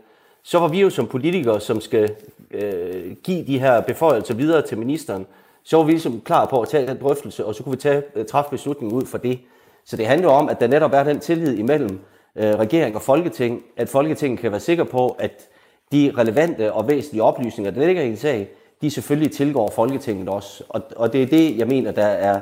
så 0.47 0.59
var 0.59 0.67
vi 0.67 0.81
jo 0.81 0.89
som 0.89 1.07
politikere, 1.07 1.61
som 1.61 1.81
skal 1.81 2.15
øh, 2.51 3.15
give 3.23 3.47
de 3.47 3.59
her 3.59 3.81
beføjelser 3.81 4.33
videre 4.33 4.61
til 4.61 4.77
ministeren, 4.77 5.25
så 5.63 5.77
var 5.77 5.83
vi 5.83 5.91
ligesom 5.91 6.21
klar 6.21 6.45
på 6.45 6.61
at 6.61 6.69
tage 6.69 6.87
den 6.87 6.97
drøftelse, 7.01 7.45
og 7.45 7.55
så 7.55 7.63
kunne 7.63 7.71
vi 7.71 7.81
tage, 7.81 8.03
øh, 8.15 8.25
træffe 8.25 8.49
beslutningen 8.51 8.97
ud 8.97 9.05
for 9.05 9.17
det. 9.17 9.39
Så 9.85 9.97
det 9.97 10.07
handler 10.07 10.29
om, 10.29 10.49
at 10.49 10.59
der 10.59 10.67
netop 10.67 10.93
er 10.93 11.03
den 11.03 11.19
tillid 11.19 11.57
imellem 11.57 11.99
øh, 12.35 12.55
regering 12.55 12.95
og 12.95 13.01
folketing, 13.01 13.63
at 13.77 13.89
Folketinget 13.89 14.39
kan 14.39 14.51
være 14.51 14.59
sikker 14.59 14.83
på, 14.83 15.15
at 15.19 15.47
de 15.91 16.13
relevante 16.17 16.73
og 16.73 16.87
væsentlige 16.87 17.23
oplysninger, 17.23 17.71
der 17.71 17.87
ligger 17.87 18.01
i 18.01 18.07
en 18.07 18.17
sag, 18.17 18.49
de 18.81 18.91
selvfølgelig 18.91 19.31
tilgår 19.31 19.71
Folketinget 19.75 20.29
også. 20.29 20.63
Og, 20.69 20.81
og 20.95 21.13
det 21.13 21.23
er 21.23 21.27
det, 21.27 21.57
jeg 21.57 21.67
mener, 21.67 21.91
der 21.91 22.05
er 22.05 22.41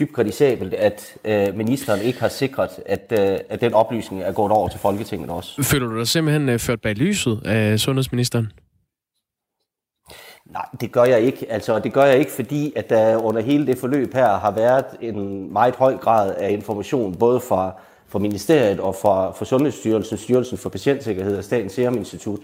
dybt 0.00 0.12
kritisabelt, 0.12 0.74
at 0.74 1.16
øh, 1.24 1.56
ministeren 1.56 2.00
ikke 2.00 2.20
har 2.20 2.28
sikret, 2.28 2.70
at, 2.86 3.12
øh, 3.20 3.38
at 3.48 3.60
den 3.60 3.74
oplysning 3.74 4.22
er 4.22 4.32
gået 4.32 4.52
over 4.52 4.68
til 4.68 4.80
Folketinget 4.80 5.30
også. 5.30 5.62
Føler 5.62 5.86
du 5.86 5.98
dig 5.98 6.08
simpelthen 6.08 6.48
øh, 6.48 6.58
ført 6.58 6.80
bag 6.80 6.94
lyset 6.94 7.40
af 7.44 7.80
sundhedsministeren? 7.80 8.52
Nej, 10.50 10.66
det 10.80 10.92
gør 10.92 11.04
jeg 11.04 11.20
ikke. 11.20 11.46
Altså, 11.52 11.78
det 11.78 11.92
gør 11.92 12.04
jeg 12.04 12.18
ikke, 12.18 12.30
fordi 12.30 12.72
at 12.76 12.90
der 12.90 13.16
under 13.16 13.42
hele 13.42 13.66
det 13.66 13.78
forløb 13.78 14.14
her 14.14 14.38
har 14.38 14.50
været 14.50 14.84
en 15.00 15.52
meget 15.52 15.76
høj 15.76 15.96
grad 15.96 16.34
af 16.34 16.50
information, 16.50 17.14
både 17.14 17.40
fra, 17.40 17.72
fra 18.08 18.18
ministeriet 18.18 18.80
og 18.80 18.94
fra, 18.94 19.30
fra 19.30 19.44
Sundhedsstyrelsen, 19.44 20.18
Styrelsen 20.18 20.58
for 20.58 20.68
Patientsikkerhed 20.70 21.36
og 21.38 21.44
Statens 21.44 21.72
Serum 21.72 21.96
Institut. 21.96 22.40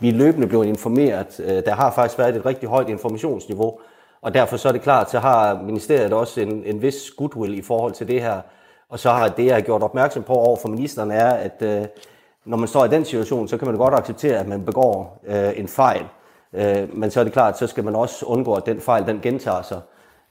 Vi 0.00 0.08
er 0.08 0.12
løbende 0.12 0.46
blevet 0.46 0.66
informeret. 0.66 1.40
Øh, 1.44 1.64
der 1.64 1.74
har 1.74 1.92
faktisk 1.94 2.18
været 2.18 2.36
et 2.36 2.46
rigtig 2.46 2.68
højt 2.68 2.88
informationsniveau, 2.88 3.78
og 4.24 4.34
derfor 4.34 4.56
så 4.56 4.68
er 4.68 4.72
det 4.72 4.82
klart, 4.82 5.10
så 5.10 5.18
har 5.18 5.62
ministeriet 5.62 6.12
også 6.12 6.40
en, 6.40 6.62
en 6.64 6.82
vis 6.82 7.10
goodwill 7.10 7.58
i 7.58 7.62
forhold 7.62 7.92
til 7.92 8.08
det 8.08 8.22
her. 8.22 8.40
Og 8.88 8.98
så 8.98 9.10
har 9.10 9.28
det, 9.28 9.46
jeg 9.46 9.54
har 9.54 9.60
gjort 9.60 9.82
opmærksom 9.82 10.22
på 10.22 10.32
over 10.32 10.56
for 10.56 10.68
ministeren, 10.68 11.10
er, 11.10 11.30
at 11.30 11.62
øh, 11.62 11.86
når 12.44 12.56
man 12.56 12.68
står 12.68 12.84
i 12.84 12.88
den 12.88 13.04
situation, 13.04 13.48
så 13.48 13.56
kan 13.56 13.68
man 13.68 13.76
godt 13.76 13.94
acceptere, 13.94 14.38
at 14.38 14.48
man 14.48 14.64
begår 14.64 15.22
øh, 15.26 15.52
en 15.56 15.68
fejl. 15.68 16.04
Øh, 16.52 16.96
men 16.96 17.10
så 17.10 17.20
er 17.20 17.24
det 17.24 17.32
klart, 17.32 17.58
så 17.58 17.66
skal 17.66 17.84
man 17.84 17.96
også 17.96 18.26
undgå, 18.26 18.54
at 18.54 18.66
den 18.66 18.80
fejl 18.80 19.06
den 19.06 19.20
gentager 19.20 19.62
sig. 19.62 19.80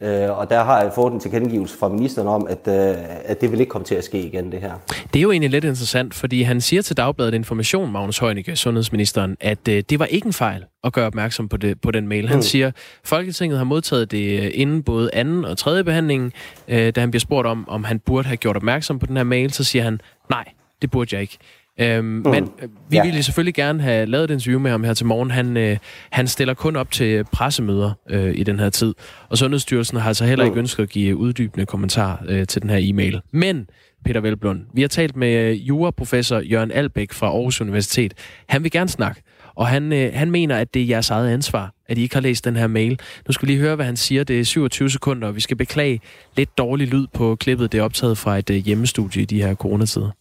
Øh, 0.03 0.37
og 0.37 0.49
der 0.49 0.63
har 0.63 0.81
jeg 0.81 0.91
fået 0.95 1.13
en 1.13 1.19
tilkendegivelse 1.19 1.77
fra 1.77 1.87
ministeren 1.87 2.27
om, 2.27 2.47
at, 2.49 2.67
øh, 2.67 2.95
at 3.25 3.41
det 3.41 3.51
vil 3.51 3.59
ikke 3.59 3.69
komme 3.69 3.85
til 3.85 3.95
at 3.95 4.03
ske 4.03 4.21
igen, 4.21 4.51
det 4.51 4.61
her. 4.61 4.71
Det 5.13 5.19
er 5.19 5.21
jo 5.21 5.31
egentlig 5.31 5.49
lidt 5.49 5.63
interessant, 5.63 6.13
fordi 6.13 6.41
han 6.41 6.61
siger 6.61 6.81
til 6.81 6.97
Dagbladet 6.97 7.33
Information, 7.33 7.91
Magnus 7.91 8.17
Heunicke, 8.17 8.55
sundhedsministeren, 8.55 9.37
at 9.39 9.67
øh, 9.67 9.83
det 9.89 9.99
var 9.99 10.05
ikke 10.05 10.27
en 10.27 10.33
fejl 10.33 10.65
at 10.83 10.93
gøre 10.93 11.07
opmærksom 11.07 11.49
på, 11.49 11.57
det, 11.57 11.81
på 11.81 11.91
den 11.91 12.07
mail. 12.07 12.27
Han 12.27 12.37
mm. 12.37 12.41
siger, 12.41 12.71
Folketinget 13.03 13.57
har 13.57 13.65
modtaget 13.65 14.11
det 14.11 14.49
inden 14.49 14.83
både 14.83 15.09
anden 15.13 15.45
og 15.45 15.57
tredje 15.57 15.83
behandling. 15.83 16.33
Øh, 16.67 16.95
da 16.95 17.01
han 17.01 17.11
bliver 17.11 17.19
spurgt 17.19 17.47
om, 17.47 17.69
om 17.69 17.83
han 17.83 17.99
burde 17.99 18.27
have 18.27 18.37
gjort 18.37 18.55
opmærksom 18.55 18.99
på 18.99 19.05
den 19.05 19.17
her 19.17 19.23
mail, 19.23 19.53
så 19.53 19.63
siger 19.63 19.83
han, 19.83 20.01
nej, 20.29 20.45
det 20.81 20.91
burde 20.91 21.15
jeg 21.15 21.21
ikke. 21.21 21.37
Øhm, 21.79 22.05
mm. 22.05 22.23
Men 22.29 22.43
øh, 22.61 22.69
vi 22.89 22.95
ja. 22.95 23.03
ville 23.03 23.23
selvfølgelig 23.23 23.53
gerne 23.53 23.83
have 23.83 24.05
lavet 24.05 24.31
et 24.31 24.33
interview 24.33 24.59
med 24.59 24.71
ham 24.71 24.83
her 24.83 24.93
til 24.93 25.05
morgen. 25.05 25.31
Han, 25.31 25.57
øh, 25.57 25.77
han 26.11 26.27
stiller 26.27 26.53
kun 26.53 26.75
op 26.75 26.91
til 26.91 27.23
pressemøder 27.31 27.91
øh, 28.09 28.33
i 28.35 28.43
den 28.43 28.59
her 28.59 28.69
tid, 28.69 28.93
og 29.29 29.37
Sundhedsstyrelsen 29.37 29.97
har 29.97 30.07
altså 30.07 30.25
heller 30.25 30.45
ikke 30.45 30.55
mm. 30.55 30.59
ønsket 30.59 30.83
at 30.83 30.89
give 30.89 31.17
uddybende 31.17 31.65
kommentar 31.65 32.23
øh, 32.27 32.47
til 32.47 32.61
den 32.61 32.69
her 32.69 32.79
e-mail. 32.81 33.21
Men, 33.31 33.67
Peter 34.05 34.21
Velblund, 34.21 34.61
vi 34.73 34.81
har 34.81 34.87
talt 34.87 35.15
med 35.15 35.33
øh, 35.33 35.67
juraprofessor 35.67 36.39
Jørgen 36.39 36.71
Albæk 36.71 37.13
fra 37.13 37.27
Aarhus 37.27 37.61
Universitet. 37.61 38.13
Han 38.49 38.63
vil 38.63 38.71
gerne 38.71 38.89
snakke, 38.89 39.21
og 39.55 39.67
han, 39.67 39.93
øh, 39.93 40.11
han 40.13 40.31
mener, 40.31 40.57
at 40.57 40.73
det 40.73 40.81
er 40.81 40.85
jeres 40.85 41.09
eget 41.09 41.29
ansvar, 41.29 41.73
at 41.89 41.97
I 41.97 42.01
ikke 42.01 42.15
har 42.15 42.21
læst 42.21 42.45
den 42.45 42.55
her 42.55 42.67
mail. 42.67 42.99
Nu 43.27 43.31
skal 43.31 43.47
vi 43.47 43.51
lige 43.51 43.61
høre, 43.61 43.75
hvad 43.75 43.85
han 43.85 43.97
siger. 43.97 44.23
Det 44.23 44.39
er 44.39 44.43
27 44.43 44.89
sekunder, 44.89 45.27
og 45.27 45.35
vi 45.35 45.41
skal 45.41 45.57
beklage 45.57 45.99
lidt 46.37 46.57
dårlig 46.57 46.87
lyd 46.87 47.07
på 47.13 47.35
klippet. 47.35 47.71
Det 47.71 47.77
er 47.77 47.83
optaget 47.83 48.17
fra 48.17 48.37
et 48.37 48.49
øh, 48.49 48.55
hjemmestudie 48.55 49.21
i 49.21 49.25
de 49.25 49.41
her 49.41 49.55
coronatider. 49.55 50.11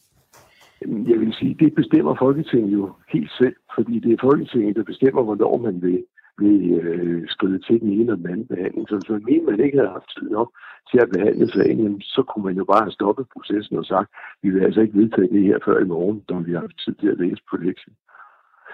Jeg 1.10 1.20
vil 1.20 1.34
sige, 1.34 1.54
det 1.54 1.74
bestemmer 1.74 2.14
Folketinget 2.14 2.72
jo 2.72 2.92
helt 3.08 3.32
selv, 3.38 3.56
fordi 3.74 3.98
det 3.98 4.12
er 4.12 4.26
Folketinget, 4.28 4.76
der 4.76 4.82
bestemmer, 4.82 5.22
hvornår 5.22 5.56
man 5.56 5.82
vil, 5.82 6.04
vil 6.38 6.72
øh, 6.72 7.22
skride 7.28 7.58
til 7.58 7.80
den 7.80 7.90
ene 7.90 8.12
og 8.12 8.18
den 8.18 8.26
anden 8.26 8.46
behandling. 8.46 8.88
Så 8.88 8.94
hvis 8.94 9.10
man 9.10 9.44
man 9.50 9.60
ikke 9.64 9.78
havde 9.78 9.96
haft 9.96 10.10
tid 10.18 10.30
nok 10.30 10.48
til 10.90 10.98
at 10.98 11.10
behandle 11.14 11.48
sagen, 11.48 12.00
så 12.00 12.22
kunne 12.22 12.44
man 12.44 12.56
jo 12.56 12.64
bare 12.64 12.84
have 12.86 12.98
stoppet 12.98 13.26
processen 13.34 13.76
og 13.76 13.84
sagt, 13.84 14.08
vi 14.42 14.50
vil 14.50 14.64
altså 14.64 14.80
ikke 14.80 14.98
vedtage 14.98 15.32
det 15.34 15.42
her 15.42 15.58
før 15.64 15.78
i 15.80 15.90
morgen, 15.94 16.24
når 16.28 16.40
vi 16.40 16.52
har 16.52 16.60
haft 16.60 16.78
tid 16.84 16.94
til 16.94 17.08
at 17.08 17.18
læse 17.18 17.42
på 17.50 17.56
lektien. 17.56 17.94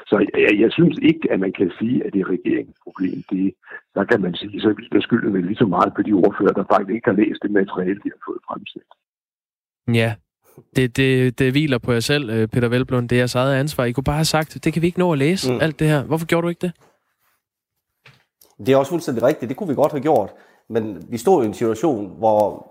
Så 0.06 0.16
jeg, 0.34 0.60
jeg 0.60 0.72
synes 0.72 0.98
ikke, 1.02 1.32
at 1.32 1.40
man 1.40 1.52
kan 1.52 1.70
sige, 1.78 2.04
at 2.04 2.12
det 2.12 2.20
er 2.20 2.30
regeringens 2.30 2.78
problem. 2.86 3.22
Det, 3.30 3.54
der 3.94 4.04
kan 4.04 4.20
man 4.20 4.34
sige, 4.34 4.60
så 4.60 4.74
der 4.92 5.00
skylder 5.00 5.30
man 5.30 5.44
lige 5.44 5.62
så 5.62 5.66
meget 5.66 5.92
på 5.96 6.02
de 6.02 6.12
ordfører, 6.12 6.52
der 6.52 6.64
faktisk 6.72 6.94
ikke 6.94 7.10
har 7.10 7.16
læst 7.22 7.42
det 7.42 7.50
materiale, 7.50 8.00
de 8.04 8.10
har 8.14 8.22
fået 8.26 8.40
fremsat. 8.48 8.90
Ja, 10.00 10.10
det, 10.76 10.96
det, 10.96 11.38
det 11.38 11.50
hviler 11.52 11.78
på 11.78 11.92
jer 11.92 12.00
selv, 12.00 12.30
øh, 12.30 12.48
Peter 12.48 12.68
Velblund. 12.68 13.08
Det 13.08 13.16
er 13.16 13.20
jeres 13.20 13.34
eget 13.34 13.54
ansvar. 13.54 13.84
I 13.84 13.92
kunne 13.92 14.04
bare 14.04 14.16
have 14.16 14.24
sagt, 14.24 14.64
det 14.64 14.72
kan 14.72 14.82
vi 14.82 14.86
ikke 14.86 14.98
nå 14.98 15.12
at 15.12 15.18
læse, 15.18 15.52
mm. 15.52 15.60
alt 15.60 15.78
det 15.78 15.88
her. 15.88 16.02
Hvorfor 16.02 16.26
gjorde 16.26 16.44
du 16.44 16.48
ikke 16.48 16.60
det? 16.60 16.72
Det 18.58 18.68
er 18.68 18.76
også 18.76 18.90
fuldstændig 18.90 19.22
rigtigt. 19.22 19.48
Det 19.48 19.56
kunne 19.56 19.68
vi 19.68 19.74
godt 19.74 19.92
have 19.92 20.02
gjort. 20.02 20.30
Men 20.70 21.04
vi 21.08 21.18
stod 21.18 21.44
i 21.44 21.46
en 21.46 21.54
situation, 21.54 22.14
hvor 22.18 22.70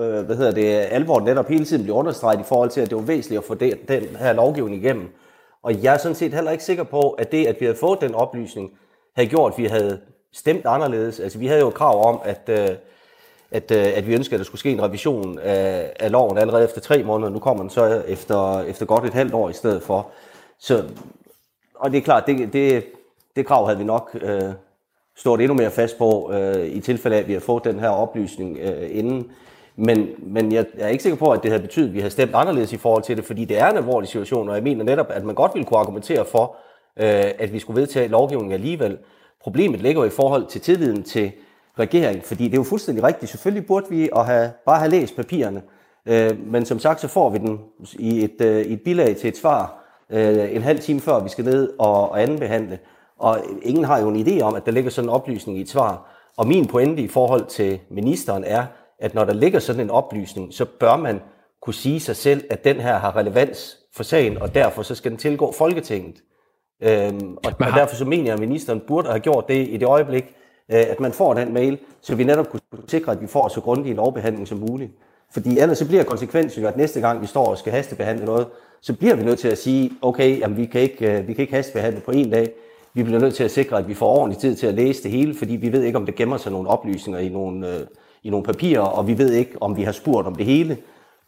øh, 0.00 0.26
hvad 0.26 0.36
hedder 0.36 0.52
det, 0.52 0.64
alvoren 0.66 1.24
netop 1.24 1.48
hele 1.48 1.64
tiden 1.64 1.84
blev 1.84 1.94
understreget 1.94 2.40
i 2.40 2.44
forhold 2.48 2.70
til, 2.70 2.80
at 2.80 2.90
det 2.90 2.96
var 2.96 3.02
væsentligt 3.02 3.38
at 3.38 3.44
få 3.44 3.54
det, 3.54 3.88
den 3.88 4.16
her 4.16 4.32
lovgivning 4.32 4.84
igennem. 4.84 5.08
Og 5.62 5.82
jeg 5.82 5.94
er 5.94 5.98
sådan 5.98 6.14
set 6.14 6.34
heller 6.34 6.50
ikke 6.50 6.64
sikker 6.64 6.84
på, 6.84 7.10
at 7.10 7.32
det, 7.32 7.46
at 7.46 7.56
vi 7.60 7.64
havde 7.64 7.78
fået 7.78 8.00
den 8.00 8.14
oplysning, 8.14 8.70
havde 9.16 9.28
gjort, 9.28 9.52
at 9.52 9.58
vi 9.58 9.64
havde 9.64 10.00
stemt 10.32 10.66
anderledes. 10.66 11.20
Altså, 11.20 11.38
vi 11.38 11.46
havde 11.46 11.60
jo 11.60 11.70
krav 11.70 12.08
om, 12.08 12.20
at, 12.24 12.48
øh, 12.48 12.76
at, 13.50 13.70
øh, 13.70 13.86
at 13.96 14.06
vi 14.06 14.14
ønskede, 14.14 14.34
at 14.34 14.38
der 14.38 14.44
skulle 14.44 14.58
ske 14.60 14.70
en 14.70 14.82
revision 14.82 15.38
af, 15.38 15.92
af 16.00 16.10
loven 16.10 16.38
allerede 16.38 16.64
efter 16.64 16.80
tre 16.80 17.02
måneder. 17.02 17.30
Nu 17.30 17.38
kommer 17.38 17.62
den 17.62 17.70
så 17.70 18.02
efter, 18.08 18.60
efter 18.60 18.86
godt 18.86 19.04
et 19.04 19.14
halvt 19.14 19.34
år 19.34 19.50
i 19.50 19.52
stedet 19.52 19.82
for. 19.82 20.10
Så, 20.58 20.84
og 21.74 21.90
det 21.90 21.98
er 21.98 22.02
klart, 22.02 22.26
det, 22.26 22.52
det, 22.52 22.84
det 23.36 23.46
krav 23.46 23.66
havde 23.66 23.78
vi 23.78 23.84
nok 23.84 24.16
øh, 24.20 24.42
stået 25.16 25.40
endnu 25.40 25.54
mere 25.54 25.70
fast 25.70 25.98
på, 25.98 26.32
øh, 26.32 26.66
i 26.66 26.80
tilfælde 26.80 27.16
af, 27.16 27.20
at 27.20 27.28
vi 27.28 27.32
har 27.32 27.40
fået 27.40 27.64
den 27.64 27.80
her 27.80 27.88
oplysning 27.88 28.58
øh, 28.58 28.88
inden. 28.98 29.30
Men, 29.76 30.08
men 30.18 30.52
jeg 30.52 30.66
er 30.78 30.88
ikke 30.88 31.02
sikker 31.02 31.18
på, 31.18 31.30
at 31.30 31.42
det 31.42 31.50
havde 31.50 31.62
betydet, 31.62 31.88
at 31.88 31.94
vi 31.94 31.98
havde 31.98 32.10
stemt 32.10 32.34
anderledes 32.34 32.72
i 32.72 32.76
forhold 32.76 33.02
til 33.02 33.16
det, 33.16 33.24
fordi 33.24 33.44
det 33.44 33.58
er 33.58 33.70
en 33.70 33.76
alvorlig 33.76 34.08
situation, 34.08 34.48
og 34.48 34.54
jeg 34.54 34.62
mener 34.62 34.84
netop, 34.84 35.06
at 35.10 35.24
man 35.24 35.34
godt 35.34 35.54
ville 35.54 35.66
kunne 35.66 35.80
argumentere 35.80 36.24
for, 36.24 36.56
øh, 36.96 37.30
at 37.38 37.52
vi 37.52 37.58
skulle 37.58 37.80
vedtage 37.80 38.08
lovgivningen 38.08 38.52
alligevel. 38.52 38.98
Problemet 39.42 39.80
ligger 39.80 40.02
jo 40.02 40.06
i 40.06 40.10
forhold 40.10 40.46
til 40.46 40.60
tilliden 40.60 41.02
til 41.02 41.32
regering, 41.78 42.24
fordi 42.24 42.44
det 42.44 42.52
er 42.52 42.58
jo 42.58 42.62
fuldstændig 42.62 43.04
rigtigt. 43.04 43.30
Selvfølgelig 43.30 43.66
burde 43.66 43.86
vi 43.90 44.10
at 44.16 44.26
have, 44.26 44.52
bare 44.66 44.78
have 44.78 44.90
læst 44.90 45.16
papirerne, 45.16 45.62
øh, 46.06 46.46
men 46.46 46.64
som 46.64 46.78
sagt, 46.78 47.00
så 47.00 47.08
får 47.08 47.30
vi 47.30 47.38
den 47.38 47.60
i 47.98 48.24
et, 48.24 48.40
øh, 48.40 48.60
et 48.60 48.80
bilag 48.82 49.16
til 49.16 49.28
et 49.28 49.36
svar 49.36 49.80
øh, 50.10 50.54
en 50.54 50.62
halv 50.62 50.78
time 50.78 51.00
før 51.00 51.20
vi 51.20 51.28
skal 51.28 51.44
ned 51.44 51.72
og, 51.78 52.10
og 52.10 52.22
andenbehandle. 52.22 52.78
Og 53.18 53.38
ingen 53.62 53.84
har 53.84 54.00
jo 54.00 54.08
en 54.08 54.26
idé 54.26 54.40
om, 54.40 54.54
at 54.54 54.66
der 54.66 54.72
ligger 54.72 54.90
sådan 54.90 55.08
en 55.08 55.14
oplysning 55.14 55.58
i 55.58 55.60
et 55.60 55.68
svar. 55.68 56.10
Og 56.36 56.46
min 56.46 56.66
pointe 56.66 57.02
i 57.02 57.08
forhold 57.08 57.46
til 57.46 57.80
ministeren 57.90 58.44
er, 58.44 58.64
at 58.98 59.14
når 59.14 59.24
der 59.24 59.32
ligger 59.32 59.58
sådan 59.58 59.82
en 59.82 59.90
oplysning, 59.90 60.54
så 60.54 60.64
bør 60.64 60.96
man 60.96 61.20
kunne 61.62 61.74
sige 61.74 62.00
sig 62.00 62.16
selv, 62.16 62.44
at 62.50 62.64
den 62.64 62.76
her 62.76 62.98
har 62.98 63.16
relevans 63.16 63.78
for 63.96 64.02
sagen, 64.02 64.42
og 64.42 64.54
derfor 64.54 64.82
så 64.82 64.94
skal 64.94 65.10
den 65.10 65.18
tilgå 65.18 65.52
Folketinget. 65.52 66.16
Øhm, 66.82 67.36
og, 67.44 67.52
og 67.60 67.72
derfor 67.74 67.96
så 67.96 68.04
mener 68.04 68.24
jeg, 68.24 68.32
at 68.32 68.40
ministeren 68.40 68.80
burde 68.86 69.08
have 69.08 69.20
gjort 69.20 69.48
det 69.48 69.68
i 69.68 69.76
det 69.76 69.86
øjeblik, 69.86 70.24
Øh, 70.72 70.84
at 70.90 71.00
man 71.00 71.12
får 71.12 71.34
den 71.34 71.54
mail, 71.54 71.78
så 72.00 72.14
vi 72.14 72.24
netop 72.24 72.50
kunne 72.50 72.60
sikre, 72.88 73.12
at 73.12 73.20
vi 73.20 73.26
får 73.26 73.48
så 73.48 73.60
grundig 73.60 73.90
en 73.90 73.96
lovbehandling 73.96 74.48
som 74.48 74.58
muligt. 74.58 74.92
Fordi 75.32 75.58
ellers 75.58 75.78
så 75.78 75.86
bliver 75.86 76.04
konsekvensen 76.04 76.62
jo, 76.62 76.68
at 76.68 76.76
næste 76.76 77.00
gang 77.00 77.22
vi 77.22 77.26
står 77.26 77.46
og 77.46 77.58
skal 77.58 77.72
hastebehandle 77.72 78.24
noget, 78.24 78.46
så 78.80 78.92
bliver 78.92 79.14
vi 79.14 79.24
nødt 79.24 79.38
til 79.38 79.48
at 79.48 79.58
sige, 79.58 79.90
okay, 80.02 80.40
jamen, 80.40 80.56
vi, 80.56 80.66
kan 80.66 80.80
ikke, 80.80 81.18
øh, 81.18 81.28
vi 81.28 81.32
kan 81.32 81.42
ikke 81.42 81.54
hastebehandle 81.54 82.00
på 82.00 82.10
en 82.10 82.30
dag. 82.30 82.52
Vi 82.94 83.02
bliver 83.02 83.20
nødt 83.20 83.34
til 83.34 83.44
at 83.44 83.50
sikre, 83.50 83.78
at 83.78 83.88
vi 83.88 83.94
får 83.94 84.18
ordentlig 84.18 84.38
tid 84.38 84.56
til 84.56 84.66
at 84.66 84.74
læse 84.74 85.02
det 85.02 85.10
hele, 85.10 85.34
fordi 85.34 85.56
vi 85.56 85.72
ved 85.72 85.82
ikke, 85.82 85.98
om 85.98 86.06
det 86.06 86.14
gemmer 86.14 86.36
sig 86.36 86.52
nogle 86.52 86.68
oplysninger 86.68 87.20
i 87.20 87.28
nogle, 87.28 87.68
øh, 87.68 87.80
i 88.22 88.30
nogle 88.30 88.44
papirer, 88.44 88.80
og 88.80 89.06
vi 89.06 89.18
ved 89.18 89.32
ikke, 89.32 89.52
om 89.60 89.76
vi 89.76 89.82
har 89.82 89.92
spurgt 89.92 90.26
om 90.26 90.34
det 90.34 90.46
hele. 90.46 90.78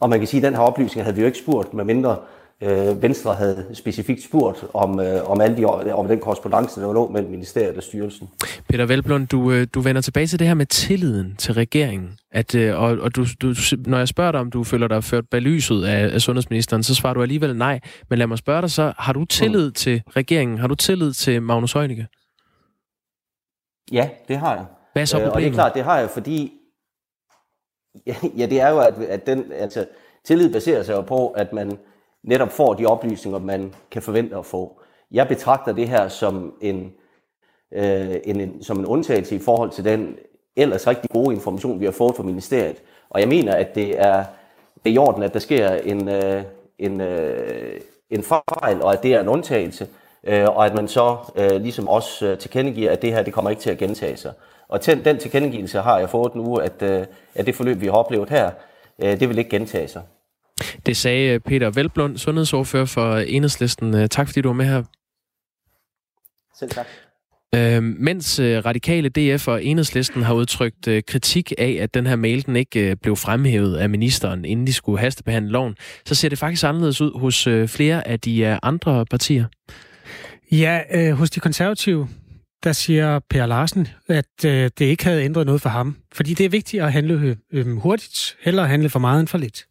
Og 0.01 0.09
man 0.11 0.19
kan 0.19 0.29
sige, 0.29 0.39
at 0.39 0.45
den 0.45 0.55
her 0.55 0.63
oplysning 0.63 1.05
havde 1.05 1.15
vi 1.15 1.21
jo 1.21 1.27
ikke 1.27 1.39
spurgt, 1.39 1.75
medmindre 1.75 2.17
øh, 2.63 3.03
Venstre 3.03 3.35
havde 3.35 3.67
specifikt 3.73 4.23
spurgt 4.23 4.65
om, 4.75 5.01
øh, 5.01 5.31
om, 5.31 5.41
alle 5.41 5.57
de, 5.57 5.93
om 5.93 6.09
den 6.09 6.19
korrespondence, 6.19 6.81
der 6.81 6.93
lå 6.93 7.09
mellem 7.09 7.31
ministeriet 7.31 7.77
og 7.77 7.83
styrelsen. 7.83 8.29
Peter 8.69 8.87
Velblund, 8.87 9.27
du, 9.27 9.53
øh, 9.53 9.67
du 9.75 9.81
vender 9.81 10.03
tilbage 10.03 10.27
til 10.27 10.39
det 10.39 10.47
her 10.47 10.55
med 10.55 10.67
tilliden 10.67 11.37
til 11.37 11.55
regeringen. 11.55 12.19
At, 12.31 12.55
øh, 12.55 12.81
og 12.83 12.91
og 12.91 13.17
du, 13.17 13.25
du, 13.43 13.55
når 13.87 13.99
jeg 13.99 14.09
spørger 14.09 14.33
dig, 14.33 14.41
om 14.41 14.51
du 14.51 14.65
føler 14.65 14.89
dig 14.89 15.05
ført 15.05 15.29
bag 15.31 15.41
lyset 15.41 15.85
af, 15.85 16.15
af 16.15 16.21
sundhedsministeren, 16.21 16.83
så 16.83 16.95
svarer 16.95 17.15
du 17.15 17.23
alligevel 17.23 17.57
nej. 17.57 17.81
Men 18.11 18.19
lad 18.19 18.27
mig 18.27 18.39
spørge 18.39 18.63
dig 18.63 18.71
så, 18.71 18.93
har 18.99 19.13
du 19.13 19.25
tillid 19.25 19.67
mm. 19.67 19.73
til 19.73 20.03
regeringen? 20.09 20.59
Har 20.59 20.67
du 20.67 20.75
tillid 20.75 21.13
til 21.13 21.43
Magnus 21.43 21.73
Heunicke? 21.73 22.07
Ja, 23.93 24.09
det 24.29 24.37
har 24.37 24.55
jeg. 24.55 24.65
Hvad 24.93 25.03
er 25.03 25.07
så 25.07 25.17
problemet? 25.17 25.31
Øh, 25.31 25.35
og 25.35 25.41
det 25.41 25.49
er 25.49 25.53
klart, 25.53 25.75
det 25.75 25.85
har 25.85 25.99
jeg, 25.99 26.11
fordi 26.11 26.53
ja, 28.39 28.47
det 28.47 28.61
er 28.61 28.69
jo, 28.69 28.79
at, 28.79 28.95
at 28.95 29.27
den, 29.27 29.53
altså, 29.53 29.87
tillid 30.25 30.53
baserer 30.53 30.83
sig 30.83 30.93
jo 30.93 31.01
på, 31.01 31.29
at 31.29 31.53
man 31.53 31.79
netop 32.23 32.51
får 32.51 32.75
de 32.75 32.87
oplysninger, 32.87 33.39
man 33.39 33.75
kan 33.91 34.03
forvente 34.03 34.37
at 34.37 34.47
få. 34.47 34.81
Jeg 35.11 35.29
betragter 35.29 35.73
det 35.73 35.89
her 35.89 36.09
som 36.09 36.55
en, 36.61 36.93
øh, 37.73 38.17
en, 38.25 38.63
som 38.63 38.79
en 38.79 38.87
undtagelse 38.87 39.35
i 39.37 39.39
forhold 39.39 39.71
til 39.71 39.85
den 39.85 40.17
ellers 40.57 40.87
rigtig 40.87 41.11
gode 41.11 41.35
information, 41.35 41.81
vi 41.81 41.85
har 41.85 41.93
fået 41.93 42.17
fra 42.17 42.23
ministeriet. 42.23 42.83
Og 43.11 43.21
jeg 43.21 43.29
mener, 43.29 43.55
at 43.55 43.75
det 43.75 44.01
er, 44.01 44.25
det 44.85 44.91
er 44.91 44.95
i 44.95 44.99
orden, 44.99 45.23
at 45.23 45.35
der 45.35 45.41
sker 45.41 45.71
en, 45.71 46.09
øh, 46.09 46.43
en, 46.79 47.01
øh, 47.01 47.81
en 48.11 48.23
fejl, 48.23 48.83
og 48.83 48.93
at 48.93 49.03
det 49.03 49.15
er 49.15 49.21
en 49.21 49.29
undtagelse, 49.29 49.89
øh, 50.25 50.45
og 50.49 50.67
at 50.67 50.75
man 50.75 50.89
så 50.89 51.17
øh, 51.37 51.61
ligesom 51.61 51.89
også 51.89 52.27
øh, 52.27 52.39
tilkendegiver, 52.39 52.91
at 52.91 53.03
det 53.03 53.13
her 53.13 53.23
det 53.23 53.33
kommer 53.33 53.51
ikke 53.51 53.63
til 53.63 53.71
at 53.71 53.79
gentage 53.79 54.17
sig. 54.17 54.33
Og 54.69 54.81
til, 54.81 55.05
den 55.05 55.19
tilkendegivelse 55.19 55.79
har 55.79 55.99
jeg 55.99 56.11
fået 56.11 56.35
nu, 56.35 56.57
at, 56.57 56.83
øh, 56.83 57.07
at 57.35 57.47
det 57.47 57.55
forløb, 57.55 57.81
vi 57.81 57.87
har 57.87 57.93
oplevet 57.93 58.31
her, 58.31 58.51
øh, 58.99 59.21
det 59.21 59.29
vil 59.29 59.39
ikke 59.39 59.51
gentage 59.51 59.89
sig. 59.89 60.03
Det 60.87 60.97
sagde 60.97 61.41
Peter 61.41 61.71
Velblund, 61.71 62.19
sundhedsordfører 62.19 62.85
for 62.85 63.17
Enhedslisten. 63.17 64.09
Tak 64.09 64.29
fordi 64.29 64.41
du 64.41 64.49
var 64.49 64.55
med 64.55 64.67
her. 64.67 64.83
Selv 66.59 66.71
tak. 66.71 66.87
Øh, 67.55 67.83
mens 67.83 68.41
radikale 68.41 69.09
DF 69.09 69.49
og 69.49 69.65
Enhedslisten 69.65 70.23
har 70.23 70.35
udtrykt 70.35 70.89
øh, 70.89 71.03
kritik 71.09 71.53
af, 71.59 71.79
at 71.81 71.95
den 71.95 72.07
her 72.07 72.17
mail 72.17 72.47
den 72.47 72.57
ikke 72.57 72.91
øh, 72.91 72.97
blev 72.97 73.17
fremhævet 73.17 73.77
af 73.77 73.91
ministeren, 73.91 74.45
inden 74.45 74.67
de 74.67 74.73
skulle 74.73 75.01
hastebehandle 75.01 75.51
loven, 75.51 75.77
så 76.07 76.15
ser 76.15 76.29
det 76.29 76.39
faktisk 76.39 76.65
anderledes 76.65 77.01
ud 77.01 77.21
hos 77.21 77.47
øh, 77.47 77.69
flere 77.69 78.09
af 78.09 78.21
de 78.21 78.41
øh, 78.41 78.59
andre 78.63 79.07
partier. 79.07 79.45
Ja, 80.53 80.81
øh, 80.95 81.13
hos 81.13 81.31
de 81.31 81.41
konservative, 81.41 82.09
der 82.65 82.73
siger 82.73 83.19
Per 83.31 83.47
Larsen, 83.47 83.89
at 84.09 84.45
øh, 84.47 84.71
det 84.79 84.81
ikke 84.81 85.05
havde 85.05 85.23
ændret 85.23 85.47
noget 85.47 85.61
for 85.61 85.69
ham. 85.69 85.97
Fordi 86.13 86.35
det 86.35 86.47
er 86.47 86.51
vigtigt 86.51 86.83
at 86.83 86.93
handle 86.93 87.37
øh, 87.53 87.77
hurtigt, 87.77 88.37
heller 88.43 88.65
handle 88.65 88.91
for 88.91 88.99
meget 88.99 89.21
end 89.21 89.29
for 89.29 89.39
lidt. 89.39 89.67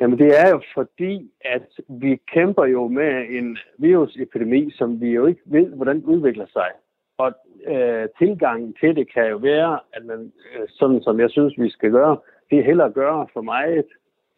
Jamen 0.00 0.18
det 0.18 0.40
er 0.40 0.48
jo 0.48 0.62
fordi, 0.74 1.30
at 1.40 1.68
vi 1.88 2.20
kæmper 2.34 2.64
jo 2.64 2.88
med 2.88 3.12
en 3.38 3.58
virusepidemi, 3.78 4.70
som 4.74 5.00
vi 5.00 5.08
jo 5.08 5.26
ikke 5.26 5.40
ved, 5.44 5.66
hvordan 5.66 6.02
udvikler 6.04 6.46
sig. 6.52 6.70
Og 7.18 7.32
øh, 7.66 8.08
tilgangen 8.18 8.74
til 8.80 8.96
det 8.96 9.12
kan 9.14 9.26
jo 9.30 9.36
være, 9.36 9.78
at 9.92 10.04
man, 10.04 10.32
øh, 10.50 10.68
sådan 10.68 11.00
som 11.02 11.20
jeg 11.20 11.30
synes, 11.30 11.54
vi 11.58 11.70
skal 11.70 11.90
gøre, 11.90 12.18
det 12.50 12.58
er 12.58 12.64
hellere 12.64 12.86
at 12.86 12.94
gøre 12.94 13.26
for 13.32 13.42
meget 13.42 13.86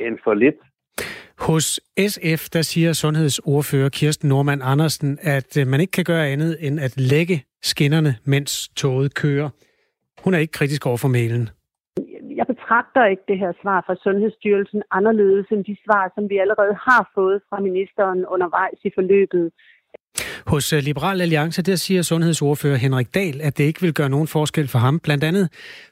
end 0.01 0.19
for 0.25 0.35
lidt. 0.35 0.57
Hos 1.39 1.81
SF, 2.09 2.49
der 2.49 2.63
siger 2.63 2.93
sundhedsordfører 2.93 3.89
Kirsten 3.89 4.29
Norman 4.29 4.61
Andersen, 4.63 5.19
at 5.23 5.57
øh, 5.57 5.67
man 5.67 5.81
ikke 5.81 5.91
kan 5.91 6.05
gøre 6.05 6.29
andet 6.29 6.57
end 6.67 6.81
at 6.81 6.95
lægge 6.97 7.45
skinnerne, 7.63 8.15
mens 8.25 8.69
toget 8.69 9.15
kører. 9.15 9.49
Hun 10.25 10.35
er 10.35 10.39
ikke 10.39 10.53
kritisk 10.53 10.87
over 10.87 10.97
for 10.97 11.09
mailen. 11.09 11.49
Jeg 12.63 12.69
betragter 12.69 13.05
ikke 13.07 13.23
det 13.29 13.39
her 13.39 13.53
svar 13.63 13.85
fra 13.87 13.95
Sundhedsstyrelsen 14.05 14.83
anderledes 14.91 15.47
end 15.51 15.65
de 15.65 15.77
svar, 15.85 16.13
som 16.15 16.31
vi 16.31 16.37
allerede 16.39 16.75
har 16.89 17.11
fået 17.15 17.41
fra 17.49 17.61
ministeren 17.61 18.27
undervejs 18.27 18.79
i 18.85 18.91
forløbet. 18.95 19.53
Hos 20.47 20.73
øh, 20.73 20.81
Liberal 20.91 21.21
Alliance, 21.21 21.63
der 21.63 21.77
siger 21.77 22.03
sundhedsordfører 22.03 22.77
Henrik 22.77 23.15
Dahl, 23.15 23.41
at 23.41 23.59
det 23.59 23.65
ikke 23.65 23.81
vil 23.81 23.95
gøre 23.95 24.09
nogen 24.09 24.27
forskel 24.27 24.69
for 24.69 24.79
ham, 24.79 25.01
blandt 25.07 25.25
andet 25.25 25.47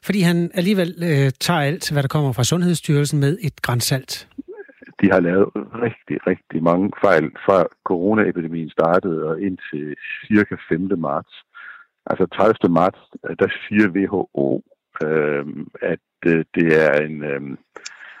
fordi 0.05 0.19
han 0.21 0.51
alligevel 0.53 0.91
øh, 1.09 1.27
tager 1.45 1.61
alt, 1.69 1.91
hvad 1.91 2.03
der 2.03 2.11
kommer 2.15 2.31
fra 2.31 2.43
Sundhedsstyrelsen 2.43 3.19
med 3.19 3.37
et 3.47 3.61
grænsalt. 3.61 4.27
De 5.01 5.07
har 5.13 5.19
lavet 5.19 5.49
rigtig, 5.85 6.17
rigtig 6.27 6.63
mange 6.63 6.91
fejl 7.05 7.25
fra 7.45 7.65
coronaepidemien 7.89 8.69
startede 8.69 9.19
og 9.29 9.41
indtil 9.41 9.95
cirka 10.27 10.55
5. 10.69 10.89
marts. 10.97 11.33
Altså 12.05 12.25
30. 12.25 12.73
marts, 12.73 12.99
der 13.39 13.49
siger 13.67 13.87
WHO, 13.95 14.61
øh, 15.07 15.45
at 15.81 15.99
øh, 16.25 16.45
det 16.55 16.67
er 16.85 16.93
en 17.07 17.23
øh, 17.23 17.57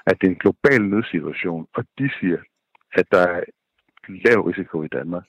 at 0.05 0.15
det 0.21 0.27
er 0.27 0.31
en 0.31 0.43
global 0.45 0.81
nødsituation, 0.93 1.67
og 1.75 1.83
de 1.99 2.09
siger, 2.19 2.37
at 2.93 3.05
der 3.11 3.23
er 3.35 3.41
lav 4.25 4.39
risiko 4.41 4.83
i 4.83 4.87
Danmark. 4.87 5.23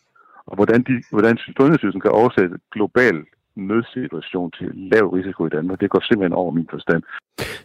Og 0.46 0.55
hvordan, 0.57 0.82
de, 0.82 1.03
hvordan 1.11 1.38
Sundhedsstyrelsen 1.38 2.00
kan 2.00 2.11
oversætte 2.11 2.57
global 2.72 3.16
nødsituation 3.57 4.50
til 4.50 4.68
lav 4.74 5.07
risiko 5.09 5.46
i 5.46 5.48
Danmark, 5.48 5.80
det 5.80 5.90
går 5.90 6.00
simpelthen 6.00 6.32
over 6.32 6.50
min 6.50 6.68
forstand. 6.70 7.03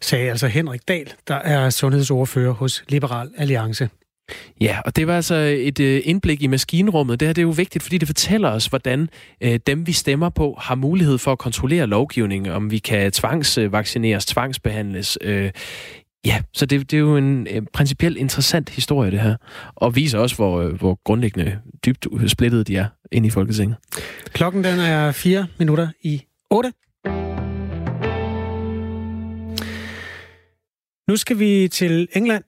Sagde 0.01 0.29
altså 0.29 0.47
Henrik 0.47 0.87
Dahl, 0.87 1.13
der 1.27 1.35
er 1.35 1.69
sundhedsordfører 1.69 2.51
hos 2.51 2.85
Liberal 2.89 3.29
Alliance. 3.37 3.89
Ja, 4.61 4.79
og 4.85 4.95
det 4.95 5.07
var 5.07 5.15
altså 5.15 5.35
et 5.35 5.79
øh, 5.79 6.01
indblik 6.03 6.43
i 6.43 6.47
maskinrummet. 6.47 7.19
Det 7.19 7.27
her 7.27 7.33
det 7.33 7.41
er 7.41 7.45
jo 7.45 7.53
vigtigt, 7.57 7.83
fordi 7.83 7.97
det 7.97 8.07
fortæller 8.07 8.49
os, 8.49 8.65
hvordan 8.65 9.09
øh, 9.41 9.59
dem, 9.67 9.87
vi 9.87 9.91
stemmer 9.91 10.29
på, 10.29 10.57
har 10.61 10.75
mulighed 10.75 11.17
for 11.17 11.31
at 11.31 11.37
kontrollere 11.37 11.87
lovgivningen, 11.87 12.51
om 12.51 12.71
vi 12.71 12.77
kan 12.77 13.11
tvangsvaccineres, 13.11 14.25
tvangsbehandles. 14.25 15.17
Øh, 15.21 15.51
ja, 16.25 16.41
så 16.53 16.65
det, 16.65 16.91
det 16.91 16.97
er 16.97 17.01
jo 17.01 17.17
en 17.17 17.47
principielt 17.73 18.17
interessant 18.17 18.69
historie, 18.69 19.11
det 19.11 19.19
her. 19.19 19.35
Og 19.75 19.95
viser 19.95 20.19
også, 20.19 20.35
hvor, 20.35 20.67
hvor 20.67 20.99
grundlæggende 21.03 21.59
dybt 21.85 22.07
splittet 22.27 22.67
de 22.67 22.77
er 22.77 22.85
ind 23.11 23.25
i 23.25 23.29
Folketinget. 23.29 23.77
Klokken 24.31 24.63
den 24.63 24.79
er 24.79 25.11
4 25.11 25.47
minutter 25.59 25.87
i 26.03 26.23
8. 26.49 26.71
Nu 31.09 31.17
skal 31.17 31.39
vi 31.39 31.67
til 31.67 32.07
England, 32.13 32.43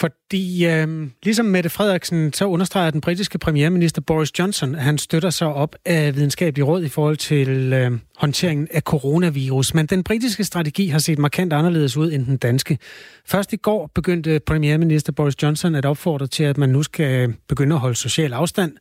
fordi 0.00 0.66
øh, 0.66 1.06
ligesom 1.22 1.46
Mette 1.46 1.70
Frederiksen, 1.70 2.32
så 2.32 2.44
understreger 2.44 2.90
den 2.90 3.00
britiske 3.00 3.38
premierminister 3.38 4.00
Boris 4.00 4.38
Johnson, 4.38 4.74
at 4.74 4.82
han 4.82 4.98
støtter 4.98 5.30
sig 5.30 5.46
op 5.46 5.76
af 5.84 6.16
videnskabelig 6.16 6.66
råd 6.66 6.82
i 6.82 6.88
forhold 6.88 7.16
til 7.16 7.72
øh, 7.72 7.92
håndteringen 8.16 8.68
af 8.70 8.82
coronavirus. 8.82 9.74
Men 9.74 9.86
den 9.86 10.04
britiske 10.04 10.44
strategi 10.44 10.86
har 10.86 10.98
set 10.98 11.18
markant 11.18 11.52
anderledes 11.52 11.96
ud 11.96 12.12
end 12.12 12.26
den 12.26 12.36
danske. 12.36 12.78
Først 13.26 13.52
i 13.52 13.56
går 13.56 13.90
begyndte 13.94 14.40
premierminister 14.46 15.12
Boris 15.12 15.42
Johnson 15.42 15.74
at 15.74 15.84
opfordre 15.84 16.26
til, 16.26 16.44
at 16.44 16.58
man 16.58 16.68
nu 16.68 16.82
skal 16.82 17.34
begynde 17.48 17.74
at 17.74 17.80
holde 17.80 17.96
social 17.96 18.32
afstand. 18.32 18.72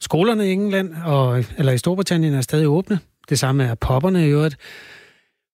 Skolerne 0.00 0.48
i 0.48 0.52
England 0.52 0.94
og, 1.04 1.44
eller 1.58 1.72
i 1.72 1.78
Storbritannien 1.78 2.34
er 2.34 2.40
stadig 2.40 2.68
åbne. 2.68 2.98
Det 3.28 3.38
samme 3.38 3.64
er 3.64 3.74
popperne 3.74 4.26
i 4.26 4.30
øvrigt. 4.30 4.56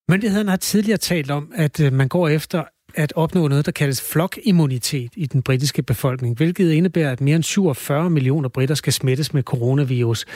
Myndighederne 0.09 0.51
har 0.51 0.57
tidligere 0.57 0.99
talt 0.99 1.31
om, 1.31 1.53
at 1.55 1.81
øh, 1.81 1.93
man 1.93 2.09
går 2.09 2.29
efter 2.29 2.65
at 2.97 3.13
opnå 3.17 3.49
noget, 3.49 3.67
der 3.67 3.73
kaldes 3.73 4.13
flokimmunitet 4.13 5.13
i 5.17 5.27
den 5.27 5.43
britiske 5.43 5.83
befolkning, 5.83 6.37
hvilket 6.37 6.73
indebærer, 6.73 7.13
at 7.13 7.21
mere 7.21 7.37
end 7.37 7.43
47 7.43 8.11
millioner 8.11 8.49
britter 8.49 8.75
skal 8.75 8.93
smittes 8.93 9.35
med 9.35 9.43
coronavirus. 9.43 10.27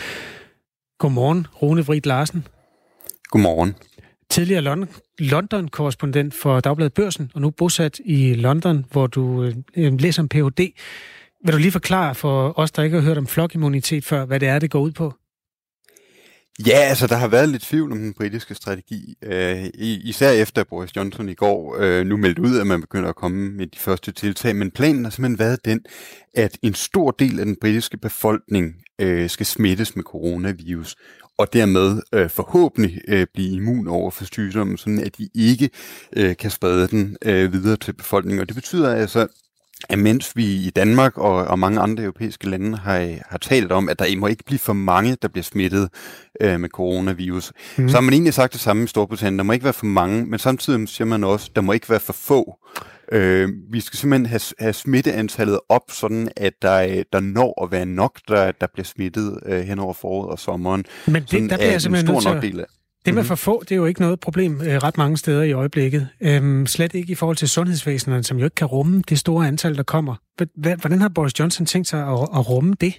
Godmorgen, 0.99 1.47
Rune 1.63 1.85
Vrit 1.85 2.07
Larsen. 2.07 2.47
Godmorgen. 3.25 3.75
Tidligere 4.31 4.87
London-korrespondent 5.19 6.35
for 6.35 6.61
Dagbladet 6.61 6.95
Børsen, 6.95 7.31
og 7.35 7.41
nu 7.41 7.51
bosat 7.51 8.01
i 8.05 8.35
London, 8.35 8.85
hvor 8.91 9.07
du 9.07 9.53
øh, 9.77 10.01
læser 10.01 10.23
om 10.23 10.29
Ph.D. 10.29 10.73
Vil 11.45 11.53
du 11.53 11.59
lige 11.59 11.73
forklare 11.73 12.15
for 12.15 12.59
os, 12.59 12.71
der 12.71 12.83
ikke 12.83 12.97
har 12.97 13.05
hørt 13.05 13.19
om 13.19 13.27
flokimmunitet 13.27 14.05
før, 14.05 14.25
hvad 14.25 14.41
det 14.41 14.49
er, 14.49 14.59
det 14.59 14.71
går 14.71 14.81
ud 14.81 14.93
på? 14.93 15.15
Ja, 16.67 16.77
altså 16.79 17.07
der 17.07 17.17
har 17.17 17.29
været 17.29 17.49
lidt 17.49 17.63
tvivl 17.63 17.93
om 17.93 17.99
den 17.99 18.15
britiske 18.15 18.55
strategi, 18.55 19.15
øh, 19.23 19.65
især 19.75 20.31
efter 20.31 20.65
Boris 20.65 20.97
Johnson 20.97 21.29
i 21.29 21.35
går 21.35 21.77
øh, 21.81 22.07
nu 22.07 22.17
meldte 22.17 22.43
ud, 22.43 22.59
at 22.59 22.67
man 22.67 22.81
begynder 22.81 23.09
at 23.09 23.17
komme 23.17 23.51
med 23.51 23.67
de 23.67 23.79
første 23.79 24.13
tiltag, 24.13 24.57
men 24.57 24.71
planen 24.71 25.05
har 25.05 25.11
simpelthen 25.11 25.39
været 25.39 25.65
den, 25.65 25.81
at 26.35 26.59
en 26.63 26.75
stor 26.75 27.11
del 27.11 27.41
af 27.41 27.47
den 27.47 27.57
britiske 27.61 27.97
befolkning 27.97 28.75
øh, 29.01 29.31
skal 29.31 29.47
smittes 29.47 29.97
med 29.97 30.05
coronavirus, 30.05 30.97
og 31.39 31.53
dermed 31.53 32.03
øh, 32.15 32.31
forhåbentlig 32.31 33.01
øh, 33.09 33.27
blive 33.35 33.57
immun 33.57 33.89
over 33.89 34.11
for 34.11 34.25
sygdommen, 34.25 34.77
sådan 34.77 34.99
at 34.99 35.19
de 35.19 35.29
ikke 35.35 35.71
øh, 36.17 36.37
kan 36.37 36.51
sprede 36.51 36.89
den 36.89 37.17
øh, 37.25 37.53
videre 37.53 37.77
til 37.77 37.93
befolkningen. 37.93 38.41
Og 38.41 38.49
det 38.49 38.55
betyder 38.55 38.95
altså, 38.95 39.27
at 39.89 39.99
mens 39.99 40.37
vi 40.37 40.45
i 40.45 40.71
Danmark 40.71 41.19
og, 41.19 41.35
og 41.35 41.59
mange 41.59 41.81
andre 41.81 42.03
europæiske 42.03 42.51
lande 42.51 42.79
har, 42.79 43.15
har 43.31 43.39
talt 43.39 43.73
om, 43.73 43.89
at 43.89 43.99
der 43.99 44.17
må 44.17 44.27
ikke 44.27 44.45
blive 44.45 44.59
for 44.59 44.73
mange, 44.73 45.17
der 45.23 45.29
bliver 45.29 45.45
smittet 45.45 45.89
øh, 46.41 46.61
med 46.61 46.69
coronavirus, 46.69 47.53
mm. 47.79 47.89
så 47.89 47.97
har 47.97 48.01
man 48.01 48.15
egentlig 48.15 48.35
sagt 48.35 48.53
det 48.53 48.61
samme 48.61 48.85
i 48.85 48.87
Storbritannien. 48.87 49.39
Der 49.39 49.45
må 49.45 49.53
ikke 49.53 49.65
være 49.65 49.73
for 49.73 49.87
mange, 49.87 50.27
men 50.27 50.39
samtidig 50.39 50.89
siger 50.89 51.07
man 51.07 51.25
også, 51.25 51.51
der 51.57 51.61
må 51.61 51.73
ikke 51.73 51.91
være 51.91 52.01
for 52.01 52.13
få. 52.13 52.57
Øh, 53.13 53.49
vi 53.71 53.81
skal 53.81 53.99
simpelthen 53.99 54.27
have, 54.27 54.41
have 54.59 54.73
smitteantallet 54.73 55.61
op, 55.69 55.83
sådan 55.89 56.29
at 56.37 56.53
der, 56.63 57.03
der 57.13 57.21
når 57.21 57.65
at 57.65 57.73
være 57.73 57.87
nok, 57.87 58.21
der, 58.29 58.53
der 58.53 58.67
bliver 58.73 58.85
smittet 58.85 59.39
øh, 59.47 59.61
hen 59.61 59.79
over 59.79 59.95
foråret 59.95 60.31
og 60.31 60.39
sommeren. 60.39 60.85
Men 61.07 61.23
det, 61.23 61.51
der 61.51 61.57
bliver 61.57 61.71
jeg 61.71 61.83
simpelthen 61.83 62.15
nødt 62.15 62.23
til 62.23 62.29
at... 62.29 62.43
Del 62.43 62.61
af. 62.61 62.65
Det 63.07 63.15
med 63.15 63.23
mhm. 63.23 63.29
for 63.29 63.35
få, 63.35 63.63
det 63.63 63.73
er 63.73 63.77
jo 63.77 63.85
ikke 63.85 64.01
noget 64.01 64.21
problem 64.21 64.61
øh, 64.61 64.77
ret 64.77 64.99
mange 64.99 65.17
steder 65.17 65.43
i 65.43 65.53
øjeblikket. 65.53 66.09
Øhm, 66.21 66.67
slet 66.67 66.95
ikke 66.95 67.13
i 67.13 67.15
forhold 67.15 67.37
til 67.37 67.49
sundhedsvæsenet, 67.49 68.27
som 68.27 68.39
jo 68.39 68.45
ikke 68.45 68.55
kan 68.55 68.67
rumme 68.67 69.03
det 69.09 69.19
store 69.19 69.49
antal, 69.49 69.77
der 69.77 69.83
kommer. 69.83 70.15
Hvordan 70.55 71.01
har 71.01 71.09
Boris 71.09 71.41
Johnson 71.41 71.67
tænkt 71.67 71.89
sig 71.89 72.01
at, 72.01 72.29
at 72.35 72.51
rumme 72.51 72.75
det? 72.81 72.95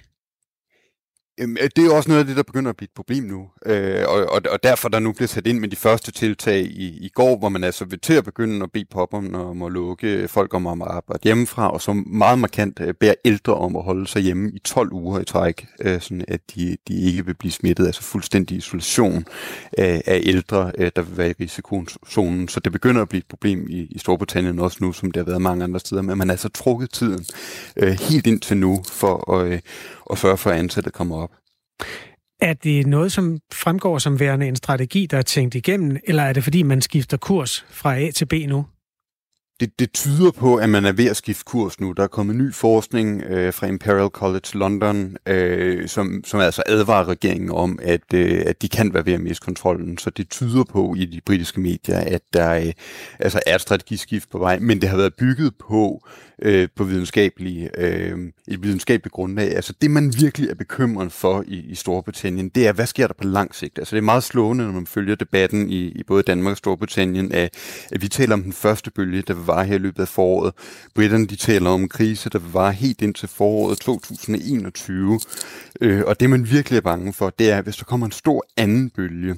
Øh, 1.40 1.48
det 1.48 1.78
er 1.78 1.84
jo 1.84 1.96
også 1.96 2.10
noget 2.10 2.20
af 2.20 2.26
det, 2.26 2.36
der 2.36 2.42
begynder 2.42 2.70
at 2.70 2.76
blive 2.76 2.86
et 2.86 2.94
problem 2.96 3.24
nu, 3.24 3.48
øh, 3.66 4.04
og, 4.08 4.14
og, 4.14 4.42
og 4.50 4.62
derfor 4.62 4.88
der 4.88 4.98
nu 4.98 5.12
bliver 5.12 5.28
sat 5.28 5.46
ind 5.46 5.58
med 5.58 5.68
de 5.68 5.76
første 5.76 6.12
tiltag 6.12 6.60
i, 6.60 6.98
i 7.06 7.08
går, 7.14 7.38
hvor 7.38 7.48
man 7.48 7.64
altså 7.64 7.84
vil 7.84 8.00
til 8.00 8.12
at 8.12 8.24
begynde 8.24 8.62
at 8.62 8.72
bede 8.72 8.84
popperne 8.90 9.38
om 9.38 9.62
at 9.62 9.72
lukke 9.72 10.28
folk 10.28 10.54
om 10.54 10.66
at 10.66 10.88
arbejde 10.88 11.20
hjemmefra, 11.24 11.70
og 11.70 11.82
så 11.82 11.92
meget 11.92 12.38
markant 12.38 12.80
øh, 12.80 12.94
bære 12.94 13.14
ældre 13.24 13.54
om 13.54 13.76
at 13.76 13.82
holde 13.82 14.06
sig 14.06 14.22
hjemme 14.22 14.50
i 14.54 14.58
12 14.58 14.92
uger 14.92 15.20
i 15.20 15.24
træk, 15.24 15.66
øh, 15.80 16.00
sådan 16.00 16.24
at 16.28 16.40
de, 16.54 16.76
de 16.88 17.00
ikke 17.00 17.26
vil 17.26 17.34
blive 17.34 17.52
smittet, 17.52 17.86
altså 17.86 18.02
fuldstændig 18.02 18.56
isolation 18.56 19.24
af, 19.72 20.02
af 20.06 20.20
ældre, 20.24 20.72
øh, 20.78 20.90
der 20.96 21.02
vil 21.02 21.18
være 21.18 21.30
i 21.30 21.34
risikozonen. 21.40 22.48
Så 22.48 22.60
det 22.60 22.72
begynder 22.72 23.02
at 23.02 23.08
blive 23.08 23.18
et 23.20 23.28
problem 23.28 23.66
i, 23.68 23.86
i 23.90 23.98
Storbritannien 23.98 24.58
også 24.58 24.78
nu, 24.80 24.92
som 24.92 25.10
det 25.10 25.20
har 25.20 25.30
været 25.30 25.42
mange 25.42 25.64
andre 25.64 25.80
steder, 25.80 26.02
men 26.02 26.18
man 26.18 26.28
har 26.28 26.32
altså 26.32 26.48
trukket 26.48 26.90
tiden 26.90 27.24
øh, 27.76 27.92
helt 27.92 28.26
ind 28.26 28.40
til 28.40 28.56
nu 28.56 28.82
for 28.92 29.32
at, 29.32 29.46
øh, 29.46 29.60
at 30.10 30.18
sørge 30.18 30.36
for, 30.36 30.50
at 30.50 30.58
ansatte 30.58 30.90
kommer. 30.90 31.21
Er 32.40 32.52
det 32.52 32.86
noget, 32.86 33.12
som 33.12 33.38
fremgår 33.52 33.98
som 33.98 34.20
værende 34.20 34.48
en 34.48 34.56
strategi, 34.56 35.06
der 35.06 35.18
er 35.18 35.22
tænkt 35.22 35.54
igennem, 35.54 35.96
eller 36.04 36.22
er 36.22 36.32
det 36.32 36.44
fordi, 36.44 36.62
man 36.62 36.80
skifter 36.80 37.16
kurs 37.16 37.66
fra 37.70 37.98
A 37.98 38.10
til 38.10 38.26
B 38.26 38.32
nu? 38.32 38.66
Det, 39.62 39.78
det 39.78 39.92
tyder 39.92 40.30
på, 40.30 40.56
at 40.56 40.68
man 40.68 40.84
er 40.84 40.92
ved 40.92 41.06
at 41.06 41.16
skifte 41.16 41.44
kurs 41.44 41.80
nu. 41.80 41.92
Der 41.92 42.02
er 42.02 42.06
kommet 42.06 42.36
ny 42.36 42.54
forskning 42.54 43.22
øh, 43.22 43.52
fra 43.54 43.66
Imperial 43.66 44.08
College 44.08 44.48
London, 44.54 45.16
øh, 45.26 45.88
som, 45.88 46.24
som 46.24 46.40
altså 46.40 46.62
advarer 46.66 47.08
regeringen 47.08 47.50
om, 47.50 47.78
at, 47.82 48.14
øh, 48.14 48.42
at 48.46 48.62
de 48.62 48.68
kan 48.68 48.94
være 48.94 49.06
ved 49.06 49.12
at 49.12 49.20
miste 49.20 49.44
kontrollen. 49.44 49.98
Så 49.98 50.10
det 50.10 50.28
tyder 50.28 50.64
på 50.64 50.94
i 50.98 51.04
de 51.04 51.20
britiske 51.26 51.60
medier, 51.60 51.98
at 51.98 52.22
der 52.32 52.54
øh, 52.54 52.72
altså 53.18 53.40
er 53.46 53.54
et 53.54 53.60
strategiskift 53.60 54.30
på 54.30 54.38
vej. 54.38 54.58
Men 54.58 54.80
det 54.80 54.88
har 54.88 54.96
været 54.96 55.14
bygget 55.14 55.52
på 55.68 56.02
øh, 56.42 56.68
på 56.76 56.84
videnskabelige, 56.84 57.70
øh, 57.78 58.18
et 58.48 58.62
videnskabeligt 58.62 59.12
grundlag. 59.12 59.56
Altså 59.56 59.74
det, 59.82 59.90
man 59.90 60.12
virkelig 60.18 60.50
er 60.50 60.54
bekymret 60.54 61.12
for 61.12 61.44
i, 61.46 61.56
i 61.56 61.74
Storbritannien, 61.74 62.48
det 62.48 62.66
er, 62.66 62.72
hvad 62.72 62.86
sker 62.86 63.06
der 63.06 63.14
på 63.14 63.24
lang 63.24 63.54
sigt? 63.54 63.78
Altså 63.78 63.96
det 63.96 63.98
er 63.98 64.04
meget 64.04 64.22
slående, 64.22 64.64
når 64.64 64.72
man 64.72 64.86
følger 64.86 65.14
debatten 65.14 65.70
i, 65.70 65.88
i 65.88 66.02
både 66.06 66.22
Danmark 66.22 66.50
og 66.50 66.56
Storbritannien, 66.56 67.32
at, 67.32 67.54
at 67.92 68.02
vi 68.02 68.08
taler 68.08 68.34
om 68.34 68.42
den 68.42 68.52
første 68.52 68.90
bølge, 68.90 69.22
der 69.22 69.34
vare 69.52 69.64
her 69.64 69.74
i 69.74 69.78
løbet 69.78 70.02
af 70.02 70.08
foråret. 70.08 70.52
Britterne, 70.94 71.26
de 71.26 71.36
taler 71.36 71.70
om 71.70 71.82
en 71.82 71.88
krise, 71.88 72.30
der 72.30 72.38
vil 72.38 72.52
vare 72.52 72.72
helt 72.72 73.02
ind 73.02 73.14
til 73.14 73.28
foråret 73.28 73.78
2021. 73.78 75.20
Øh, 75.80 76.02
og 76.06 76.20
det, 76.20 76.30
man 76.30 76.50
virkelig 76.50 76.76
er 76.76 76.80
bange 76.80 77.12
for, 77.12 77.30
det 77.30 77.50
er, 77.50 77.62
hvis 77.62 77.76
der 77.76 77.84
kommer 77.84 78.06
en 78.06 78.12
stor 78.12 78.44
anden 78.56 78.90
bølge, 78.90 79.34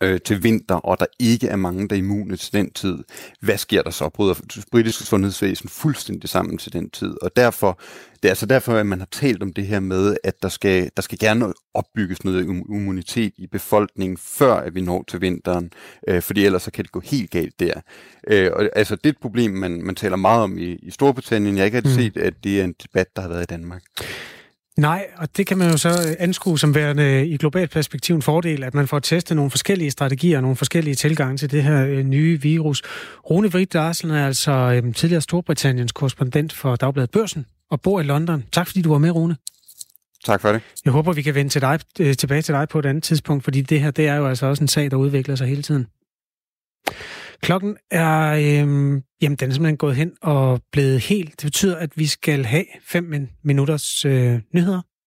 øh, 0.00 0.20
til 0.20 0.42
vinter, 0.42 0.74
og 0.74 1.00
der 1.00 1.06
ikke 1.18 1.48
er 1.48 1.56
mange, 1.56 1.88
der 1.88 1.94
er 1.94 1.98
immune 1.98 2.36
til 2.36 2.52
den 2.52 2.70
tid, 2.70 2.98
hvad 3.40 3.58
sker 3.58 3.82
der 3.82 3.90
så? 3.90 4.08
Bryder 4.08 4.34
det 4.34 4.64
britiske 4.70 5.04
sundhedsvæsen 5.04 5.68
fuldstændig 5.68 6.30
sammen 6.30 6.58
til 6.58 6.72
den 6.72 6.90
tid? 6.90 7.14
Og 7.22 7.36
derfor, 7.36 7.80
det 8.22 8.24
er 8.24 8.32
altså 8.32 8.46
derfor, 8.46 8.72
at 8.72 8.86
man 8.86 8.98
har 8.98 9.08
talt 9.10 9.42
om 9.42 9.52
det 9.52 9.66
her 9.66 9.80
med, 9.80 10.16
at 10.24 10.42
der 10.42 10.48
skal, 10.48 10.90
der 10.96 11.02
skal 11.02 11.18
gerne 11.18 11.52
opbygges 11.74 12.24
noget 12.24 12.44
immunitet 12.44 13.32
i 13.36 13.46
befolkningen, 13.46 14.16
før 14.16 14.54
at 14.54 14.74
vi 14.74 14.80
når 14.80 15.04
til 15.08 15.20
vinteren, 15.20 15.70
øh, 16.08 16.22
fordi 16.22 16.44
ellers 16.44 16.62
så 16.62 16.70
kan 16.70 16.84
det 16.84 16.92
gå 16.92 17.00
helt 17.00 17.30
galt 17.30 17.60
der. 17.60 17.80
Øh, 18.26 18.50
og, 18.52 18.68
altså, 18.76 18.96
det 18.96 19.06
er 19.06 19.10
et 19.10 19.20
problem, 19.22 19.50
man, 19.50 19.82
man 19.82 19.94
taler 19.94 20.16
meget 20.16 20.42
om 20.42 20.58
i, 20.58 20.74
i 20.74 20.90
Storbritannien. 20.90 21.56
Jeg 21.56 21.62
har 21.62 21.66
ikke 21.66 21.80
mm. 21.88 21.94
set, 21.94 22.16
at 22.16 22.34
det 22.44 22.60
er 22.60 22.64
en 22.64 22.74
debat, 22.82 23.16
der 23.16 23.22
har 23.22 23.28
været 23.28 23.42
i 23.42 23.46
Danmark. 23.46 23.82
Nej, 24.78 25.06
og 25.16 25.36
det 25.36 25.46
kan 25.46 25.58
man 25.58 25.70
jo 25.70 25.76
så 25.76 25.88
øh, 25.88 26.16
anskue 26.18 26.58
som 26.58 26.74
værende 26.74 27.26
i 27.26 27.36
globalt 27.36 27.70
perspektiv 27.70 28.14
en 28.14 28.22
fordel, 28.22 28.64
at 28.64 28.74
man 28.74 28.88
får 28.88 28.98
testet 28.98 29.36
nogle 29.36 29.50
forskellige 29.50 29.90
strategier 29.90 30.38
og 30.38 30.42
nogle 30.42 30.56
forskellige 30.56 30.94
tilgange 30.94 31.36
til 31.36 31.50
det 31.50 31.62
her 31.62 31.86
øh, 31.86 32.04
nye 32.04 32.42
virus. 32.42 32.82
Rune 33.30 33.50
Vrit 33.50 33.74
Larsen 33.74 34.10
er 34.10 34.26
altså 34.26 34.52
øh, 34.52 34.94
tidligere 34.94 35.20
Storbritanniens 35.20 35.92
korrespondent 35.92 36.52
for 36.52 36.76
Dagbladet 36.76 37.10
Børsen 37.10 37.46
og 37.70 37.80
bor 37.80 38.00
i 38.00 38.02
London. 38.02 38.44
Tak 38.52 38.66
fordi 38.66 38.82
du 38.82 38.90
var 38.90 38.98
med, 38.98 39.10
Rune. 39.10 39.36
Tak 40.24 40.40
for 40.40 40.52
det. 40.52 40.62
Jeg 40.84 40.92
håber, 40.92 41.12
vi 41.12 41.22
kan 41.22 41.34
vende 41.34 41.50
til 41.50 41.60
dig, 41.60 41.80
øh, 42.00 42.16
tilbage 42.16 42.42
til 42.42 42.54
dig 42.54 42.68
på 42.68 42.78
et 42.78 42.86
andet 42.86 43.02
tidspunkt, 43.02 43.44
fordi 43.44 43.60
det 43.60 43.80
her 43.80 43.90
det 43.90 44.08
er 44.08 44.14
jo 44.14 44.28
altså 44.28 44.46
også 44.46 44.64
en 44.64 44.68
sag, 44.68 44.90
der 44.90 44.96
udvikler 44.96 45.36
sig 45.36 45.46
hele 45.46 45.62
tiden. 45.62 45.86
Klokken 47.40 47.76
er, 47.90 48.32
øhm, 48.60 49.02
jamen 49.24 49.36
den 49.36 49.50
er 49.50 49.54
simpelthen 49.54 49.76
gået 49.76 49.96
hen 49.96 50.12
og 50.22 50.60
blevet 50.72 51.00
helt. 51.00 51.40
Det 51.40 51.46
betyder, 51.46 51.76
at 51.76 51.90
vi 51.96 52.06
skal 52.06 52.44
have 52.44 52.64
fem 52.82 53.28
minutters 53.42 54.04
øh, 54.04 54.40
nyheder. 54.54 54.82